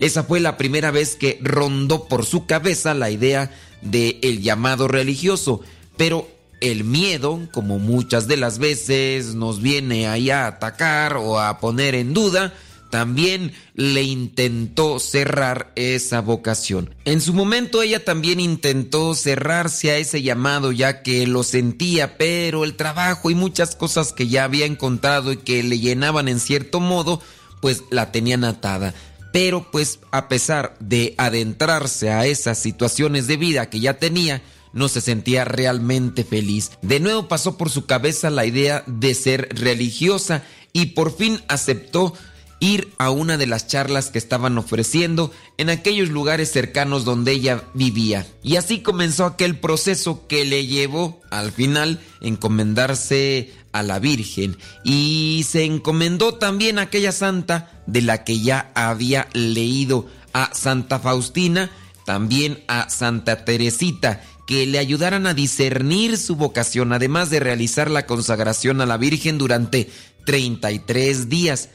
Esa 0.01 0.25
fue 0.25 0.41
la 0.41 0.57
primera 0.57 0.91
vez 0.91 1.17
que 1.17 1.39
rondó 1.43 2.07
por 2.09 2.27
su 2.27 2.47
cabeza 2.47 2.95
la 2.95 3.11
idea 3.11 3.51
de 3.83 4.19
el 4.23 4.43
llamado 4.43 4.89
religioso, 4.89 5.61
pero 5.97 6.29
el 6.61 6.85
miedo, 6.85 7.41
como 7.53 7.79
muchas 7.79 8.27
de 8.27 8.37
las 8.37 8.59
veces 8.59 9.35
nos 9.35 9.61
viene 9.61 10.09
ahí 10.09 10.31
a 10.31 10.47
atacar 10.47 11.17
o 11.17 11.39
a 11.39 11.61
poner 11.61 11.95
en 11.95 12.15
duda, 12.15 12.55
también 12.95 13.53
le 13.75 14.05
intentó 14.05 15.01
cerrar 15.01 15.73
esa 15.75 16.21
vocación. 16.21 16.95
En 17.05 17.21
su 17.21 17.35
momento 17.35 17.83
ella 17.83 18.05
también 18.05 18.39
intentó 18.39 19.17
cerrarse 19.17 19.91
a 19.91 19.97
ese 19.97 20.23
llamado 20.23 20.71
ya 20.71 21.03
que 21.03 21.27
lo 21.27 21.43
sentía, 21.43 22.17
pero 22.17 22.63
el 22.63 22.77
trabajo 22.77 23.31
y 23.31 23.35
muchas 23.35 23.75
cosas 23.75 24.13
que 24.13 24.29
ya 24.29 24.45
había 24.45 24.65
encontrado 24.65 25.33
y 25.33 25.39
que 25.39 25.65
le 25.65 25.81
llenaban 25.81 26.29
en 26.29 26.39
cierto 26.39 26.79
modo, 26.79 27.21
pues 27.65 27.85
la 27.89 28.13
tenían 28.13 28.45
atada. 28.45 28.93
Pero 29.33 29.71
pues 29.71 30.01
a 30.11 30.29
pesar 30.29 30.77
de 30.81 31.15
adentrarse 31.17 32.11
a 32.11 32.27
esas 32.27 32.59
situaciones 32.59 33.27
de 33.27 33.39
vida 33.39 33.71
que 33.71 33.81
ya 33.81 33.95
tenía, 33.95 34.43
no 34.75 34.87
se 34.89 35.01
sentía 35.01 35.47
realmente 35.47 36.25
feliz. 36.25 36.73
De 36.83 37.01
nuevo 37.01 37.27
pasó 37.27 37.57
por 37.57 37.71
su 37.71 37.87
cabeza 37.87 38.29
la 38.29 38.45
idea 38.45 38.85
de 38.87 39.15
ser 39.15 39.49
religiosa 39.59 40.43
y 40.75 40.89
por 40.89 41.17
fin 41.17 41.41
aceptó 41.49 42.13
ir 42.61 42.93
a 42.99 43.09
una 43.09 43.39
de 43.39 43.47
las 43.47 43.67
charlas 43.67 44.11
que 44.11 44.19
estaban 44.19 44.59
ofreciendo 44.59 45.33
en 45.57 45.71
aquellos 45.71 46.11
lugares 46.11 46.53
cercanos 46.53 47.07
donde 47.07 47.33
ella 47.33 47.65
vivía. 47.73 48.27
Y 48.43 48.57
así 48.57 48.81
comenzó 48.81 49.25
aquel 49.25 49.59
proceso 49.59 50.27
que 50.27 50.45
le 50.45 50.67
llevó 50.67 51.23
al 51.31 51.51
final 51.51 51.99
encomendarse 52.21 53.55
a 53.75 53.83
la 53.83 53.99
Virgen 53.99 54.57
y 54.85 55.45
se 55.47 55.65
encomendó 55.65 56.35
también 56.35 56.79
a 56.79 56.83
aquella 56.83 57.13
santa 57.13 57.83
de 57.87 58.03
la 58.03 58.25
que 58.25 58.41
ya 58.41 58.71
había 58.75 59.29
leído 59.35 60.07
a 60.33 60.55
Santa 60.55 61.01
Faustina, 61.01 61.71
también 62.07 62.63
a 62.69 62.89
Santa 62.89 63.45
Teresita 63.45 64.23
que 64.47 64.67
le 64.67 64.79
ayudaran 64.79 65.27
a 65.27 65.35
discernir 65.35 66.17
su 66.19 66.37
vocación, 66.37 66.93
además 66.93 67.31
de 67.31 67.41
realizar 67.41 67.91
la 67.91 68.07
consagración 68.07 68.81
a 68.81 68.87
la 68.87 68.97
Virgen 68.97 69.39
durante 69.39 69.91
33 70.27 71.29
días. 71.29 71.71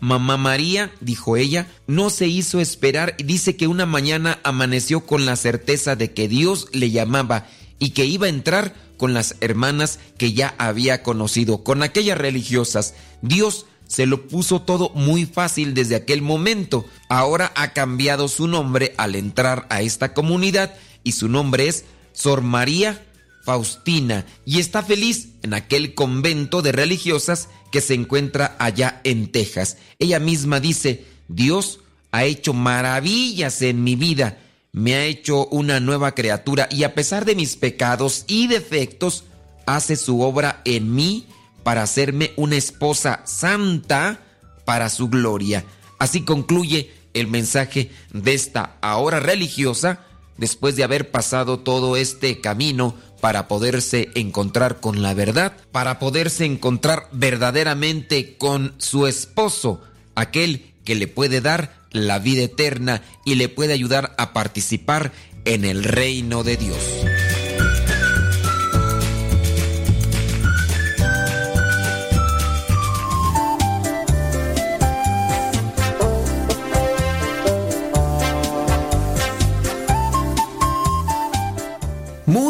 Mamá 0.00 0.36
María, 0.36 0.90
dijo 1.00 1.36
ella, 1.36 1.68
no 1.86 2.10
se 2.10 2.26
hizo 2.26 2.60
esperar 2.60 3.14
y 3.18 3.24
dice 3.24 3.56
que 3.56 3.68
una 3.68 3.86
mañana 3.86 4.40
amaneció 4.42 5.06
con 5.06 5.24
la 5.24 5.36
certeza 5.36 5.96
de 5.96 6.12
que 6.12 6.28
Dios 6.28 6.68
le 6.72 6.90
llamaba 6.90 7.46
y 7.78 7.90
que 7.90 8.06
iba 8.06 8.26
a 8.26 8.30
entrar 8.30 8.74
con 9.04 9.12
las 9.12 9.36
hermanas 9.42 9.98
que 10.16 10.32
ya 10.32 10.54
había 10.56 11.02
conocido, 11.02 11.62
con 11.62 11.82
aquellas 11.82 12.16
religiosas. 12.16 12.94
Dios 13.20 13.66
se 13.86 14.06
lo 14.06 14.28
puso 14.28 14.62
todo 14.62 14.92
muy 14.94 15.26
fácil 15.26 15.74
desde 15.74 15.94
aquel 15.94 16.22
momento. 16.22 16.86
Ahora 17.10 17.52
ha 17.54 17.74
cambiado 17.74 18.28
su 18.28 18.48
nombre 18.48 18.94
al 18.96 19.14
entrar 19.14 19.66
a 19.68 19.82
esta 19.82 20.14
comunidad 20.14 20.74
y 21.02 21.12
su 21.12 21.28
nombre 21.28 21.68
es 21.68 21.84
Sor 22.14 22.40
María 22.40 23.04
Faustina 23.44 24.24
y 24.46 24.58
está 24.58 24.82
feliz 24.82 25.28
en 25.42 25.52
aquel 25.52 25.92
convento 25.92 26.62
de 26.62 26.72
religiosas 26.72 27.50
que 27.70 27.82
se 27.82 27.92
encuentra 27.92 28.56
allá 28.58 29.02
en 29.04 29.30
Texas. 29.30 29.76
Ella 29.98 30.18
misma 30.18 30.60
dice, 30.60 31.04
Dios 31.28 31.80
ha 32.10 32.24
hecho 32.24 32.54
maravillas 32.54 33.60
en 33.60 33.84
mi 33.84 33.96
vida, 33.96 34.38
me 34.74 34.96
ha 34.96 35.04
hecho 35.04 35.46
una 35.46 35.78
nueva 35.78 36.16
criatura 36.16 36.68
y 36.68 36.82
a 36.82 36.94
pesar 36.94 37.24
de 37.24 37.36
mis 37.36 37.54
pecados 37.54 38.24
y 38.26 38.48
defectos, 38.48 39.22
hace 39.66 39.94
su 39.94 40.20
obra 40.20 40.62
en 40.64 40.92
mí 40.92 41.28
para 41.62 41.84
hacerme 41.84 42.32
una 42.36 42.56
esposa 42.56 43.22
santa 43.24 44.20
para 44.64 44.90
su 44.90 45.08
gloria. 45.08 45.64
Así 46.00 46.22
concluye 46.22 46.92
el 47.14 47.28
mensaje 47.28 47.92
de 48.12 48.34
esta 48.34 48.76
ahora 48.80 49.20
religiosa 49.20 50.00
después 50.38 50.74
de 50.74 50.82
haber 50.82 51.12
pasado 51.12 51.60
todo 51.60 51.96
este 51.96 52.40
camino 52.40 52.96
para 53.20 53.46
poderse 53.46 54.10
encontrar 54.16 54.80
con 54.80 55.02
la 55.02 55.14
verdad, 55.14 55.56
para 55.70 56.00
poderse 56.00 56.46
encontrar 56.46 57.08
verdaderamente 57.12 58.36
con 58.36 58.74
su 58.78 59.06
esposo, 59.06 59.82
aquel 60.16 60.74
que 60.84 60.96
le 60.96 61.06
puede 61.06 61.40
dar 61.40 61.83
la 61.94 62.18
vida 62.18 62.42
eterna 62.42 63.00
y 63.24 63.36
le 63.36 63.48
puede 63.48 63.72
ayudar 63.72 64.14
a 64.18 64.34
participar 64.34 65.12
en 65.46 65.64
el 65.64 65.84
reino 65.84 66.42
de 66.42 66.58
Dios. 66.58 66.76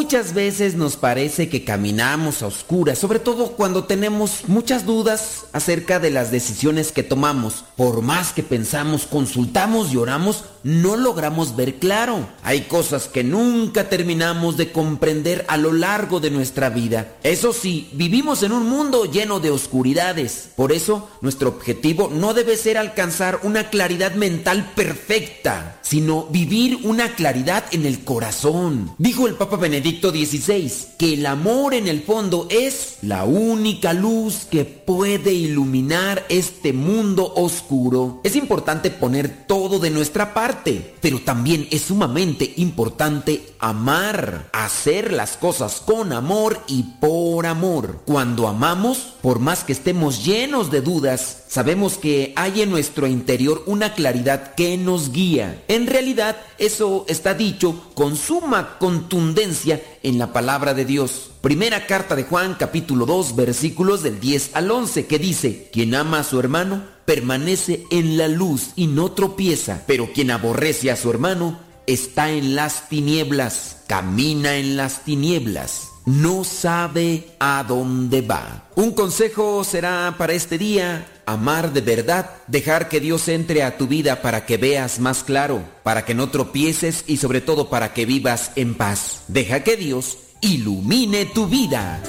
Muchas 0.05 0.35
veces 0.35 0.75
nos 0.75 0.99
parece 0.99 1.49
que 1.49 1.65
caminamos 1.65 2.43
a 2.43 2.47
oscuras, 2.49 2.99
sobre 2.99 3.21
todo 3.21 3.53
cuando 3.53 3.85
tenemos 3.85 4.43
muchas 4.49 4.85
dudas 4.85 5.47
acerca 5.55 5.99
de 5.99 6.11
las 6.11 6.31
decisiones 6.31 6.93
que 6.93 7.03
tomamos. 7.03 7.65
Por 7.75 8.03
más 8.03 8.35
que 8.35 8.43
pensamos, 8.43 9.07
consultamos 9.07 9.95
y 9.95 9.97
oramos, 9.97 10.45
no 10.63 10.97
logramos 10.97 11.57
ver 11.57 11.77
claro. 11.77 12.29
Hay 12.43 12.63
cosas 12.63 13.09
que 13.09 13.25
nunca 13.25 13.89
terminamos 13.89 14.59
de 14.59 14.73
comprender 14.73 15.47
a 15.49 15.57
lo 15.57 15.73
largo 15.73 16.21
de 16.21 16.31
nuestra 16.31 16.69
vida. 16.69 17.17
Eso 17.23 17.55
sí, 17.55 17.89
vivimos 17.93 18.43
en 18.43 18.53
un 18.53 18.69
mundo 18.69 19.07
lleno 19.07 19.41
de 19.41 19.51
oscuridades. 19.51 20.51
Por 20.55 20.73
eso, 20.73 21.09
nuestro 21.23 21.49
objetivo 21.49 22.11
no 22.13 22.35
debe 22.35 22.59
ser 22.59 22.77
alcanzar 22.77 23.41
una 23.43 23.71
claridad 23.71 24.17
mental 24.17 24.73
perfecta, 24.75 25.79
sino 25.81 26.25
vivir 26.27 26.81
una 26.85 27.15
claridad 27.15 27.65
en 27.71 27.87
el 27.87 28.05
corazón. 28.05 28.95
Dijo 28.99 29.27
el 29.27 29.35
Papa 29.35 29.57
Benedicto 29.57 29.94
XVI 30.01 30.71
que 30.99 31.15
el 31.15 31.27
amor 31.27 31.75
en 31.75 31.89
el 31.89 32.03
fondo 32.03 32.47
es 32.51 32.99
la 33.03 33.25
única 33.25 33.93
luz 33.93 34.47
que 34.51 34.65
puede 34.65 35.33
iluminar 35.33 36.25
este 36.29 36.73
mundo 36.73 37.33
oscuro. 37.37 38.21
Es 38.25 38.37
importante 38.37 38.91
poner 38.91 39.47
todo 39.47 39.79
de 39.79 39.91
nuestra 39.91 40.35
parte, 40.35 40.95
pero 41.01 41.21
también 41.21 41.69
es 41.71 41.83
sumamente 41.83 42.55
importante 42.57 43.55
amar, 43.59 44.49
hacer 44.53 45.13
las 45.13 45.37
cosas 45.37 45.81
con 45.85 46.13
amor 46.13 46.61
y 46.67 46.83
por 47.01 47.47
amor. 47.47 48.01
Cuando 48.07 48.49
amamos, 48.49 49.15
por 49.23 49.39
más 49.39 49.65
que 49.65 49.73
estemos 49.73 50.25
llenos 50.25 50.71
de 50.71 50.81
dudas, 50.81 51.45
sabemos 51.49 51.97
que 51.97 52.33
hay 52.37 52.63
en 52.63 52.71
nuestro 52.71 53.07
interior 53.07 53.63
una 53.67 53.95
claridad 53.95 54.55
que 54.55 54.77
nos 54.77 55.13
guía. 55.13 55.63
En 55.69 55.87
realidad, 55.87 56.37
eso 56.59 57.05
está 57.09 57.35
dicho 57.35 57.91
con 57.95 58.17
suma 58.17 58.77
contundencia 58.79 59.81
en 60.03 60.19
la 60.19 60.33
palabra 60.33 60.75
de 60.75 60.85
Dios. 60.85 61.31
Primera 61.41 61.87
carta 61.87 62.17
de 62.17 62.25
Juan 62.25 62.57
capítulo 62.59 63.07
2 63.07 63.37
versículos 63.37 64.03
del 64.03 64.21
10 64.21 64.51
al 64.55 64.71
11 64.71 65.07
que 65.07 65.19
dice, 65.19 65.69
quien 65.73 65.95
ama 65.95 66.21
a 66.21 66.25
su 66.25 66.39
hermano 66.39 66.85
permanece 67.05 67.85
en 67.91 68.17
la 68.17 68.29
luz 68.29 68.71
y 68.77 68.87
no 68.87 69.13
tropieza, 69.13 69.83
pero 69.87 70.11
quien 70.13 70.31
aborrece 70.31 70.91
a 70.91 70.97
su 70.97 71.11
hermano 71.11 71.59
está 71.87 72.31
en 72.31 72.55
las 72.55 72.89
tinieblas, 72.89 73.79
camina 73.87 74.57
en 74.57 74.77
las 74.77 75.05
tinieblas, 75.05 75.89
no 76.07 76.45
sabe 76.45 77.29
a 77.39 77.65
dónde 77.67 78.21
va. 78.21 78.69
Un 78.75 78.93
consejo 78.93 79.65
será 79.65 80.15
para 80.19 80.33
este 80.33 80.59
día, 80.59 81.07
amar 81.27 81.73
de 81.73 81.81
verdad, 81.81 82.31
dejar 82.47 82.89
que 82.89 83.01
Dios 83.01 83.29
entre 83.29 83.63
a 83.63 83.79
tu 83.79 83.87
vida 83.87 84.23
para 84.23 84.47
que 84.47 84.57
veas 84.57 84.99
más 84.99 85.25
claro, 85.25 85.65
para 85.83 86.05
que 86.05 86.15
no 86.15 86.31
tropieces 86.31 87.05
y 87.07 87.17
sobre 87.17 87.41
todo 87.41 87.71
para 87.71 87.93
que 87.93 88.07
vivas 88.07 88.53
en 88.57 88.75
paz. 88.75 89.23
Deja 89.29 89.65
que 89.65 89.77
Dios 89.77 90.19
ilumine 90.41 91.25
tu 91.25 91.47
vida. 91.47 92.01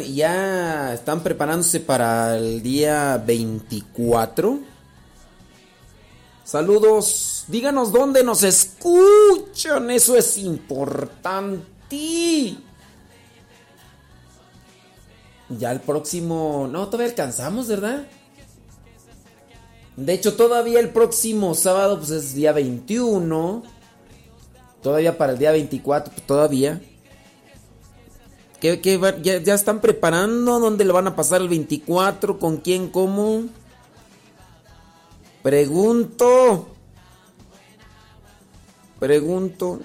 Ya 0.00 0.94
están 0.94 1.22
preparándose 1.22 1.80
para 1.80 2.36
el 2.36 2.62
día 2.62 3.22
24. 3.24 4.60
Saludos. 6.44 7.44
Díganos 7.48 7.92
dónde 7.92 8.24
nos 8.24 8.42
escuchan. 8.42 9.90
Eso 9.90 10.16
es 10.16 10.38
importante. 10.38 11.66
Ya 15.48 15.72
el 15.72 15.80
próximo... 15.80 16.68
No, 16.70 16.86
todavía 16.86 17.10
alcanzamos, 17.10 17.68
¿verdad? 17.68 18.06
De 19.96 20.14
hecho, 20.14 20.34
todavía 20.34 20.80
el 20.80 20.90
próximo 20.90 21.54
sábado, 21.54 21.98
pues 21.98 22.10
es 22.10 22.34
día 22.34 22.52
21. 22.52 23.62
Todavía 24.82 25.18
para 25.18 25.32
el 25.32 25.38
día 25.38 25.52
24, 25.52 26.12
pues 26.12 26.26
todavía. 26.26 26.80
¿Qué, 28.62 28.80
qué 28.80 29.00
ya, 29.22 29.38
ya 29.38 29.54
están 29.54 29.80
preparando? 29.80 30.60
¿Dónde 30.60 30.84
le 30.84 30.92
van 30.92 31.08
a 31.08 31.16
pasar 31.16 31.40
el 31.40 31.48
24? 31.48 32.38
¿Con 32.38 32.58
quién? 32.58 32.90
¿Cómo? 32.90 33.46
Pregunto. 35.42 36.68
Pregunto. 39.00 39.80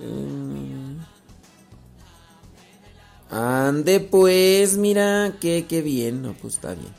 Mm. 0.00 1.00
Ande 3.28 4.00
pues, 4.00 4.78
mira, 4.78 5.36
qué, 5.38 5.66
qué 5.68 5.82
bien. 5.82 6.22
No, 6.22 6.32
pues 6.32 6.54
está 6.54 6.72
bien. 6.72 6.94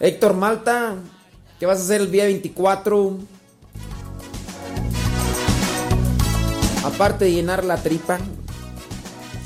Héctor 0.00 0.34
Malta, 0.34 0.96
¿qué 1.60 1.66
vas 1.66 1.78
a 1.78 1.82
hacer 1.82 2.00
el 2.00 2.10
día 2.10 2.24
24? 2.24 3.18
¿A 6.82 6.88
aparte 6.88 7.26
de 7.26 7.32
llenar 7.32 7.64
la 7.64 7.80
tripa, 7.80 8.18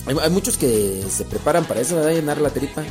hay, 0.07 0.31
muchos 0.31 0.57
que 0.57 1.05
se 1.09 1.25
preparan 1.25 1.65
para 1.65 1.81
eso, 1.81 1.97
¿verdad? 1.97 2.13
Llenar 2.13 2.41
la 2.41 2.51
tripa. 2.51 2.85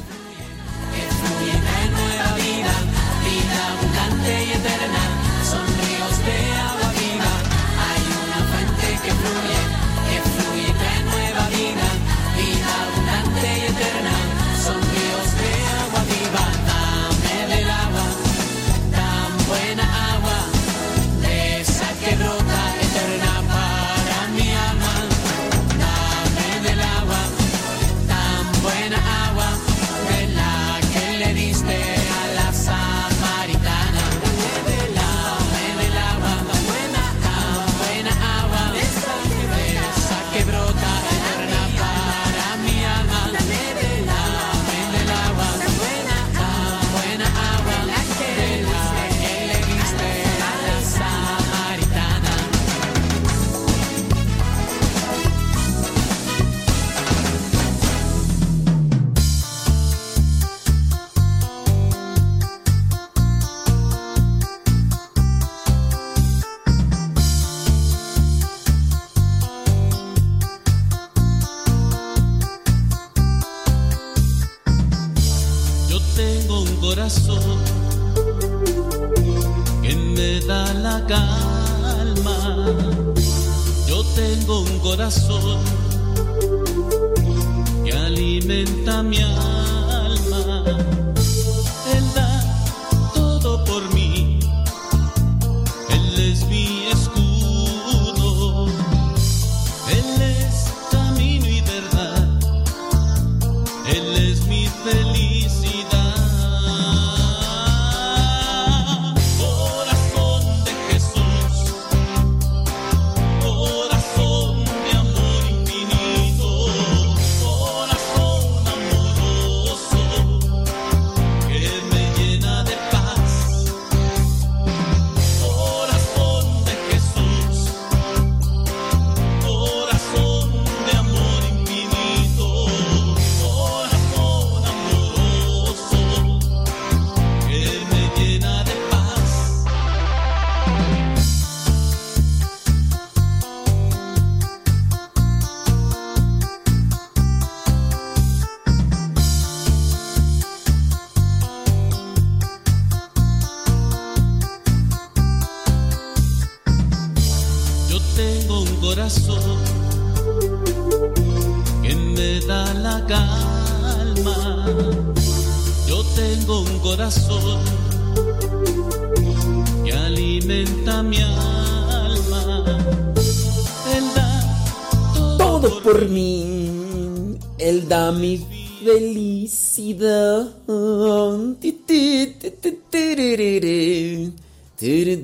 Mí. 176.16 177.38
Él 177.58 177.88
da 177.88 178.12
mi 178.12 178.38
felicidad. 178.84 180.52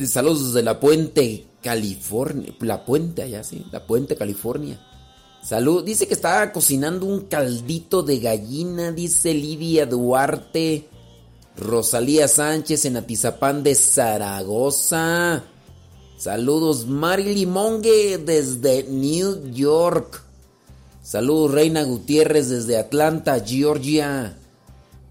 Saludos 0.06 0.54
de 0.54 0.64
la 0.64 0.80
Puente, 0.80 1.46
California. 1.62 2.54
La 2.60 2.86
Puente 2.86 3.24
allá, 3.24 3.44
sí. 3.44 3.66
La 3.72 3.86
Puente, 3.88 4.16
California. 4.16 4.80
Salud. 5.44 5.84
Dice 5.84 6.08
que 6.08 6.14
estaba 6.14 6.52
cocinando 6.52 7.06
un 7.06 7.22
caldito 7.22 8.04
de 8.04 8.20
gallina. 8.20 8.92
Dice 8.92 9.34
Lidia 9.34 9.86
Duarte. 9.86 10.88
Rosalía 11.58 12.28
Sánchez 12.28 12.86
en 12.86 12.98
Atizapán 12.98 13.64
de 13.64 13.76
Zaragoza. 13.76 15.44
Saludos 16.18 16.86
Mari 16.86 17.34
Limongue 17.34 18.20
desde 18.20 18.84
New 18.84 19.52
York. 19.52 20.31
Saludos 21.04 21.52
Reina 21.52 21.84
Gutiérrez 21.84 22.50
desde 22.50 22.78
Atlanta, 22.78 23.40
Georgia. 23.46 24.38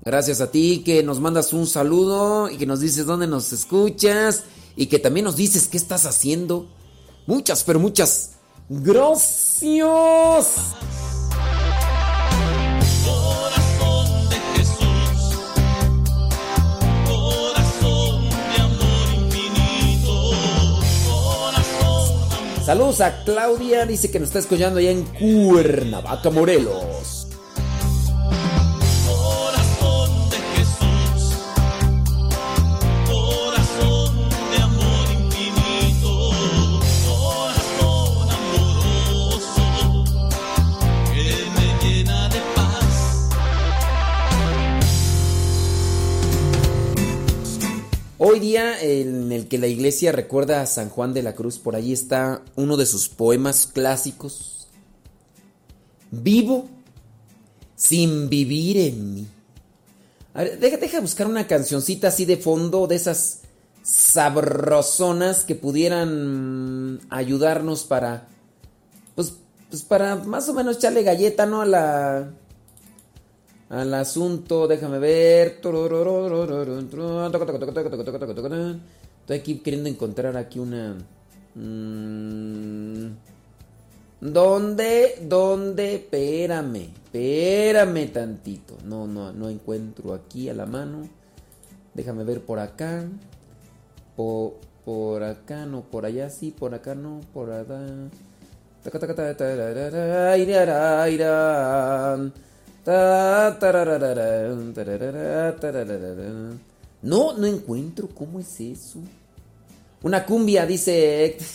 Gracias 0.04 0.40
a 0.40 0.50
ti 0.50 0.82
que 0.84 1.02
nos 1.02 1.20
mandas 1.20 1.52
un 1.52 1.66
saludo 1.66 2.48
y 2.48 2.56
que 2.56 2.66
nos 2.66 2.80
dices 2.80 3.06
dónde 3.06 3.26
nos 3.26 3.52
escuchas 3.52 4.44
y 4.76 4.86
que 4.86 4.98
también 4.98 5.24
nos 5.24 5.36
dices 5.36 5.68
qué 5.68 5.76
estás 5.76 6.06
haciendo. 6.06 6.68
Muchas, 7.26 7.64
pero 7.64 7.78
muchas 7.80 8.30
gracias. 8.68 9.80
Saludos 22.70 23.00
a 23.00 23.24
Claudia, 23.24 23.84
dice 23.84 24.12
que 24.12 24.20
nos 24.20 24.28
está 24.28 24.38
escuchando 24.38 24.78
allá 24.78 24.92
en 24.92 25.02
Cuernavaca, 25.02 26.30
Morelos. 26.30 27.19
Hoy 48.30 48.38
día 48.38 48.80
en 48.80 49.32
el 49.32 49.48
que 49.48 49.58
la 49.58 49.66
iglesia 49.66 50.12
recuerda 50.12 50.62
a 50.62 50.66
San 50.66 50.88
Juan 50.88 51.12
de 51.12 51.24
la 51.24 51.34
Cruz, 51.34 51.58
por 51.58 51.74
ahí 51.74 51.92
está 51.92 52.42
uno 52.54 52.76
de 52.76 52.86
sus 52.86 53.08
poemas 53.08 53.66
clásicos. 53.66 54.68
Vivo 56.12 56.68
sin 57.74 58.28
vivir 58.28 58.78
en 58.78 59.14
mí. 59.14 59.26
A 60.32 60.44
ver, 60.44 60.60
deja, 60.60 61.00
buscar 61.00 61.26
una 61.26 61.48
cancioncita 61.48 62.06
así 62.06 62.24
de 62.24 62.36
fondo, 62.36 62.86
de 62.86 62.94
esas 62.94 63.40
sabrosonas 63.82 65.42
que 65.42 65.56
pudieran 65.56 67.00
ayudarnos 67.10 67.82
para, 67.82 68.28
pues, 69.16 69.32
pues 69.70 69.82
para 69.82 70.14
más 70.14 70.48
o 70.48 70.54
menos 70.54 70.76
echarle 70.76 71.02
galleta, 71.02 71.46
¿no? 71.46 71.62
A 71.62 71.66
la, 71.66 72.30
al 73.70 73.94
asunto, 73.94 74.66
déjame 74.68 74.98
ver. 74.98 75.60
Estoy 79.20 79.36
aquí 79.38 79.58
queriendo 79.60 79.88
encontrar 79.88 80.36
aquí 80.36 80.58
una... 80.58 80.96
mm, 81.54 83.06
¿Dónde? 84.20 85.18
¿Dónde? 85.22 85.94
Espérame. 85.94 86.90
Espérame 87.04 88.12
tantito. 88.12 88.76
No, 88.84 89.06
no, 89.06 89.32
no 89.32 89.48
encuentro 89.48 90.12
aquí 90.14 90.48
a 90.48 90.54
la 90.54 90.66
mano. 90.66 91.08
Déjame 91.94 92.24
ver 92.24 92.42
por 92.42 92.58
acá. 92.58 93.04
Po- 94.16 94.58
por 94.84 95.22
acá, 95.22 95.66
no, 95.66 95.82
por 95.82 96.04
allá 96.06 96.28
sí, 96.30 96.50
por 96.50 96.74
acá 96.74 96.94
no, 96.94 97.20
por 97.32 97.50
allá. 97.50 98.10
No, 107.02 107.36
no 107.36 107.46
encuentro. 107.46 108.08
¿Cómo 108.08 108.40
es 108.40 108.60
eso? 108.60 108.98
Una 110.02 110.24
cumbia, 110.24 110.66
dice. 110.66 111.36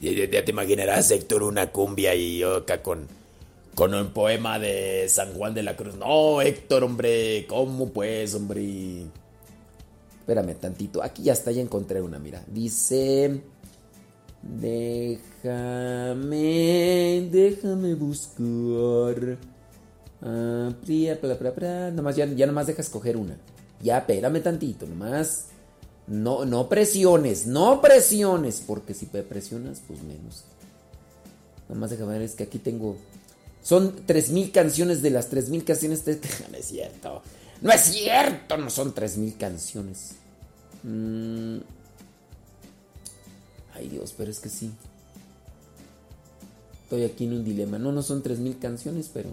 Ya 0.00 0.44
te 0.44 0.52
imaginarás, 0.52 1.10
Héctor, 1.10 1.42
una 1.42 1.72
cumbia 1.72 2.14
y 2.14 2.38
yo 2.38 2.58
acá 2.58 2.80
con, 2.84 3.08
con 3.74 3.92
un 3.94 4.12
poema 4.12 4.60
de 4.60 5.08
San 5.08 5.34
Juan 5.34 5.54
de 5.54 5.64
la 5.64 5.76
Cruz. 5.76 5.96
No, 5.96 6.40
Héctor, 6.40 6.84
hombre, 6.84 7.46
¿cómo 7.48 7.88
pues, 7.88 8.32
hombre? 8.36 9.06
Espérame 10.20 10.54
tantito. 10.54 11.02
Aquí 11.02 11.24
ya 11.24 11.32
está, 11.32 11.50
ya 11.50 11.62
encontré 11.62 12.00
una, 12.00 12.20
mira. 12.20 12.44
Dice. 12.46 13.40
Déjame. 14.42 15.18
Déjame 17.32 17.94
buscar. 17.94 19.38
Pla. 20.20 21.90
Nomás 21.92 22.16
ya, 22.16 22.26
ya 22.26 22.46
nomás 22.46 22.66
deja 22.66 22.82
escoger 22.82 23.16
una. 23.16 23.36
Ya, 23.82 23.98
espérame 23.98 24.42
tantito, 24.42 24.86
nomás. 24.86 25.44
No, 26.06 26.44
no 26.44 26.68
presiones, 26.68 27.46
no 27.46 27.80
presiones. 27.80 28.62
Porque 28.66 28.94
si 28.94 29.06
presionas, 29.06 29.80
pues 29.86 30.02
menos. 30.02 30.44
Nomás 31.68 31.90
déjame 31.90 32.12
ver, 32.14 32.22
es 32.22 32.34
que 32.34 32.44
aquí 32.44 32.58
tengo. 32.58 32.96
Son 33.62 33.94
3000 34.06 34.50
canciones 34.52 35.02
de 35.02 35.10
las 35.10 35.28
3000 35.28 35.64
canciones. 35.64 36.04
de- 36.04 36.18
No 36.50 36.56
es 36.58 36.64
cierto. 36.66 37.22
No 37.60 37.70
es 37.72 37.80
cierto, 37.82 38.56
no 38.56 38.70
son 38.70 38.94
3000 38.94 39.36
canciones. 39.36 40.12
Mm. 40.84 41.58
Ay 43.74 43.88
Dios, 43.88 44.14
pero 44.16 44.30
es 44.30 44.40
que 44.40 44.48
sí. 44.48 44.70
Estoy 46.84 47.04
aquí 47.04 47.24
en 47.26 47.34
un 47.34 47.44
dilema. 47.44 47.78
No, 47.78 47.92
no 47.92 48.02
son 48.02 48.22
3000 48.22 48.58
canciones, 48.58 49.10
pero. 49.12 49.30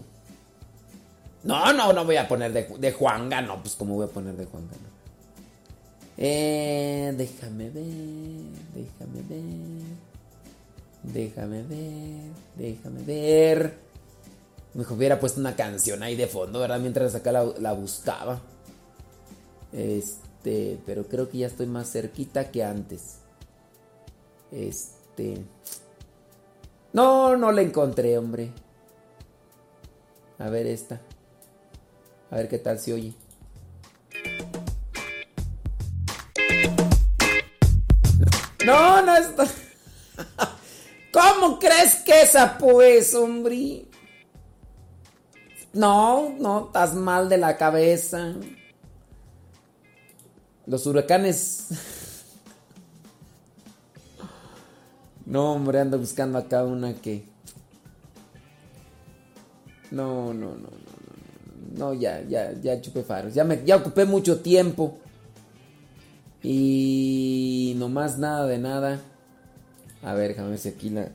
No, 1.46 1.72
no, 1.72 1.92
no 1.92 2.04
voy 2.04 2.16
a 2.16 2.26
poner 2.26 2.52
de, 2.52 2.64
de 2.78 2.92
Juanga. 2.92 3.40
No, 3.40 3.60
pues 3.62 3.76
como 3.76 3.94
voy 3.94 4.06
a 4.06 4.10
poner 4.10 4.36
de 4.36 4.44
Juanga. 4.46 4.72
No. 4.72 4.96
Eh, 6.18 7.12
déjame 7.16 7.70
ver, 7.70 7.84
déjame 8.74 9.22
ver. 9.28 10.06
Déjame 11.02 11.62
ver, 11.62 12.30
déjame 12.56 13.02
ver. 13.02 13.78
Mejor 14.74 14.96
hubiera 14.96 15.20
puesto 15.20 15.40
una 15.40 15.54
canción 15.54 16.02
ahí 16.02 16.16
de 16.16 16.26
fondo, 16.26 16.58
¿verdad? 16.58 16.80
Mientras 16.80 17.14
acá 17.14 17.32
la, 17.32 17.44
la 17.60 17.72
buscaba. 17.72 18.40
Este, 19.72 20.78
pero 20.84 21.06
creo 21.06 21.30
que 21.30 21.38
ya 21.38 21.46
estoy 21.46 21.66
más 21.66 21.90
cerquita 21.92 22.50
que 22.50 22.64
antes. 22.64 23.18
Este. 24.50 25.44
No, 26.92 27.36
no 27.36 27.52
la 27.52 27.62
encontré, 27.62 28.18
hombre. 28.18 28.50
A 30.38 30.48
ver 30.48 30.66
esta. 30.66 31.00
A 32.30 32.36
ver 32.36 32.48
qué 32.48 32.58
tal 32.58 32.78
se 32.78 32.92
oye. 32.92 33.14
No, 38.64 39.02
no 39.02 39.16
está. 39.16 39.46
¿Cómo 41.12 41.58
crees 41.58 41.96
que 41.96 42.22
esa 42.22 42.58
pues, 42.58 43.14
hombre? 43.14 43.86
No, 45.72 46.34
no, 46.38 46.66
estás 46.66 46.94
mal 46.94 47.28
de 47.28 47.38
la 47.38 47.56
cabeza. 47.56 48.34
Los 50.66 50.86
huracanes. 50.86 51.68
No, 55.26 55.54
hombre, 55.54 55.80
ando 55.80 55.98
buscando 55.98 56.38
acá 56.38 56.62
una 56.62 56.94
que. 56.94 57.28
No, 59.90 60.32
no, 60.32 60.50
no, 60.54 60.70
no, 60.70 60.95
no. 61.74 61.94
Ya, 61.94 62.22
ya, 62.22 62.52
ya 62.60 62.80
chupé 62.80 63.02
faros. 63.02 63.34
Ya 63.34 63.44
me, 63.44 63.62
ya 63.64 63.76
ocupé 63.76 64.04
mucho 64.04 64.40
tiempo. 64.40 64.98
Y 66.42 67.74
no 67.76 67.88
más 67.88 68.18
nada 68.18 68.46
de 68.46 68.58
nada. 68.58 69.00
A 70.02 70.14
ver, 70.14 70.28
déjame 70.28 70.50
ver 70.50 70.60
aquí 70.66 70.90
la. 70.90 71.08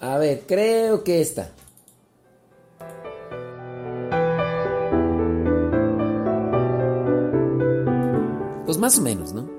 A 0.00 0.18
ver, 0.18 0.42
creo 0.46 1.02
que 1.02 1.20
esta. 1.20 1.50
Pues 8.66 8.76
más 8.76 8.98
o 8.98 9.02
menos, 9.02 9.32
¿no? 9.32 9.57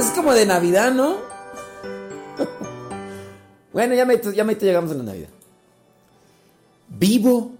Es 0.00 0.06
como 0.12 0.32
de 0.32 0.46
Navidad, 0.46 0.94
¿no? 0.94 1.18
bueno, 3.72 3.94
ya 3.94 4.06
me, 4.06 4.18
ya 4.34 4.44
me 4.44 4.54
llegamos 4.54 4.90
a 4.92 4.94
la 4.94 5.02
Navidad. 5.02 5.28
Vivo 6.88 7.52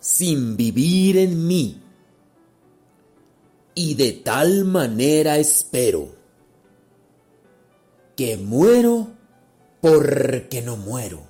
sin 0.00 0.56
vivir 0.56 1.18
en 1.18 1.46
mí. 1.46 1.82
Y 3.74 3.94
de 3.94 4.12
tal 4.12 4.64
manera 4.64 5.36
espero 5.36 6.08
que 8.16 8.38
muero 8.38 9.08
porque 9.82 10.62
no 10.62 10.76
muero. 10.78 11.20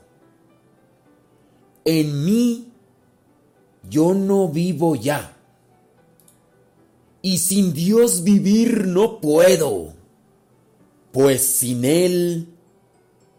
En 1.84 2.24
mí 2.24 2.72
yo 3.90 4.14
no 4.14 4.48
vivo 4.48 4.94
ya. 4.94 5.36
Y 7.22 7.38
sin 7.38 7.72
Dios 7.72 8.22
vivir 8.22 8.86
no 8.86 9.20
puedo, 9.20 9.97
pues 11.12 11.42
sin 11.42 11.84
Él 11.84 12.48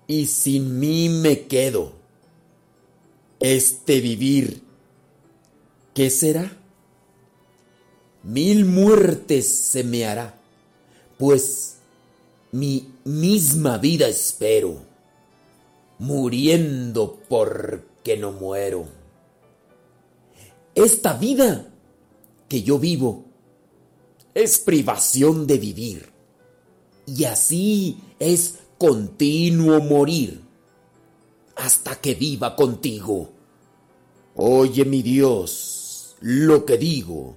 y 0.07 0.25
sin 0.25 0.79
mí 0.79 1.09
me 1.09 1.47
quedo. 1.47 1.93
Este 3.39 4.01
vivir, 4.01 4.63
¿qué 5.93 6.09
será? 6.09 6.57
Mil 8.23 8.65
muertes 8.65 9.47
se 9.47 9.83
me 9.83 10.05
hará, 10.05 10.37
pues 11.17 11.77
mi 12.51 12.93
misma 13.05 13.77
vida 13.77 14.07
espero, 14.07 14.81
muriendo 15.99 17.19
porque 17.29 18.17
no 18.17 18.31
muero. 18.33 18.87
Esta 20.75 21.13
vida 21.13 21.67
que 22.49 22.63
yo 22.63 22.79
vivo 22.79 23.25
es 24.33 24.59
privación 24.59 25.47
de 25.47 25.57
vivir, 25.57 26.09
y 27.15 27.26
así 27.26 27.98
es 28.19 28.56
continuo 28.77 29.80
morir, 29.81 30.41
hasta 31.56 31.95
que 31.95 32.15
viva 32.15 32.56
contigo. 32.56 33.30
Oye 34.36 34.86
mi 34.86 35.02
Dios, 35.02 36.15
lo 36.22 36.65
que 36.65 36.77
digo, 36.77 37.36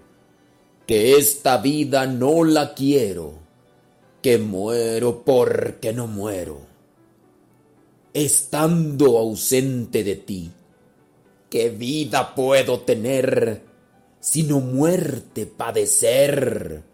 que 0.87 1.17
esta 1.17 1.59
vida 1.59 2.07
no 2.07 2.45
la 2.45 2.75
quiero, 2.75 3.35
que 4.21 4.39
muero 4.39 5.25
porque 5.25 5.93
no 5.93 6.07
muero. 6.07 6.61
Estando 8.15 9.19
ausente 9.19 10.05
de 10.05 10.17
ti, 10.17 10.51
¿qué 11.49 11.71
vida 11.71 12.35
puedo 12.35 12.81
tener, 12.81 13.63
sino 14.21 14.61
muerte 14.61 15.47
padecer, 15.47 16.85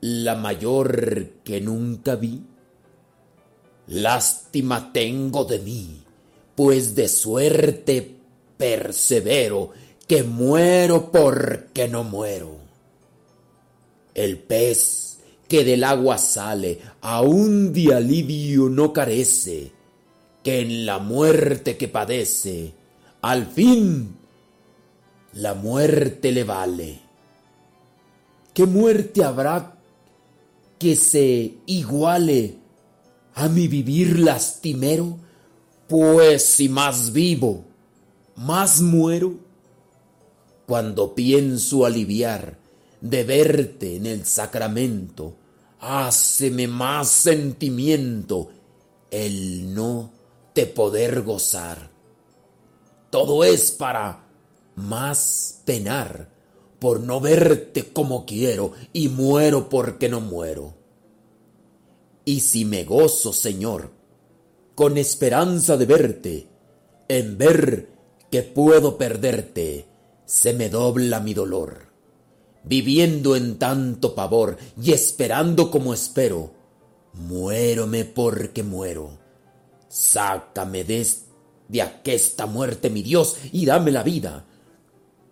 la 0.00 0.34
mayor 0.34 1.30
que 1.44 1.60
nunca 1.60 2.16
vi? 2.16 2.42
Lástima 3.88 4.92
tengo 4.92 5.44
de 5.44 5.58
mí, 5.60 6.02
pues 6.54 6.94
de 6.94 7.08
suerte 7.08 8.16
persevero, 8.56 9.70
que 10.06 10.22
muero 10.22 11.10
porque 11.10 11.88
no 11.88 12.04
muero. 12.04 12.56
El 14.14 14.38
pez 14.38 15.18
que 15.48 15.64
del 15.64 15.84
agua 15.84 16.18
sale, 16.18 16.78
aún 17.00 17.72
de 17.72 17.94
alivio 17.94 18.68
no 18.68 18.92
carece, 18.92 19.72
que 20.44 20.60
en 20.60 20.84
la 20.84 20.98
muerte 20.98 21.76
que 21.76 21.88
padece, 21.88 22.72
al 23.22 23.46
fin 23.46 24.16
la 25.32 25.54
muerte 25.54 26.32
le 26.32 26.44
vale. 26.44 27.00
¿Qué 28.52 28.66
muerte 28.66 29.24
habrá 29.24 29.77
que 30.78 30.96
se 30.96 31.58
iguale 31.66 32.58
a 33.34 33.48
mi 33.48 33.68
vivir 33.68 34.18
lastimero? 34.18 35.18
Pues 35.88 36.44
si 36.44 36.68
más 36.68 37.12
vivo, 37.12 37.64
más 38.36 38.80
muero. 38.80 39.46
cuando 40.66 41.14
pienso 41.14 41.86
aliviar 41.86 42.58
de 43.00 43.24
verte 43.24 43.96
en 43.96 44.04
el 44.04 44.26
sacramento, 44.26 45.34
háceme 45.80 46.68
más 46.68 47.08
sentimiento 47.08 48.50
el 49.10 49.72
no 49.74 50.12
te 50.52 50.66
poder 50.66 51.22
gozar. 51.22 51.90
Todo 53.08 53.44
es 53.44 53.70
para 53.70 54.26
más 54.76 55.62
penar 55.64 56.28
por 56.78 57.00
no 57.00 57.20
verte 57.20 57.92
como 57.92 58.24
quiero 58.24 58.72
y 58.92 59.08
muero 59.08 59.68
porque 59.68 60.08
no 60.08 60.20
muero. 60.20 60.74
Y 62.24 62.40
si 62.40 62.64
me 62.64 62.84
gozo, 62.84 63.32
Señor, 63.32 63.90
con 64.74 64.98
esperanza 64.98 65.76
de 65.76 65.86
verte, 65.86 66.48
en 67.08 67.38
ver 67.38 67.88
que 68.30 68.42
puedo 68.42 68.98
perderte, 68.98 69.86
se 70.26 70.52
me 70.52 70.68
dobla 70.68 71.20
mi 71.20 71.34
dolor. 71.34 71.88
Viviendo 72.64 73.34
en 73.34 73.58
tanto 73.58 74.14
pavor 74.14 74.58
y 74.80 74.92
esperando 74.92 75.70
como 75.70 75.94
espero, 75.94 76.52
muérome 77.14 78.04
porque 78.04 78.62
muero. 78.62 79.18
Sácame 79.88 80.84
de, 80.84 81.06
de 81.68 81.82
aquesta 81.82 82.44
muerte, 82.44 82.90
mi 82.90 83.02
Dios, 83.02 83.38
y 83.52 83.64
dame 83.64 83.90
la 83.90 84.02
vida. 84.02 84.44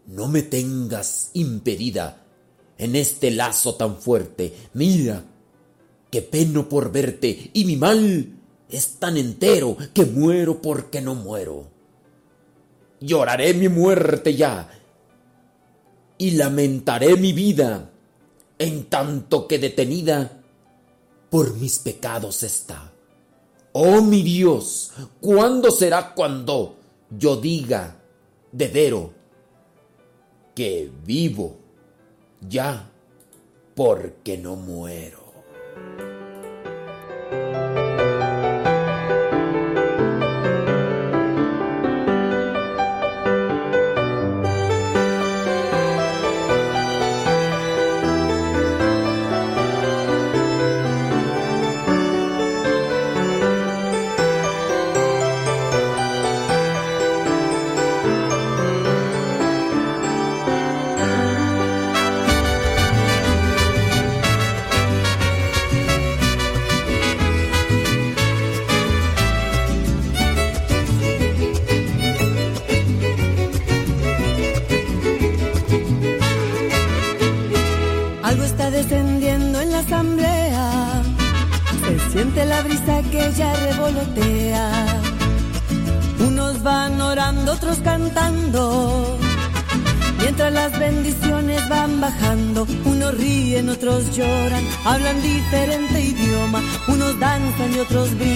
No 0.07 0.29
me 0.29 0.43
tengas 0.43 1.31
impedida 1.35 2.25
en 2.79 2.95
este 2.95 3.31
lazo 3.31 3.75
tan 3.75 3.97
fuerte. 3.97 4.55
Mira, 4.75 5.25
que 6.11 6.23
peno 6.23 6.69
por 6.69 6.93
verte 6.93 7.51
y 7.53 7.65
mi 7.65 7.77
mal 7.77 8.33
es 8.69 8.99
tan 8.99 9.17
entero 9.17 9.77
que 9.93 10.05
muero 10.05 10.63
porque 10.63 11.01
no 11.01 11.15
muero. 11.15 11.69
Lloraré 13.01 13.55
mi 13.55 13.69
muerte 13.69 14.35
ya 14.35 14.71
y 16.19 16.33
lamentaré 16.33 17.17
mi 17.17 17.33
vida 17.33 17.91
en 18.59 18.85
tanto 18.85 19.47
que 19.47 19.59
detenida 19.59 20.43
por 21.31 21.55
mis 21.57 21.79
pecados 21.79 22.43
está. 22.43 22.93
Oh 23.73 24.01
mi 24.01 24.23
Dios, 24.23 24.93
¿cuándo 25.21 25.71
será 25.71 26.15
cuando 26.15 26.77
yo 27.11 27.37
diga 27.37 28.01
de 28.53 28.69
vero 28.69 29.13
que 30.57 30.91
vivo 31.05 31.59
ya 32.41 32.91
porque 33.75 34.39
no 34.39 34.57
muero? 34.57 35.27
Diferente 95.47 96.01
idioma, 96.01 96.61
unos 96.89 97.19
danzan 97.21 97.73
y 97.75 97.79
otros 97.79 98.11
brincan. 98.19 98.36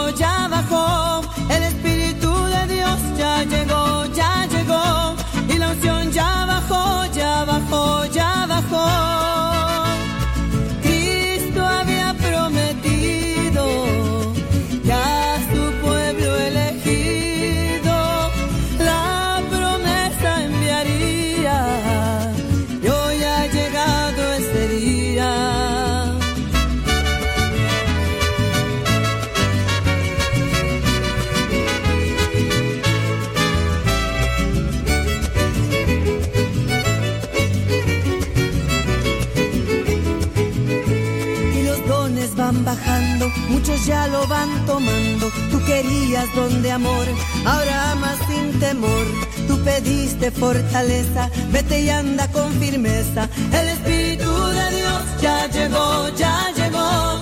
Van 44.27 44.65
tomando. 44.65 45.31
Tú 45.51 45.63
querías 45.65 46.33
don 46.35 46.61
de 46.61 46.71
amor, 46.71 47.05
ahora 47.45 47.91
amas 47.91 48.17
sin 48.27 48.59
temor. 48.59 49.05
Tú 49.47 49.57
pediste 49.63 50.31
fortaleza, 50.31 51.29
vete 51.51 51.81
y 51.81 51.89
anda 51.89 52.27
con 52.31 52.51
firmeza. 52.53 53.29
El 53.51 53.69
Espíritu 53.69 54.31
de 54.31 54.75
Dios 54.77 55.01
ya 55.21 55.47
llegó, 55.47 56.09
ya 56.15 56.51
llegó. 56.55 57.20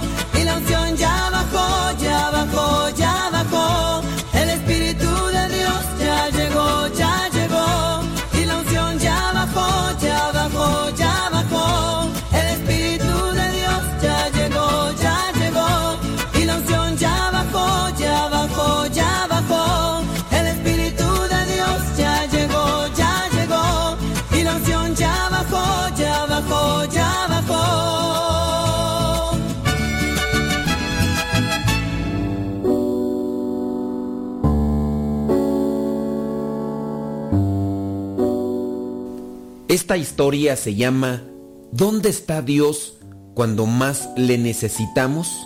Esta 39.89 39.97
historia 39.97 40.55
se 40.55 40.75
llama 40.75 41.23
¿Dónde 41.71 42.09
está 42.09 42.43
Dios 42.43 42.99
cuando 43.33 43.65
más 43.65 44.07
le 44.15 44.37
necesitamos? 44.37 45.41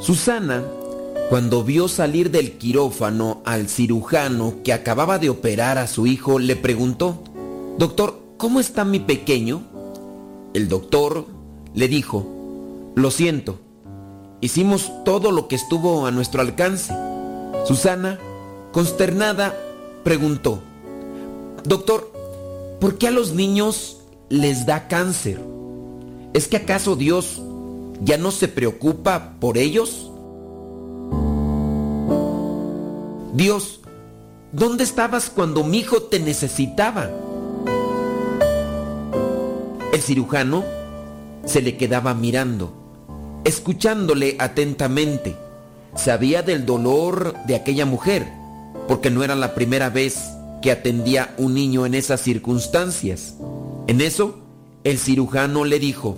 Susana, 0.00 0.62
cuando 1.28 1.64
vio 1.64 1.88
salir 1.88 2.30
del 2.30 2.52
quirófano 2.52 3.42
al 3.44 3.68
cirujano 3.68 4.62
que 4.62 4.72
acababa 4.72 5.18
de 5.18 5.28
operar 5.28 5.76
a 5.76 5.88
su 5.88 6.06
hijo, 6.06 6.38
le 6.38 6.54
preguntó, 6.54 7.18
Doctor, 7.78 8.20
¿cómo 8.36 8.60
está 8.60 8.84
mi 8.84 9.00
pequeño? 9.00 9.62
El 10.54 10.68
doctor 10.68 11.26
le 11.74 11.88
dijo, 11.88 12.92
Lo 12.94 13.10
siento, 13.10 13.58
hicimos 14.40 14.92
todo 15.04 15.32
lo 15.32 15.48
que 15.48 15.56
estuvo 15.56 16.06
a 16.06 16.12
nuestro 16.12 16.42
alcance. 16.42 16.94
Susana, 17.66 18.20
consternada, 18.70 19.52
preguntó, 20.04 20.62
Doctor, 21.68 22.10
¿por 22.80 22.96
qué 22.96 23.08
a 23.08 23.10
los 23.10 23.34
niños 23.34 23.98
les 24.30 24.64
da 24.64 24.88
cáncer? 24.88 25.38
¿Es 26.32 26.48
que 26.48 26.56
acaso 26.56 26.96
Dios 26.96 27.42
ya 28.02 28.16
no 28.16 28.30
se 28.30 28.48
preocupa 28.48 29.34
por 29.38 29.58
ellos? 29.58 30.10
Dios, 33.34 33.80
¿dónde 34.50 34.82
estabas 34.82 35.28
cuando 35.28 35.62
mi 35.62 35.80
hijo 35.80 36.04
te 36.04 36.20
necesitaba? 36.20 37.10
El 39.92 40.00
cirujano 40.00 40.64
se 41.44 41.60
le 41.60 41.76
quedaba 41.76 42.14
mirando, 42.14 42.72
escuchándole 43.44 44.36
atentamente. 44.38 45.36
Sabía 45.94 46.42
del 46.42 46.64
dolor 46.64 47.34
de 47.46 47.56
aquella 47.56 47.84
mujer, 47.84 48.26
porque 48.88 49.10
no 49.10 49.22
era 49.22 49.34
la 49.34 49.54
primera 49.54 49.90
vez 49.90 50.30
que 50.60 50.70
atendía 50.70 51.34
un 51.38 51.54
niño 51.54 51.86
en 51.86 51.94
esas 51.94 52.20
circunstancias. 52.20 53.34
En 53.86 54.00
eso, 54.00 54.38
el 54.84 54.98
cirujano 54.98 55.64
le 55.64 55.78
dijo, 55.78 56.16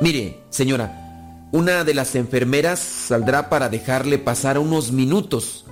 mire, 0.00 0.40
señora, 0.50 1.48
una 1.52 1.84
de 1.84 1.94
las 1.94 2.14
enfermeras 2.14 2.78
saldrá 2.78 3.48
para 3.48 3.68
dejarle 3.68 4.18
pasar 4.18 4.58
unos 4.58 4.92
minutos 4.92 5.64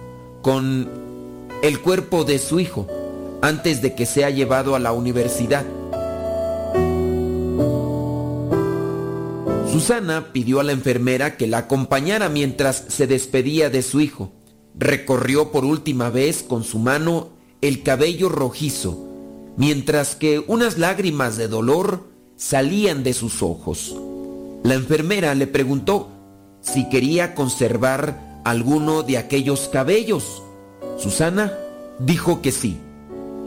con 0.42 0.88
el 1.62 1.80
cuerpo 1.80 2.24
de 2.24 2.38
su 2.38 2.60
hijo 2.60 2.86
antes 3.42 3.82
de 3.82 3.94
que 3.94 4.06
sea 4.06 4.30
llevado 4.30 4.74
a 4.74 4.78
la 4.78 4.92
universidad. 4.92 5.64
Susana 9.70 10.32
pidió 10.32 10.60
a 10.60 10.64
la 10.64 10.72
enfermera 10.72 11.36
que 11.36 11.46
la 11.46 11.58
acompañara 11.58 12.30
mientras 12.30 12.84
se 12.88 13.06
despedía 13.06 13.68
de 13.68 13.82
su 13.82 14.00
hijo. 14.00 14.32
Recorrió 14.74 15.52
por 15.52 15.66
última 15.66 16.08
vez 16.08 16.42
con 16.42 16.64
su 16.64 16.78
mano 16.78 17.35
el 17.60 17.82
cabello 17.82 18.28
rojizo, 18.28 19.06
mientras 19.56 20.16
que 20.16 20.44
unas 20.46 20.78
lágrimas 20.78 21.36
de 21.36 21.48
dolor 21.48 22.04
salían 22.36 23.02
de 23.02 23.14
sus 23.14 23.42
ojos. 23.42 23.96
La 24.62 24.74
enfermera 24.74 25.34
le 25.34 25.46
preguntó 25.46 26.08
si 26.60 26.88
quería 26.88 27.34
conservar 27.34 28.40
alguno 28.44 29.02
de 29.02 29.18
aquellos 29.18 29.68
cabellos. 29.68 30.42
Susana 30.98 31.52
dijo 31.98 32.42
que 32.42 32.52
sí. 32.52 32.78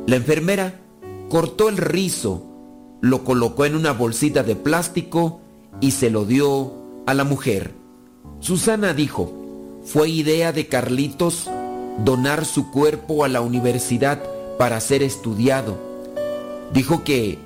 La 0.08 0.16
enfermera 0.16 0.80
cortó 1.30 1.70
el 1.70 1.78
rizo, 1.78 2.44
lo 3.02 3.24
colocó 3.24 3.66
en 3.66 3.76
una 3.76 3.92
bolsita 3.92 4.44
de 4.44 4.56
plástico 4.56 5.42
y 5.82 5.92
se 5.92 6.10
lo 6.10 6.26
dio 6.26 6.74
a 7.06 7.14
la 7.14 7.24
mujer. 7.24 7.74
Susana 8.40 8.94
dijo, 8.94 9.32
fue 9.84 10.10
idea 10.10 10.52
de 10.52 10.68
Carlitos 10.68 11.50
donar 11.98 12.46
su 12.46 12.72
cuerpo 12.72 13.24
a 13.24 13.28
la 13.28 13.42
universidad 13.42 14.22
para 14.58 14.80
ser 14.80 15.04
estudiado. 15.04 15.78
Dijo 16.74 17.04
que 17.04 17.40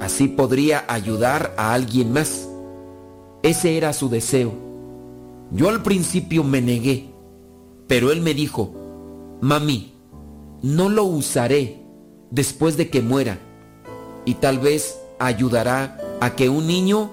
así 0.00 0.28
podría 0.28 0.84
ayudar 0.88 1.54
a 1.56 1.72
alguien 1.72 2.12
más. 2.12 2.48
Ese 3.42 3.76
era 3.76 3.92
su 3.92 4.08
deseo. 4.08 4.52
Yo 5.50 5.68
al 5.68 5.82
principio 5.82 6.44
me 6.44 6.60
negué, 6.60 7.10
pero 7.86 8.12
él 8.12 8.20
me 8.20 8.34
dijo, 8.34 8.74
mami, 9.40 9.94
no 10.62 10.88
lo 10.88 11.04
usaré 11.04 11.82
después 12.30 12.76
de 12.76 12.90
que 12.90 13.00
muera 13.00 13.38
y 14.24 14.34
tal 14.34 14.58
vez 14.58 14.98
ayudará 15.18 15.98
a 16.20 16.34
que 16.34 16.48
un 16.48 16.66
niño 16.66 17.12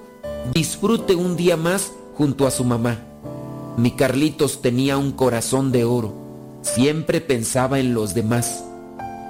disfrute 0.53 1.15
un 1.15 1.37
día 1.37 1.55
más 1.55 1.93
junto 2.15 2.45
a 2.45 2.51
su 2.51 2.63
mamá. 2.65 2.99
Mi 3.77 3.91
Carlitos 3.91 4.61
tenía 4.61 4.97
un 4.97 5.11
corazón 5.11 5.71
de 5.71 5.85
oro, 5.85 6.13
siempre 6.65 7.21
pensaba 7.21 7.79
en 7.79 7.93
los 7.93 8.13
demás 8.13 8.63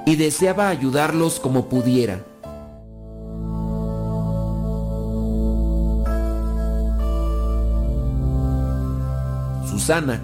y 0.05 0.15
deseaba 0.15 0.69
ayudarlos 0.69 1.39
como 1.39 1.67
pudiera. 1.67 2.25
Susana 9.69 10.23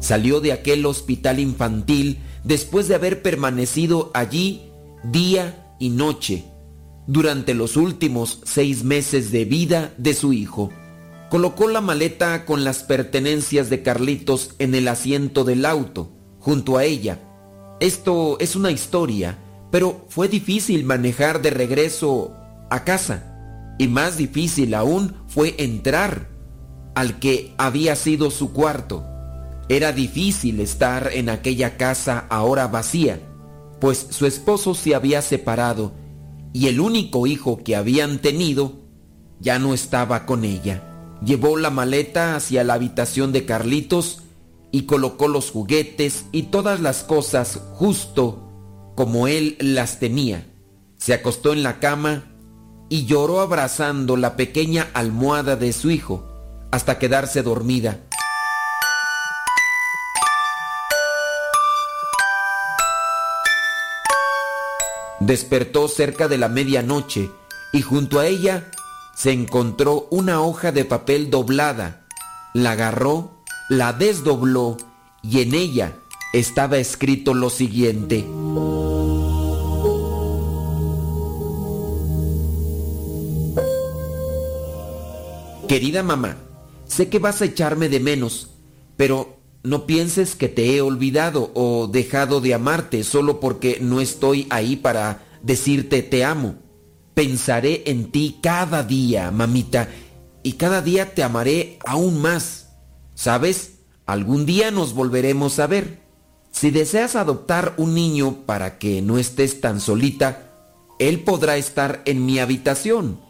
salió 0.00 0.40
de 0.40 0.52
aquel 0.52 0.86
hospital 0.86 1.38
infantil 1.38 2.18
después 2.42 2.88
de 2.88 2.94
haber 2.94 3.22
permanecido 3.22 4.10
allí 4.14 4.62
día 5.04 5.74
y 5.78 5.90
noche 5.90 6.44
durante 7.06 7.54
los 7.54 7.76
últimos 7.76 8.40
seis 8.44 8.82
meses 8.82 9.30
de 9.30 9.44
vida 9.44 9.92
de 9.98 10.14
su 10.14 10.32
hijo. 10.32 10.70
Colocó 11.28 11.68
la 11.68 11.80
maleta 11.80 12.44
con 12.44 12.64
las 12.64 12.82
pertenencias 12.82 13.70
de 13.70 13.82
Carlitos 13.82 14.54
en 14.58 14.74
el 14.74 14.88
asiento 14.88 15.44
del 15.44 15.64
auto, 15.64 16.10
junto 16.40 16.76
a 16.76 16.84
ella. 16.84 17.18
Esto 17.78 18.38
es 18.40 18.56
una 18.56 18.70
historia, 18.70 19.38
pero 19.70 20.04
fue 20.08 20.28
difícil 20.28 20.84
manejar 20.84 21.40
de 21.42 21.50
regreso 21.50 22.34
a 22.70 22.84
casa. 22.84 23.76
Y 23.78 23.88
más 23.88 24.16
difícil 24.16 24.74
aún 24.74 25.14
fue 25.28 25.54
entrar 25.58 26.28
al 26.94 27.18
que 27.18 27.54
había 27.56 27.96
sido 27.96 28.30
su 28.30 28.52
cuarto. 28.52 29.06
Era 29.68 29.92
difícil 29.92 30.60
estar 30.60 31.10
en 31.14 31.28
aquella 31.28 31.76
casa 31.76 32.26
ahora 32.28 32.66
vacía, 32.66 33.20
pues 33.80 34.08
su 34.10 34.26
esposo 34.26 34.74
se 34.74 34.94
había 34.94 35.22
separado 35.22 35.92
y 36.52 36.66
el 36.66 36.80
único 36.80 37.26
hijo 37.26 37.62
que 37.62 37.76
habían 37.76 38.18
tenido 38.18 38.80
ya 39.38 39.58
no 39.58 39.72
estaba 39.72 40.26
con 40.26 40.44
ella. 40.44 40.82
Llevó 41.24 41.56
la 41.56 41.70
maleta 41.70 42.34
hacia 42.34 42.64
la 42.64 42.74
habitación 42.74 43.32
de 43.32 43.44
Carlitos 43.44 44.22
y 44.72 44.82
colocó 44.82 45.28
los 45.28 45.50
juguetes 45.50 46.26
y 46.32 46.44
todas 46.44 46.80
las 46.80 47.02
cosas 47.02 47.60
justo 47.74 48.46
como 48.96 49.26
él 49.26 49.56
las 49.60 49.98
tenía. 49.98 50.46
Se 50.96 51.14
acostó 51.14 51.52
en 51.52 51.62
la 51.62 51.80
cama 51.80 52.24
y 52.88 53.06
lloró 53.06 53.40
abrazando 53.40 54.16
la 54.16 54.36
pequeña 54.36 54.88
almohada 54.94 55.56
de 55.56 55.72
su 55.72 55.90
hijo 55.90 56.26
hasta 56.70 56.98
quedarse 56.98 57.42
dormida. 57.42 58.00
Despertó 65.20 65.86
cerca 65.88 66.28
de 66.28 66.38
la 66.38 66.48
medianoche 66.48 67.30
y 67.72 67.82
junto 67.82 68.18
a 68.18 68.26
ella 68.26 68.70
se 69.14 69.32
encontró 69.32 70.08
una 70.10 70.40
hoja 70.40 70.72
de 70.72 70.84
papel 70.84 71.30
doblada. 71.30 72.06
La 72.54 72.72
agarró, 72.72 73.39
la 73.70 73.92
desdobló 73.92 74.76
y 75.22 75.42
en 75.42 75.54
ella 75.54 75.96
estaba 76.32 76.78
escrito 76.78 77.34
lo 77.34 77.50
siguiente. 77.50 78.26
Querida 85.68 86.02
mamá, 86.02 86.36
sé 86.88 87.08
que 87.08 87.20
vas 87.20 87.40
a 87.42 87.44
echarme 87.44 87.88
de 87.88 88.00
menos, 88.00 88.50
pero 88.96 89.36
no 89.62 89.86
pienses 89.86 90.34
que 90.34 90.48
te 90.48 90.74
he 90.74 90.80
olvidado 90.80 91.52
o 91.54 91.86
dejado 91.86 92.40
de 92.40 92.54
amarte 92.54 93.04
solo 93.04 93.38
porque 93.38 93.78
no 93.80 94.00
estoy 94.00 94.48
ahí 94.50 94.74
para 94.74 95.22
decirte 95.42 96.02
te 96.02 96.24
amo. 96.24 96.56
Pensaré 97.14 97.84
en 97.86 98.10
ti 98.10 98.40
cada 98.42 98.82
día, 98.82 99.30
mamita, 99.30 99.88
y 100.42 100.54
cada 100.54 100.82
día 100.82 101.14
te 101.14 101.22
amaré 101.22 101.78
aún 101.84 102.20
más. 102.20 102.59
¿Sabes? 103.20 103.72
Algún 104.06 104.46
día 104.46 104.70
nos 104.70 104.94
volveremos 104.94 105.58
a 105.58 105.66
ver. 105.66 105.98
Si 106.52 106.70
deseas 106.70 107.16
adoptar 107.16 107.74
un 107.76 107.94
niño 107.94 108.46
para 108.46 108.78
que 108.78 109.02
no 109.02 109.18
estés 109.18 109.60
tan 109.60 109.78
solita, 109.82 110.54
él 110.98 111.22
podrá 111.22 111.58
estar 111.58 112.00
en 112.06 112.24
mi 112.24 112.38
habitación. 112.38 113.20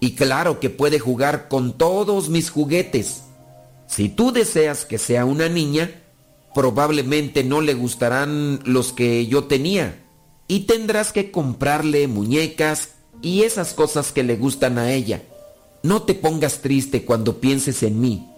Y 0.00 0.14
claro 0.14 0.58
que 0.58 0.70
puede 0.70 0.98
jugar 0.98 1.48
con 1.48 1.76
todos 1.76 2.30
mis 2.30 2.48
juguetes. 2.48 3.24
Si 3.86 4.08
tú 4.08 4.32
deseas 4.32 4.86
que 4.86 4.96
sea 4.96 5.26
una 5.26 5.50
niña, 5.50 5.90
probablemente 6.54 7.44
no 7.44 7.60
le 7.60 7.74
gustarán 7.74 8.60
los 8.64 8.94
que 8.94 9.26
yo 9.26 9.44
tenía. 9.44 10.02
Y 10.48 10.60
tendrás 10.60 11.12
que 11.12 11.30
comprarle 11.30 12.08
muñecas 12.08 12.92
y 13.20 13.42
esas 13.42 13.74
cosas 13.74 14.12
que 14.12 14.22
le 14.22 14.36
gustan 14.36 14.78
a 14.78 14.94
ella. 14.94 15.20
No 15.82 16.04
te 16.04 16.14
pongas 16.14 16.62
triste 16.62 17.04
cuando 17.04 17.38
pienses 17.38 17.82
en 17.82 18.00
mí. 18.00 18.30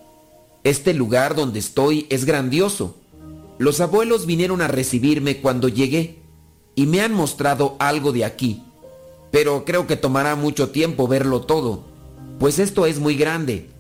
Este 0.64 0.94
lugar 0.94 1.34
donde 1.34 1.58
estoy 1.58 2.06
es 2.10 2.24
grandioso. 2.24 2.96
Los 3.58 3.80
abuelos 3.80 4.26
vinieron 4.26 4.60
a 4.62 4.68
recibirme 4.68 5.38
cuando 5.38 5.68
llegué 5.68 6.18
y 6.74 6.86
me 6.86 7.00
han 7.00 7.12
mostrado 7.12 7.76
algo 7.78 8.12
de 8.12 8.24
aquí, 8.24 8.62
pero 9.30 9.64
creo 9.64 9.86
que 9.86 9.96
tomará 9.96 10.36
mucho 10.36 10.70
tiempo 10.70 11.08
verlo 11.08 11.40
todo, 11.40 11.84
pues 12.38 12.58
esto 12.58 12.86
es 12.86 13.00
muy 13.00 13.16
grande. 13.16 13.70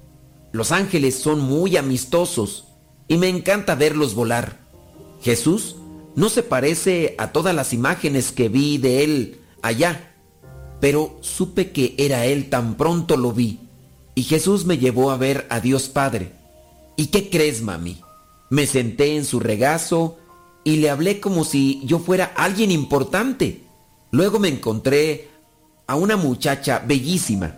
Los 0.52 0.72
ángeles 0.72 1.14
son 1.16 1.40
muy 1.40 1.76
amistosos 1.76 2.64
y 3.06 3.16
me 3.18 3.28
encanta 3.28 3.74
verlos 3.74 4.14
volar. 4.14 4.58
Jesús 5.22 5.76
no 6.16 6.28
se 6.28 6.42
parece 6.42 7.14
a 7.18 7.32
todas 7.32 7.54
las 7.54 7.72
imágenes 7.72 8.32
que 8.32 8.48
vi 8.48 8.78
de 8.78 9.04
él 9.04 9.40
allá, 9.62 10.14
pero 10.80 11.18
supe 11.20 11.70
que 11.70 11.94
era 11.98 12.26
él 12.26 12.50
tan 12.50 12.76
pronto 12.76 13.16
lo 13.16 13.32
vi 13.32 13.60
y 14.16 14.24
Jesús 14.24 14.64
me 14.64 14.78
llevó 14.78 15.12
a 15.12 15.16
ver 15.16 15.46
a 15.48 15.60
Dios 15.60 15.88
Padre. 15.88 16.37
¿Y 16.98 17.06
qué 17.06 17.30
crees, 17.30 17.62
mami? 17.62 18.00
Me 18.50 18.66
senté 18.66 19.14
en 19.14 19.24
su 19.24 19.38
regazo 19.38 20.18
y 20.64 20.78
le 20.78 20.90
hablé 20.90 21.20
como 21.20 21.44
si 21.44 21.80
yo 21.84 22.00
fuera 22.00 22.32
alguien 22.34 22.72
importante. 22.72 23.62
Luego 24.10 24.40
me 24.40 24.48
encontré 24.48 25.28
a 25.86 25.94
una 25.94 26.16
muchacha 26.16 26.82
bellísima. 26.84 27.54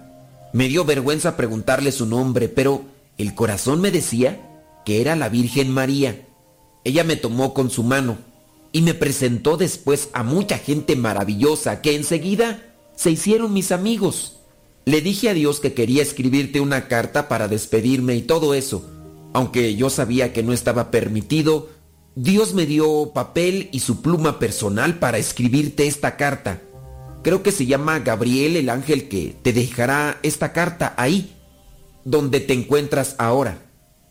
Me 0.53 0.69
dio 0.69 0.85
vergüenza 0.85 1.39
preguntarle 1.39 1.91
su 1.91 2.05
nombre, 2.05 2.51
pero 2.51 2.85
el 3.17 3.35
corazón 3.35 3.81
me 3.81 3.91
decía 3.91 4.39
que 4.85 5.01
era 5.01 5.17
la 5.17 5.31
Virgen 5.31 5.71
María. 5.71 6.29
Ella 6.85 7.03
me 7.03 7.17
tomó 7.17 7.55
con 7.55 7.71
su 7.71 7.83
mano 7.83 8.19
y 8.73 8.83
me 8.83 8.93
presentó 8.93 9.57
después 9.57 10.11
a 10.13 10.23
mucha 10.23 10.59
gente 10.59 10.97
maravillosa 10.97 11.81
que 11.81 11.97
enseguida 11.97 12.75
se 12.95 13.11
hicieron 13.11 13.55
mis 13.55 13.73
amigos. 13.73 14.37
Le 14.85 15.01
dije 15.01 15.31
a 15.31 15.35
Dios 15.35 15.61
que 15.61 15.73
quería 15.73 16.03
escribirte 16.03 16.61
una 16.61 16.89
carta 16.89 17.27
para 17.27 17.49
despedirme 17.49 18.17
y 18.17 18.21
todo 18.21 18.53
eso. 18.53 19.00
Aunque 19.33 19.77
yo 19.77 19.91
sabía 19.91 20.33
que 20.33 20.43
no 20.43 20.53
estaba 20.53 20.91
permitido, 20.91 21.69
Dios 22.15 22.55
me 22.55 22.67
dio 22.67 23.13
papel 23.15 23.69
y 23.73 23.81
su 23.81 24.03
pluma 24.03 24.39
personal 24.39 24.99
para 24.99 25.19
escribirte 25.19 25.87
esta 25.87 26.17
carta. 26.17 26.61
Creo 27.23 27.43
que 27.43 27.53
se 27.53 27.67
llama 27.67 27.99
Gabriel 28.01 28.57
el 28.57 28.71
ángel 28.71 29.09
que 29.09 29.37
te 29.43 29.53
dejará 29.53 30.19
esta 30.23 30.53
carta 30.53 30.95
ahí, 30.97 31.37
donde 32.05 32.41
te 32.41 32.55
encuentras 32.55 33.15
ahora. 33.19 33.59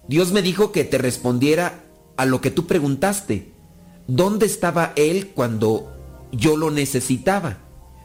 Dios 0.07 0.31
me 0.31 0.41
dijo 0.41 0.71
que 0.71 0.85
te 0.85 0.97
respondiera 0.97 1.83
a 2.17 2.25
lo 2.25 2.41
que 2.41 2.51
tú 2.51 2.67
preguntaste. 2.67 3.51
¿Dónde 4.07 4.45
estaba 4.45 4.93
Él 4.95 5.31
cuando 5.35 5.91
yo 6.31 6.57
lo 6.57 6.71
necesitaba? 6.71 7.59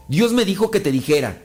Dios 0.07 0.33
me 0.33 0.45
dijo 0.45 0.69
que 0.69 0.79
te 0.79 0.91
dijera, 0.91 1.41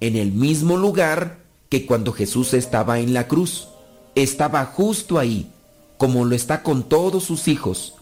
en 0.00 0.16
el 0.16 0.32
mismo 0.32 0.76
lugar 0.76 1.44
que 1.70 1.86
cuando 1.86 2.12
Jesús 2.12 2.52
estaba 2.54 2.98
en 2.98 3.14
la 3.14 3.28
cruz. 3.28 3.68
Estaba 4.14 4.64
justo 4.66 5.18
ahí, 5.18 5.50
como 5.96 6.24
lo 6.24 6.34
está 6.36 6.62
con 6.62 6.84
todos 6.84 7.24
sus 7.24 7.48
hijos. 7.48 7.94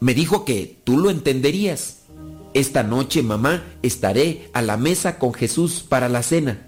Me 0.00 0.14
dijo 0.14 0.44
que 0.44 0.78
tú 0.84 0.98
lo 0.98 1.10
entenderías. 1.10 1.98
Esta 2.54 2.82
noche, 2.82 3.22
mamá, 3.22 3.62
estaré 3.82 4.50
a 4.52 4.62
la 4.62 4.76
mesa 4.76 5.18
con 5.18 5.32
Jesús 5.32 5.84
para 5.88 6.08
la 6.08 6.22
cena. 6.22 6.66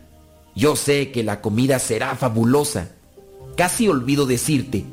Yo 0.55 0.77
sé 0.77 1.11
que 1.11 1.25
la 1.25 1.41
comida 1.41 1.79
será 1.79 2.15
fabulosa. 2.15 2.93
Casi 3.57 3.89
olvido 3.89 4.27
decirte, 4.27 4.85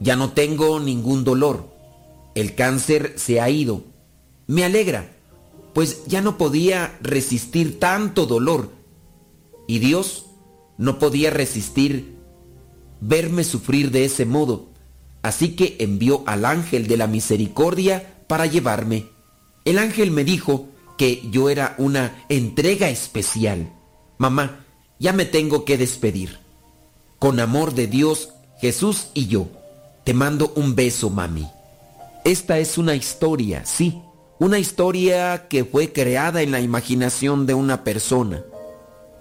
ya 0.00 0.16
no 0.16 0.32
tengo 0.32 0.80
ningún 0.80 1.24
dolor. 1.24 1.68
El 2.34 2.54
cáncer 2.54 3.14
se 3.16 3.40
ha 3.40 3.50
ido. 3.50 3.84
Me 4.46 4.64
alegra, 4.64 5.12
pues 5.74 6.06
ya 6.06 6.20
no 6.22 6.38
podía 6.38 6.98
resistir 7.02 7.78
tanto 7.78 8.26
dolor. 8.26 8.70
Y 9.66 9.78
Dios 9.78 10.26
no 10.78 10.98
podía 10.98 11.30
resistir 11.30 12.16
verme 13.02 13.44
sufrir 13.44 13.90
de 13.90 14.04
ese 14.04 14.24
modo. 14.24 14.68
Así 15.22 15.54
que 15.54 15.76
envió 15.80 16.22
al 16.26 16.44
ángel 16.44 16.86
de 16.86 16.96
la 16.96 17.06
misericordia 17.06 18.14
para 18.26 18.46
llevarme. 18.46 19.06
El 19.64 19.78
ángel 19.78 20.10
me 20.10 20.24
dijo 20.24 20.68
que 20.96 21.22
yo 21.30 21.50
era 21.50 21.74
una 21.78 22.24
entrega 22.28 22.88
especial. 22.88 23.72
Mamá, 24.18 24.64
ya 24.98 25.12
me 25.12 25.24
tengo 25.24 25.64
que 25.64 25.76
despedir. 25.76 26.38
Con 27.18 27.40
amor 27.40 27.74
de 27.74 27.86
Dios, 27.86 28.30
Jesús 28.60 29.08
y 29.14 29.26
yo. 29.26 29.48
Te 30.04 30.14
mando 30.14 30.52
un 30.56 30.74
beso, 30.74 31.10
mami. 31.10 31.46
Esta 32.24 32.58
es 32.58 32.78
una 32.78 32.94
historia, 32.94 33.64
sí, 33.64 34.00
una 34.38 34.58
historia 34.58 35.48
que 35.48 35.64
fue 35.64 35.92
creada 35.92 36.42
en 36.42 36.52
la 36.52 36.60
imaginación 36.60 37.46
de 37.46 37.54
una 37.54 37.82
persona. 37.84 38.44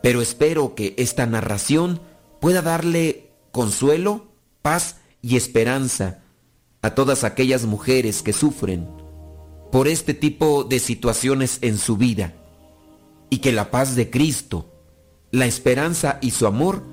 Pero 0.03 0.21
espero 0.21 0.75
que 0.75 0.93
esta 0.97 1.25
narración 1.25 1.99
pueda 2.39 2.61
darle 2.61 3.30
consuelo, 3.51 4.27
paz 4.61 4.97
y 5.21 5.35
esperanza 5.35 6.23
a 6.81 6.95
todas 6.95 7.23
aquellas 7.23 7.65
mujeres 7.65 8.21
que 8.21 8.33
sufren 8.33 8.87
por 9.71 9.87
este 9.87 10.13
tipo 10.13 10.63
de 10.63 10.79
situaciones 10.79 11.59
en 11.61 11.77
su 11.77 11.97
vida 11.97 12.33
y 13.29 13.37
que 13.37 13.51
la 13.51 13.71
paz 13.71 13.95
de 13.95 14.09
Cristo, 14.09 14.69
la 15.31 15.45
esperanza 15.45 16.19
y 16.21 16.31
su 16.31 16.47
amor 16.47 16.83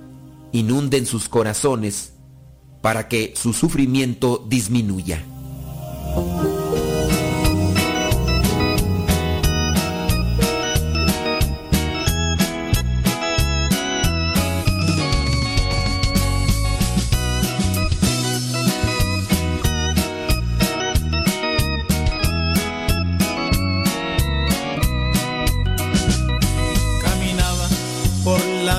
inunden 0.53 1.07
sus 1.07 1.29
corazones 1.29 2.13
para 2.81 3.09
que 3.09 3.35
su 3.37 3.53
sufrimiento 3.53 4.45
disminuya. 4.49 5.25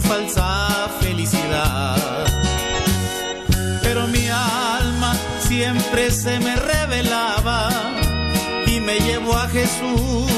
su 0.00 0.08
falsa 0.08 0.88
felicidad. 1.00 1.96
Pero 3.82 4.06
mi 4.06 4.28
alma 4.28 5.14
siempre 5.40 6.10
se 6.10 6.38
me 6.40 6.54
revelaba 6.56 7.68
y 8.66 8.80
me 8.80 8.98
llevó 9.00 9.34
a 9.34 9.48
Jesús, 9.48 10.30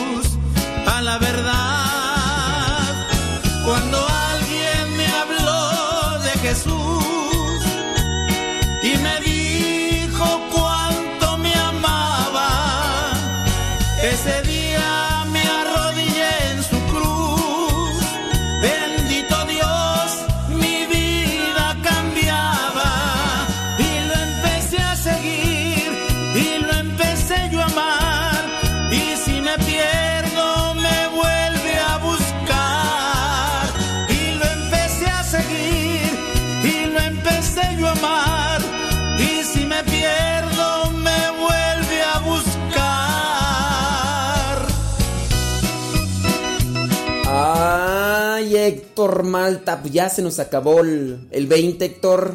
Héctor 49.01 49.23
Malta, 49.25 49.81
pues 49.81 49.95
ya 49.95 50.11
se 50.11 50.21
nos 50.21 50.39
acabó 50.41 50.81
el, 50.81 51.27
el 51.31 51.47
20, 51.47 51.83
Héctor. 51.87 52.35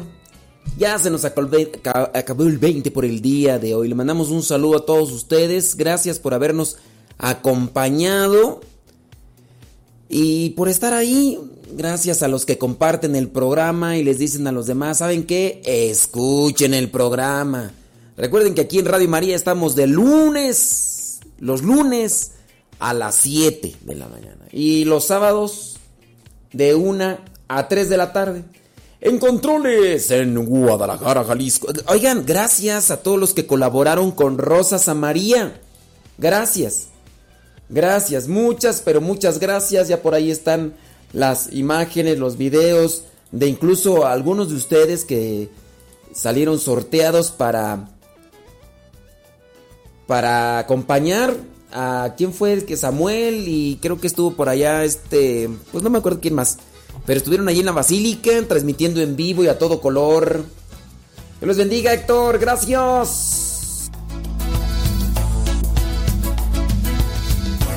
Ya 0.76 0.98
se 0.98 1.10
nos 1.10 1.24
acabó 1.24 1.56
acabó 2.12 2.42
el 2.42 2.58
20 2.58 2.90
por 2.90 3.04
el 3.04 3.22
día 3.22 3.60
de 3.60 3.72
hoy. 3.76 3.88
Le 3.88 3.94
mandamos 3.94 4.30
un 4.30 4.42
saludo 4.42 4.78
a 4.78 4.84
todos 4.84 5.12
ustedes. 5.12 5.76
Gracias 5.76 6.18
por 6.18 6.34
habernos 6.34 6.76
acompañado. 7.18 8.62
Y 10.08 10.50
por 10.50 10.68
estar 10.68 10.92
ahí, 10.92 11.38
gracias 11.72 12.24
a 12.24 12.28
los 12.28 12.44
que 12.44 12.58
comparten 12.58 13.14
el 13.14 13.28
programa 13.28 13.96
y 13.96 14.02
les 14.02 14.18
dicen 14.18 14.48
a 14.48 14.52
los 14.52 14.66
demás, 14.66 14.98
¿saben 14.98 15.24
qué? 15.24 15.62
Escuchen 15.64 16.74
el 16.74 16.90
programa. 16.90 17.70
Recuerden 18.16 18.54
que 18.54 18.62
aquí 18.62 18.80
en 18.80 18.86
Radio 18.86 19.08
María 19.08 19.36
estamos 19.36 19.76
de 19.76 19.86
lunes, 19.86 21.20
los 21.38 21.62
lunes 21.62 22.32
a 22.80 22.92
las 22.92 23.14
7 23.14 23.76
de 23.82 23.94
la 23.94 24.08
mañana. 24.08 24.48
Y 24.50 24.84
los 24.84 25.04
sábados 25.04 25.75
de 26.56 26.74
1 26.74 27.18
a 27.48 27.68
3 27.68 27.88
de 27.88 27.96
la 27.96 28.12
tarde. 28.12 28.44
En 29.00 29.18
controles 29.18 30.10
en 30.10 30.34
Guadalajara, 30.44 31.24
Jalisco. 31.24 31.68
Oigan, 31.88 32.24
gracias 32.26 32.90
a 32.90 33.02
todos 33.02 33.18
los 33.18 33.34
que 33.34 33.46
colaboraron 33.46 34.10
con 34.10 34.38
Rosas 34.38 34.88
a 34.88 34.94
María. 34.94 35.60
Gracias. 36.18 36.88
Gracias, 37.68 38.28
muchas, 38.28 38.80
pero 38.84 39.00
muchas 39.00 39.38
gracias. 39.38 39.88
Ya 39.88 40.00
por 40.00 40.14
ahí 40.14 40.30
están 40.30 40.74
las 41.12 41.52
imágenes, 41.52 42.18
los 42.18 42.36
videos 42.36 43.04
de 43.32 43.48
incluso 43.48 44.06
algunos 44.06 44.48
de 44.48 44.54
ustedes 44.54 45.04
que 45.04 45.50
salieron 46.12 46.58
sorteados 46.58 47.30
para 47.32 47.90
para 50.06 50.58
acompañar 50.58 51.34
a 51.78 52.14
quién 52.16 52.32
fue 52.32 52.54
el 52.54 52.64
que 52.64 52.74
Samuel 52.78 53.44
y 53.46 53.78
creo 53.82 54.00
que 54.00 54.06
estuvo 54.06 54.32
por 54.32 54.48
allá 54.48 54.82
este, 54.82 55.50
pues 55.70 55.84
no 55.84 55.90
me 55.90 55.98
acuerdo 55.98 56.20
quién 56.20 56.34
más, 56.34 56.56
pero 57.04 57.18
estuvieron 57.18 57.48
allí 57.48 57.60
en 57.60 57.66
la 57.66 57.72
basílica 57.72 58.30
transmitiendo 58.48 59.02
en 59.02 59.14
vivo 59.14 59.44
y 59.44 59.48
a 59.48 59.58
todo 59.58 59.82
color. 59.82 60.46
Que 61.38 61.44
los 61.44 61.58
bendiga, 61.58 61.92
Héctor, 61.92 62.38
gracias. 62.38 63.90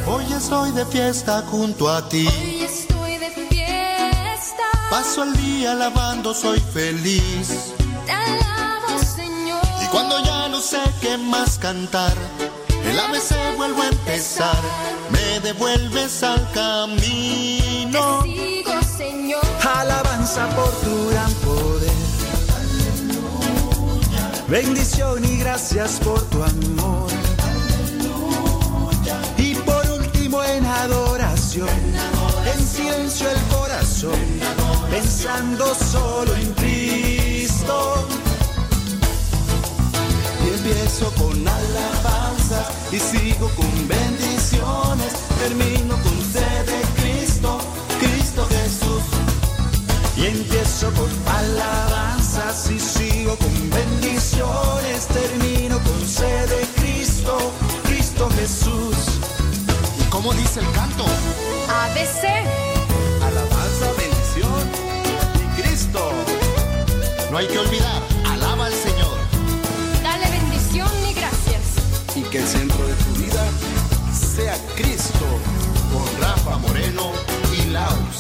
Hoy 0.08 0.24
estoy 0.32 0.72
de 0.72 0.86
fiesta 0.86 1.42
junto 1.42 1.90
a 1.90 2.08
ti. 2.08 2.26
Hoy 2.26 2.62
estoy 2.62 3.18
de 3.18 3.30
fiesta. 3.50 4.64
Paso 4.90 5.24
el 5.24 5.34
día 5.36 5.74
alabando, 5.74 6.34
soy 6.34 6.62
feliz. 6.62 7.74
Te 8.06 8.14
alabo, 8.14 8.98
Señor. 9.04 9.62
Y 9.84 9.88
cuando 9.88 10.24
ya 10.24 10.48
no 10.48 10.62
sé 10.62 10.80
qué 11.02 11.18
más 11.18 11.60
cantar, 11.60 12.16
el 12.90 13.00
ABC 13.00 13.56
vuelvo 13.58 13.82
a 13.82 13.88
empezar. 13.88 14.62
Me 15.12 15.40
devuelves 15.42 16.24
al 16.24 16.52
camino. 16.52 18.22
Te 18.24 18.30
sigo, 18.30 18.82
Señor. 18.98 19.42
Alabanza 19.64 20.48
por 20.56 20.72
tu 20.82 21.10
gran 21.10 21.34
poder. 21.36 21.92
Bendición 24.48 25.24
y 25.24 25.38
gracias 25.38 26.00
por 26.04 26.22
tu 26.30 26.42
amor. 26.44 27.10
Y 29.38 29.56
por 29.56 29.90
último 29.92 30.44
en 30.44 30.66
adoración, 30.66 31.70
en 32.54 32.68
silencio 32.68 33.30
el 33.30 33.42
corazón, 33.56 34.20
pensando 34.90 35.76
solo 35.76 36.34
en 36.36 36.54
Cristo. 36.54 38.08
Empiezo 40.70 41.12
con 41.16 41.48
alabanzas 41.48 42.68
y 42.92 43.00
sigo 43.00 43.50
con 43.56 43.88
bendiciones, 43.88 45.14
termino 45.40 45.96
con 46.04 46.22
sed 46.32 46.66
de 46.68 46.82
Cristo, 47.02 47.58
Cristo 48.00 48.48
Jesús. 48.48 49.02
Y 50.16 50.28
empiezo 50.28 50.92
con 50.92 51.10
alabanzas 51.26 52.70
y 52.70 52.80
sigo 52.80 53.36
con 53.38 53.70
bendiciones, 53.72 55.08
termino 55.08 55.80
con 55.80 56.08
sed 56.08 56.50
de 56.50 56.68
Cristo, 56.80 57.52
Cristo 57.86 58.30
Jesús. 58.38 58.96
¿Y 60.00 60.04
cómo 60.12 60.34
dice 60.34 60.60
el 60.60 60.72
canto? 60.74 61.04
ABC. 61.84 62.46
Alabanza, 63.24 63.92
bendición 63.98 64.70
y 65.34 65.62
Cristo. 65.62 66.12
No 67.32 67.38
hay 67.40 67.48
que 67.48 67.58
olvidar, 67.58 67.99
que 72.32 72.38
el 72.38 72.48
centro 72.48 72.86
de 72.86 72.94
tu 72.94 73.14
vida 73.22 73.44
sea 74.14 74.56
Cristo. 74.76 75.26
Con 75.92 76.22
Rafa 76.22 76.58
Moreno 76.58 77.12
y 77.58 77.70
Laus. 77.70 78.18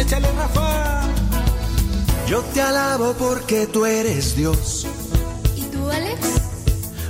Échale 0.00 0.32
Rafa. 0.32 1.02
Yo 2.26 2.40
te 2.54 2.60
alabo 2.60 3.14
porque 3.14 3.66
tú 3.66 3.86
eres 3.86 4.34
Dios. 4.34 4.86
¿Y 5.56 5.62
tú, 5.62 5.88
Alex? 5.88 6.18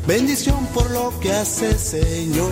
Bendición 0.07 0.67
por 0.75 0.91
lo 0.91 1.19
que 1.21 1.33
haces, 1.33 1.81
Señor. 1.81 2.51